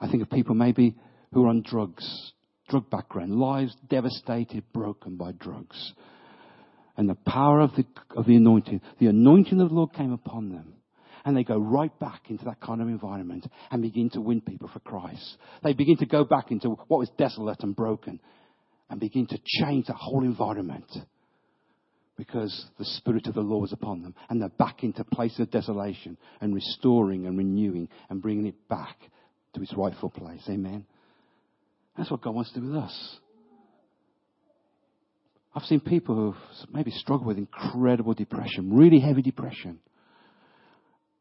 I 0.00 0.10
think 0.10 0.22
of 0.22 0.30
people 0.30 0.54
maybe 0.54 0.96
who 1.32 1.44
are 1.44 1.48
on 1.48 1.62
drugs, 1.62 2.32
drug 2.68 2.88
background, 2.90 3.34
lives 3.34 3.76
devastated, 3.88 4.64
broken 4.72 5.16
by 5.16 5.32
drugs. 5.32 5.92
And 6.96 7.08
the 7.08 7.14
power 7.14 7.60
of 7.60 7.74
the, 7.76 7.84
of 8.16 8.26
the 8.26 8.36
anointing, 8.36 8.80
the 8.98 9.08
anointing 9.08 9.60
of 9.60 9.68
the 9.68 9.74
Lord 9.74 9.92
came 9.92 10.12
upon 10.12 10.50
them. 10.50 10.74
And 11.24 11.36
they 11.36 11.44
go 11.44 11.58
right 11.58 11.96
back 11.98 12.30
into 12.30 12.44
that 12.46 12.60
kind 12.60 12.80
of 12.80 12.88
environment 12.88 13.46
and 13.70 13.82
begin 13.82 14.10
to 14.10 14.20
win 14.20 14.40
people 14.40 14.68
for 14.72 14.80
Christ. 14.80 15.36
They 15.62 15.72
begin 15.72 15.96
to 15.98 16.06
go 16.06 16.24
back 16.24 16.50
into 16.50 16.70
what 16.88 16.98
was 16.98 17.10
desolate 17.18 17.62
and 17.62 17.74
broken 17.76 18.20
and 18.88 18.98
begin 18.98 19.26
to 19.28 19.38
change 19.44 19.86
the 19.86 19.92
whole 19.92 20.24
environment 20.24 20.86
because 22.16 22.66
the 22.78 22.84
Spirit 22.84 23.26
of 23.26 23.34
the 23.34 23.40
Lord 23.40 23.68
is 23.68 23.72
upon 23.72 24.02
them. 24.02 24.14
And 24.28 24.40
they're 24.40 24.50
back 24.50 24.82
into 24.82 25.04
place 25.04 25.38
of 25.38 25.50
desolation 25.50 26.18
and 26.40 26.54
restoring 26.54 27.26
and 27.26 27.38
renewing 27.38 27.88
and 28.10 28.20
bringing 28.20 28.46
it 28.46 28.68
back 28.68 28.96
to 29.54 29.62
its 29.62 29.74
rightful 29.76 30.10
place. 30.10 30.42
Amen. 30.48 30.84
That's 31.96 32.10
what 32.10 32.22
God 32.22 32.34
wants 32.34 32.52
to 32.52 32.60
do 32.60 32.66
with 32.66 32.76
us. 32.76 33.16
I've 35.54 35.62
seen 35.64 35.80
people 35.80 36.14
who've 36.14 36.68
maybe 36.72 36.90
struggled 36.92 37.26
with 37.26 37.38
incredible 37.38 38.14
depression, 38.14 38.72
really 38.72 39.00
heavy 39.00 39.22
depression. 39.22 39.80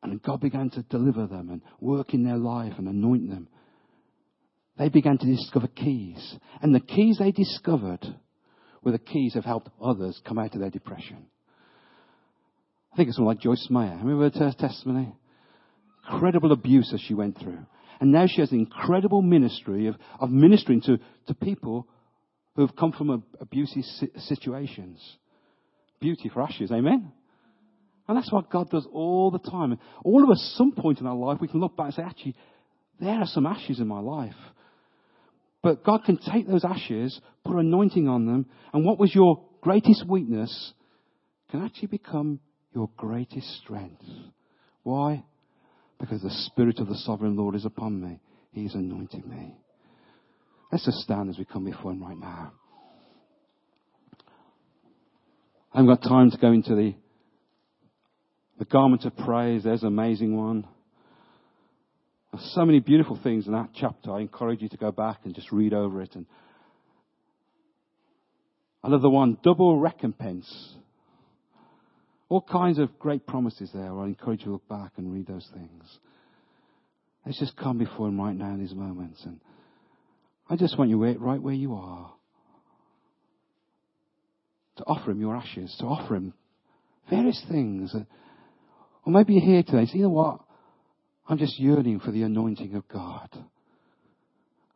And 0.01 0.21
God 0.21 0.39
began 0.39 0.69
to 0.71 0.83
deliver 0.83 1.27
them 1.27 1.49
and 1.49 1.61
work 1.79 2.13
in 2.13 2.23
their 2.23 2.37
life 2.37 2.73
and 2.77 2.87
anoint 2.87 3.29
them 3.29 3.49
they 4.79 4.87
began 4.87 5.17
to 5.17 5.25
discover 5.25 5.67
keys. 5.67 6.35
And 6.61 6.73
the 6.73 6.79
keys 6.79 7.17
they 7.19 7.31
discovered 7.31 8.03
were 8.81 8.93
the 8.93 8.97
keys 8.97 9.33
that 9.33 9.43
helped 9.43 9.69
others 9.83 10.19
come 10.25 10.39
out 10.39 10.55
of 10.55 10.61
their 10.61 10.69
depression. 10.69 11.25
I 12.93 12.95
think 12.95 13.09
it's 13.09 13.17
someone 13.17 13.35
like 13.35 13.43
Joyce 13.43 13.67
Meyer. 13.69 13.99
Remember 14.01 14.29
her 14.39 14.53
testimony? 14.57 15.13
Incredible 16.09 16.53
abuse 16.53 16.89
that 16.91 17.01
she 17.05 17.13
went 17.13 17.37
through. 17.37 17.59
And 17.99 18.13
now 18.13 18.25
she 18.25 18.39
has 18.39 18.53
an 18.53 18.59
incredible 18.59 19.21
ministry 19.21 19.87
of, 19.87 19.95
of 20.17 20.31
ministering 20.31 20.81
to, 20.83 20.97
to 21.27 21.33
people 21.33 21.85
who 22.55 22.65
have 22.65 22.75
come 22.77 22.93
from 22.93 23.25
abusive 23.41 23.83
situations. 24.17 25.17
Beauty 25.99 26.29
for 26.33 26.41
ashes, 26.41 26.71
amen? 26.71 27.11
And 28.09 28.17
that's 28.17 28.31
what 28.31 28.49
God 28.49 28.71
does 28.71 28.87
all 28.91 29.29
the 29.29 29.37
time. 29.37 29.77
All 30.03 30.23
of 30.23 30.31
us, 30.31 30.41
at 30.41 30.57
some 30.57 30.71
point 30.71 30.99
in 30.99 31.05
our 31.05 31.15
life, 31.15 31.37
we 31.39 31.47
can 31.47 31.59
look 31.59 31.77
back 31.77 31.85
and 31.85 31.93
say, 31.93 32.01
actually, 32.01 32.35
there 32.99 33.19
are 33.19 33.27
some 33.27 33.45
ashes 33.45 33.79
in 33.79 33.87
my 33.87 33.99
life. 33.99 34.33
But 35.61 35.83
God 35.83 36.05
can 36.05 36.17
take 36.17 36.47
those 36.47 36.65
ashes, 36.65 37.21
put 37.45 37.55
anointing 37.55 38.07
on 38.07 38.25
them, 38.25 38.47
and 38.73 38.83
what 38.83 38.97
was 38.97 39.13
your 39.13 39.45
greatest 39.61 40.07
weakness 40.07 40.73
can 41.51 41.63
actually 41.63 41.89
become 41.89 42.39
your 42.73 42.89
greatest 42.97 43.47
strength. 43.61 44.01
Why? 44.81 45.23
Because 45.99 46.23
the 46.23 46.31
Spirit 46.31 46.79
of 46.79 46.87
the 46.87 46.95
Sovereign 46.95 47.35
Lord 47.35 47.53
is 47.53 47.65
upon 47.65 48.01
me. 48.01 48.19
He's 48.53 48.73
anointed 48.73 49.23
me. 49.27 49.55
Let's 50.71 50.85
just 50.85 50.97
stand 50.97 51.29
as 51.29 51.37
we 51.37 51.45
come 51.45 51.65
before 51.65 51.91
Him 51.91 52.01
right 52.01 52.17
now. 52.17 52.53
I 55.71 55.77
haven't 55.77 55.95
got 55.95 56.01
time 56.01 56.31
to 56.31 56.37
go 56.37 56.51
into 56.51 56.73
the, 56.73 56.95
the 58.59 58.65
garment 58.65 59.05
of 59.05 59.15
praise. 59.17 59.63
There's 59.63 59.81
an 59.81 59.87
amazing 59.87 60.35
one. 60.37 60.67
There's 62.31 62.51
so 62.53 62.65
many 62.65 62.79
beautiful 62.79 63.19
things 63.23 63.47
in 63.47 63.53
that 63.53 63.69
chapter. 63.73 64.11
I 64.11 64.19
encourage 64.19 64.61
you 64.61 64.69
to 64.69 64.77
go 64.77 64.91
back 64.91 65.21
and 65.23 65.33
just 65.33 65.51
read 65.51 65.73
over 65.73 66.01
it. 66.01 66.13
And 66.13 66.25
the 68.83 69.09
one 69.09 69.37
double 69.43 69.79
recompense. 69.79 70.75
All 72.27 72.41
kinds 72.41 72.77
of 72.77 72.99
great 72.99 73.25
promises 73.25 73.71
there. 73.73 73.97
I 73.97 74.05
encourage 74.05 74.41
you 74.41 74.47
to 74.47 74.51
look 74.51 74.67
back 74.67 74.91
and 74.97 75.11
read 75.11 75.25
those 75.25 75.47
things. 75.53 75.83
Let's 77.25 77.39
just 77.39 77.57
come 77.57 77.77
before 77.77 78.07
Him 78.07 78.19
right 78.19 78.35
now 78.35 78.53
in 78.53 78.59
these 78.59 78.75
moments. 78.75 79.21
And 79.25 79.39
I 80.49 80.55
just 80.55 80.77
want 80.77 80.91
you 80.91 81.03
right 81.03 81.41
where 81.41 81.53
you 81.53 81.73
are 81.73 82.11
to 84.77 84.83
offer 84.85 85.11
Him 85.11 85.21
your 85.21 85.35
ashes, 85.35 85.75
to 85.79 85.85
offer 85.85 86.15
Him 86.15 86.33
various 87.09 87.43
things. 87.49 87.95
Or 89.05 89.13
maybe 89.13 89.33
you're 89.33 89.45
here 89.45 89.63
today 89.63 89.85
say, 89.85 89.97
you 89.97 90.03
know 90.03 90.09
what? 90.09 90.41
I'm 91.27 91.37
just 91.37 91.59
yearning 91.59 91.99
for 91.99 92.11
the 92.11 92.23
anointing 92.23 92.75
of 92.75 92.87
God. 92.87 93.29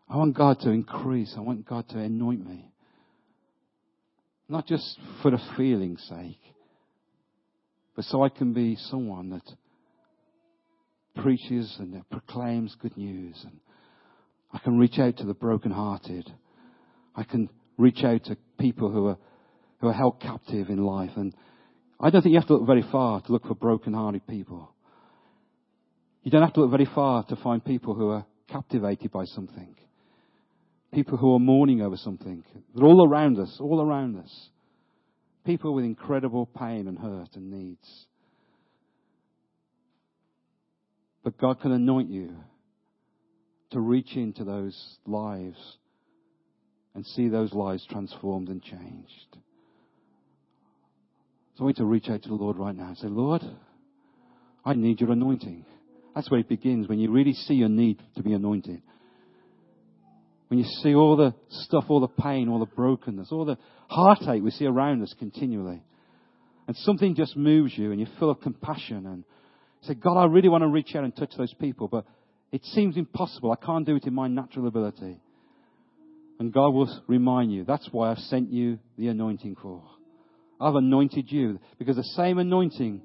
I 0.09 0.17
want 0.17 0.37
God 0.37 0.59
to 0.61 0.69
increase. 0.69 1.33
I 1.35 1.41
want 1.41 1.65
God 1.67 1.89
to 1.89 1.97
anoint 1.97 2.47
me. 2.47 2.71
Not 4.47 4.67
just 4.67 4.99
for 5.21 5.31
the 5.31 5.39
feeling's 5.57 6.03
sake, 6.07 6.39
but 7.95 8.05
so 8.05 8.23
I 8.23 8.29
can 8.29 8.53
be 8.53 8.75
someone 8.75 9.29
that 9.29 11.23
preaches 11.23 11.75
and 11.79 11.93
that 11.93 12.09
proclaims 12.09 12.75
good 12.79 12.95
news. 12.97 13.39
And 13.43 13.59
I 14.51 14.59
can 14.59 14.77
reach 14.77 14.99
out 14.99 15.17
to 15.17 15.25
the 15.25 15.33
brokenhearted. 15.33 16.31
I 17.15 17.23
can 17.23 17.49
reach 17.77 18.03
out 18.03 18.23
to 18.25 18.37
people 18.59 18.91
who 18.91 19.07
are, 19.07 19.17
who 19.79 19.87
are 19.87 19.93
held 19.93 20.19
captive 20.21 20.69
in 20.69 20.83
life. 20.83 21.11
And 21.15 21.33
I 22.03 22.09
don't 22.09 22.21
think 22.21 22.33
you 22.33 22.39
have 22.39 22.47
to 22.47 22.55
look 22.55 22.67
very 22.67 22.83
far 22.91 23.21
to 23.21 23.31
look 23.31 23.47
for 23.47 23.55
broken-hearted 23.55 24.27
people. 24.27 24.69
You 26.21 26.31
don't 26.31 26.41
have 26.41 26.51
to 26.53 26.59
look 26.59 26.71
very 26.71 26.87
far 26.93 27.23
to 27.23 27.37
find 27.37 27.63
people 27.63 27.93
who 27.93 28.09
are 28.09 28.25
captivated 28.49 29.09
by 29.09 29.23
something. 29.23 29.73
People 30.93 31.17
who 31.17 31.33
are 31.33 31.39
mourning 31.39 31.81
over 31.81 31.95
something. 31.95 32.43
They're 32.75 32.85
all 32.85 33.07
around 33.07 33.39
us, 33.39 33.55
all 33.61 33.81
around 33.81 34.17
us. 34.17 34.49
People 35.45 35.73
with 35.73 35.85
incredible 35.85 36.45
pain 36.45 36.89
and 36.89 36.99
hurt 36.99 37.29
and 37.35 37.49
needs. 37.49 38.05
But 41.23 41.37
God 41.37 41.61
can 41.61 41.71
anoint 41.71 42.09
you 42.09 42.35
to 43.71 43.79
reach 43.79 44.17
into 44.17 44.43
those 44.43 44.97
lives 45.05 45.77
and 46.93 47.05
see 47.05 47.29
those 47.29 47.53
lives 47.53 47.85
transformed 47.89 48.49
and 48.49 48.61
changed. 48.61 49.37
So 51.55 51.63
I 51.63 51.67
need 51.67 51.77
to 51.77 51.85
reach 51.85 52.09
out 52.09 52.23
to 52.23 52.29
the 52.29 52.35
Lord 52.35 52.57
right 52.57 52.75
now 52.75 52.87
and 52.87 52.97
say, 52.97 53.07
Lord, 53.07 53.41
I 54.65 54.73
need 54.73 55.01
your 55.01 55.11
anointing. 55.11 55.65
That's 56.15 56.29
where 56.29 56.39
it 56.39 56.49
begins, 56.49 56.87
when 56.87 56.99
you 56.99 57.11
really 57.11 57.33
see 57.33 57.55
your 57.55 57.69
need 57.69 57.99
to 58.15 58.23
be 58.23 58.33
anointed. 58.33 58.81
When 60.47 60.59
you 60.59 60.65
see 60.83 60.93
all 60.93 61.15
the 61.15 61.33
stuff, 61.49 61.85
all 61.89 61.99
the 61.99 62.07
pain, 62.07 62.49
all 62.49 62.59
the 62.59 62.65
brokenness, 62.65 63.29
all 63.31 63.45
the 63.45 63.57
heartache 63.87 64.43
we 64.43 64.51
see 64.51 64.65
around 64.65 65.01
us 65.01 65.13
continually. 65.17 65.81
And 66.67 66.77
something 66.77 67.15
just 67.15 67.35
moves 67.35 67.77
you 67.77 67.91
and 67.91 67.99
you're 67.99 68.09
full 68.19 68.29
of 68.29 68.41
compassion 68.41 69.05
and 69.05 69.23
say, 69.81 69.95
God, 69.95 70.17
I 70.17 70.25
really 70.25 70.49
want 70.49 70.61
to 70.63 70.67
reach 70.67 70.95
out 70.95 71.03
and 71.03 71.15
touch 71.15 71.33
those 71.37 71.53
people, 71.55 71.87
but 71.87 72.05
it 72.51 72.63
seems 72.65 72.97
impossible. 72.97 73.51
I 73.51 73.65
can't 73.65 73.85
do 73.85 73.95
it 73.95 74.05
in 74.05 74.13
my 74.13 74.27
natural 74.27 74.67
ability. 74.67 75.19
And 76.39 76.53
God 76.53 76.69
will 76.69 77.01
remind 77.07 77.51
you, 77.51 77.63
that's 77.63 77.89
why 77.91 78.11
I've 78.11 78.19
sent 78.19 78.51
you 78.51 78.79
the 78.97 79.07
anointing 79.07 79.57
for. 79.61 79.83
I've 80.59 80.75
anointed 80.75 81.31
you 81.31 81.59
because 81.77 81.95
the 81.95 82.03
same 82.03 82.37
anointing 82.37 83.01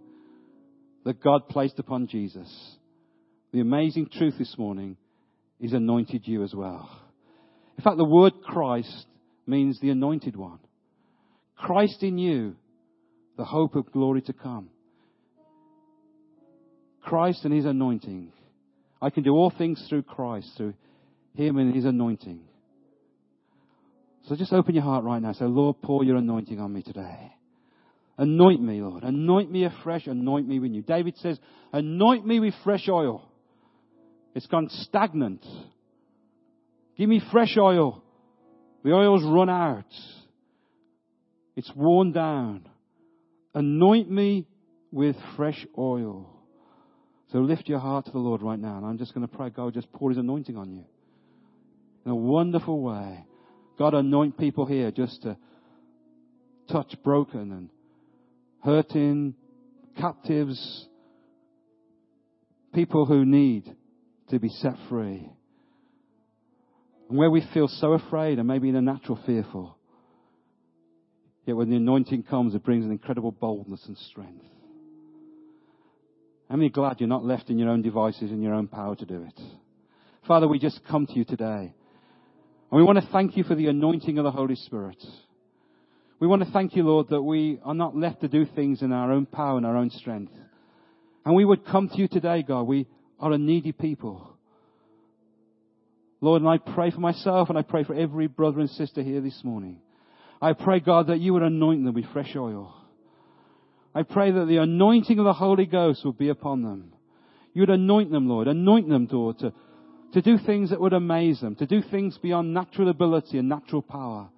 that 1.05 1.23
God 1.23 1.49
placed 1.49 1.79
upon 1.79 2.07
Jesus, 2.07 2.77
the 3.53 3.61
amazing 3.61 4.09
truth 4.13 4.35
this 4.39 4.55
morning, 4.59 4.97
is 5.61 5.73
anointed 5.73 6.23
you 6.27 6.45
as 6.45 6.55
well. 6.55 6.89
In 7.77 7.85
fact, 7.85 7.97
the 7.97 8.05
word 8.05 8.35
Christ 8.45 9.07
means 9.47 9.81
the 9.81 9.91
anointed 9.91 10.37
one. 10.37 10.59
Christ 11.57 12.03
in 12.03 12.19
you, 12.19 12.57
the 13.37 13.45
hope 13.45 13.75
of 13.75 13.91
glory 13.91 14.23
to 14.23 14.33
come. 14.33 14.71
Christ 17.03 17.45
and 17.45 17.55
his 17.55 17.65
anointing. 17.65 18.33
I 19.01 19.11
can 19.11 19.23
do 19.23 19.33
all 19.33 19.51
things 19.57 19.85
through 19.89 20.03
Christ, 20.03 20.51
through 20.57 20.75
him 21.35 21.57
and 21.57 21.75
his 21.75 21.85
anointing. 21.85 22.41
So 24.29 24.37
just 24.37 24.53
open 24.53 24.75
your 24.75 24.85
heart 24.85 25.05
right 25.05 25.23
now. 25.23 25.33
Say, 25.33 25.47
Lord, 25.47 25.77
pour 25.83 26.05
your 26.05 26.17
anointing 26.17 26.61
on 26.61 26.73
me 26.73 26.83
today. 26.83 27.33
Anoint 28.19 28.61
me, 28.61 28.83
Lord. 28.83 29.05
Anoint 29.05 29.51
me 29.51 29.65
afresh. 29.65 30.09
Anoint 30.09 30.47
me 30.47 30.59
with 30.59 30.73
you. 30.73 30.83
David 30.83 31.17
says, 31.19 31.39
anoint 31.73 32.27
me 32.27 32.41
with 32.41 32.53
fresh 32.65 32.89
oil. 32.89 33.25
It's 34.35 34.47
gone 34.47 34.69
stagnant. 34.71 35.47
Give 36.97 37.09
me 37.09 37.23
fresh 37.31 37.57
oil. 37.57 38.03
The 38.83 38.93
oil's 38.93 39.23
run 39.25 39.49
out. 39.49 39.85
It's 41.55 41.71
worn 41.77 42.13
down. 42.13 42.69
Anoint 43.55 44.11
me 44.11 44.49
with 44.91 45.17
fresh 45.37 45.65
oil. 45.77 46.29
So 47.31 47.39
lift 47.39 47.69
your 47.69 47.79
heart 47.79 48.07
to 48.07 48.11
the 48.11 48.19
Lord 48.19 48.43
right 48.43 48.59
now. 48.59 48.79
And 48.79 48.87
I'm 48.87 48.99
just 48.99 49.15
going 49.15 49.27
to 49.27 49.37
pray 49.37 49.51
God 49.51 49.75
just 49.75 49.93
pour 49.93 50.11
his 50.11 50.19
anointing 50.19 50.57
on 50.57 50.71
you. 50.71 50.85
In 52.05 52.11
a 52.11 52.17
wonderful 52.17 52.81
way. 52.81 53.25
God 53.79 53.95
anoint 53.95 54.39
people 54.39 54.67
here 54.67 54.91
just 54.91 55.23
to 55.23 55.37
touch 56.69 56.95
broken 57.05 57.53
and 57.53 57.71
hurting, 58.65 59.35
captives, 59.99 60.87
people 62.75 63.07
who 63.07 63.25
need 63.25 63.65
to 64.31 64.39
be 64.39 64.49
set 64.49 64.75
free. 64.89 65.29
And 67.09 67.19
where 67.19 67.31
we 67.31 67.47
feel 67.55 67.69
so 67.69 67.93
afraid 67.93 68.39
and 68.39 68.47
maybe 68.47 68.69
in 68.69 68.77
a 68.77 68.83
natural 68.83 69.19
fearful, 69.25 69.79
yet 71.47 71.57
when 71.57 71.71
the 71.71 71.77
anointing 71.77 72.25
comes, 72.25 72.55
it 72.55 72.65
brings 72.65 72.85
an 72.85 72.91
incredible 72.91 73.33
boldness 73.33 73.85
and 73.87 73.97
strength. 73.97 74.45
How 76.51 76.57
many 76.57 76.71
glad 76.71 77.01
you're 77.01 77.09
not 77.09 77.25
left 77.25 77.51
in 77.51 77.59
your 77.59 77.69
own 77.69 77.83
devices 77.83 78.31
and 78.31 78.43
your 78.43 78.55
own 78.55 78.69
power 78.69 78.97
to 78.97 79.05
do 79.05 79.23
it? 79.23 79.41
Father, 80.27 80.49
we 80.49 80.59
just 80.59 80.81
come 80.89 81.07
to 81.07 81.13
you 81.15 81.25
today. 81.25 81.73
And 82.71 82.79
we 82.79 82.83
want 82.83 82.99
to 82.99 83.09
thank 83.13 83.37
you 83.37 83.45
for 83.45 83.55
the 83.55 83.69
anointing 83.69 84.19
of 84.19 84.25
the 84.25 84.31
Holy 84.31 84.57
Spirit. 84.57 85.03
We 86.21 86.27
want 86.27 86.45
to 86.45 86.51
thank 86.51 86.75
you, 86.75 86.83
Lord, 86.83 87.09
that 87.11 87.23
we 87.23 87.61
are 87.65 87.75
not 87.75 87.97
left 87.97 88.23
to 88.23 88.29
do 88.29 88.45
things 88.45 88.83
in 88.83 88.93
our 88.93 89.13
own 89.13 89.27
power 89.27 89.57
and 89.57 89.67
our 89.67 89.77
own 89.77 89.91
strength. 89.91 90.33
And 91.25 91.35
we 91.35 91.45
would 91.45 91.67
come 91.67 91.89
to 91.89 91.97
you 91.97 92.09
today, 92.09 92.43
God. 92.43 92.63
We 92.63 92.87
are 93.21 93.33
a 93.33 93.39
needy 93.39 93.73
people. 93.73 94.35
Lord, 96.21 96.43
and 96.43 96.51
I 96.51 96.59
pray 96.59 96.91
for 96.91 97.01
myself 97.01 97.49
and 97.49 97.59
I 97.59 97.63
pray 97.63 97.85
for 97.85 97.95
every 97.95 98.27
brother 98.27 98.61
and 98.61 98.71
sister 98.71 99.03
here 99.03 99.21
this 99.21 99.41
morning. 99.45 99.79
I 100.43 100.53
pray, 100.53 100.81
God, 100.81 101.09
that 101.09 101.21
you 101.21 101.33
would 101.35 101.43
anoint 101.43 101.85
them 101.85 101.95
with 101.95 102.07
fresh 102.13 102.35
oil. 102.35 102.75
I 103.95 104.03
pray 104.03 104.31
that 104.31 104.47
the 104.47 104.59
anointing 104.59 105.19
of 105.19 105.25
the 105.25 105.33
Holy 105.33 105.67
Ghost 105.67 106.05
would 106.05 106.19
be 106.19 106.29
upon 106.29 106.63
them. 106.63 106.93
You 107.55 107.63
would 107.63 107.71
anoint 107.71 108.11
them, 108.11 108.29
Lord. 108.29 108.47
Anoint 108.49 108.89
them, 108.89 109.09
Lord, 109.11 109.39
to, 109.41 109.53
to 110.13 110.23
do 110.23 110.39
things 110.39 110.71
that 110.71 110.81
would 110.81 110.93
amaze 110.93 111.41
them, 111.41 111.57
to 111.57 111.67
do 111.67 111.83
things 111.83 112.19
beyond 112.19 112.55
natural 112.55 112.89
ability 112.89 113.39
and 113.39 113.49
natural 113.49 113.83
power, 113.83 114.29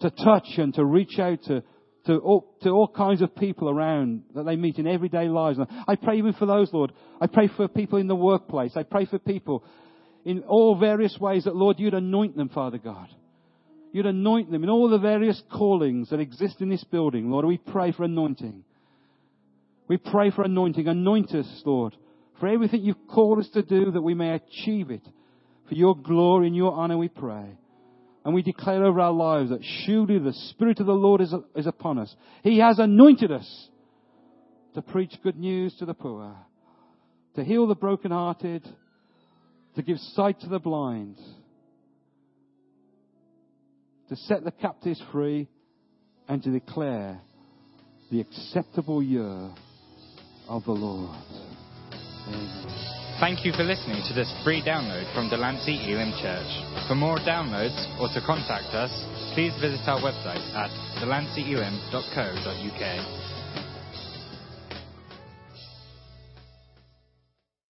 to 0.00 0.10
touch 0.10 0.48
and 0.56 0.74
to 0.74 0.84
reach 0.84 1.18
out 1.18 1.42
to, 1.44 1.62
to 2.06 2.18
all, 2.18 2.54
to 2.62 2.70
all 2.70 2.88
kinds 2.88 3.22
of 3.22 3.34
people 3.36 3.68
around 3.68 4.22
that 4.34 4.44
they 4.44 4.56
meet 4.56 4.78
in 4.78 4.86
everyday 4.86 5.28
lives. 5.28 5.58
I 5.86 5.96
pray 5.96 6.18
even 6.18 6.32
for 6.32 6.46
those, 6.46 6.72
Lord. 6.72 6.92
I 7.20 7.26
pray 7.26 7.48
for 7.56 7.68
people 7.68 7.98
in 7.98 8.08
the 8.08 8.16
workplace. 8.16 8.72
I 8.76 8.82
pray 8.82 9.06
for 9.06 9.18
people 9.18 9.64
in 10.24 10.42
all 10.42 10.78
various 10.78 11.16
ways 11.18 11.44
that, 11.44 11.56
Lord, 11.56 11.78
you'd 11.78 11.94
anoint 11.94 12.36
them, 12.36 12.48
Father 12.48 12.78
God. 12.78 13.08
You'd 13.92 14.06
anoint 14.06 14.50
them 14.50 14.62
in 14.62 14.70
all 14.70 14.88
the 14.88 14.98
various 14.98 15.42
callings 15.52 16.10
that 16.10 16.20
exist 16.20 16.60
in 16.60 16.68
this 16.68 16.84
building. 16.84 17.30
Lord, 17.30 17.44
we 17.44 17.58
pray 17.58 17.92
for 17.92 18.04
anointing. 18.04 18.64
We 19.88 19.96
pray 19.96 20.30
for 20.30 20.42
anointing. 20.42 20.86
Anoint 20.86 21.34
us, 21.34 21.62
Lord, 21.64 21.96
for 22.38 22.46
everything 22.46 22.82
you've 22.82 23.08
called 23.08 23.40
us 23.40 23.48
to 23.54 23.62
do 23.62 23.90
that 23.90 24.02
we 24.02 24.14
may 24.14 24.34
achieve 24.34 24.90
it. 24.90 25.02
For 25.68 25.74
your 25.74 25.96
glory 25.96 26.46
and 26.46 26.56
your 26.56 26.72
honor 26.72 26.96
we 26.96 27.08
pray. 27.08 27.56
And 28.24 28.34
we 28.34 28.42
declare 28.42 28.84
over 28.84 29.00
our 29.00 29.12
lives 29.12 29.50
that 29.50 29.64
surely 29.84 30.18
the 30.18 30.34
Spirit 30.50 30.80
of 30.80 30.86
the 30.86 30.92
Lord 30.92 31.20
is, 31.20 31.34
is 31.56 31.66
upon 31.66 31.98
us. 31.98 32.14
He 32.42 32.58
has 32.58 32.78
anointed 32.78 33.32
us 33.32 33.68
to 34.74 34.82
preach 34.82 35.12
good 35.22 35.36
news 35.36 35.74
to 35.78 35.86
the 35.86 35.94
poor, 35.94 36.34
to 37.36 37.44
heal 37.44 37.66
the 37.66 37.74
brokenhearted, 37.74 38.68
to 39.76 39.82
give 39.82 39.98
sight 39.98 40.40
to 40.40 40.48
the 40.48 40.58
blind, 40.58 41.16
to 44.08 44.16
set 44.16 44.44
the 44.44 44.50
captives 44.50 45.02
free, 45.12 45.48
and 46.28 46.42
to 46.42 46.50
declare 46.50 47.20
the 48.10 48.20
acceptable 48.20 49.02
year 49.02 49.50
of 50.48 50.64
the 50.64 50.72
Lord. 50.72 51.16
Amen. 52.26 52.99
Thank 53.20 53.44
you 53.44 53.52
for 53.52 53.64
listening 53.64 54.02
to 54.08 54.14
this 54.14 54.32
free 54.42 54.62
download 54.62 55.04
from 55.14 55.28
Delancey 55.28 55.76
Elim 55.92 56.12
Church. 56.22 56.46
For 56.88 56.94
more 56.94 57.18
downloads 57.18 57.76
or 58.00 58.08
to 58.08 58.20
contact 58.24 58.72
us, 58.72 58.90
please 59.34 59.52
visit 59.60 59.86
our 59.86 60.00
website 60.00 60.40
at 60.56 60.70
delanceyelim.co.uk. 61.04 63.19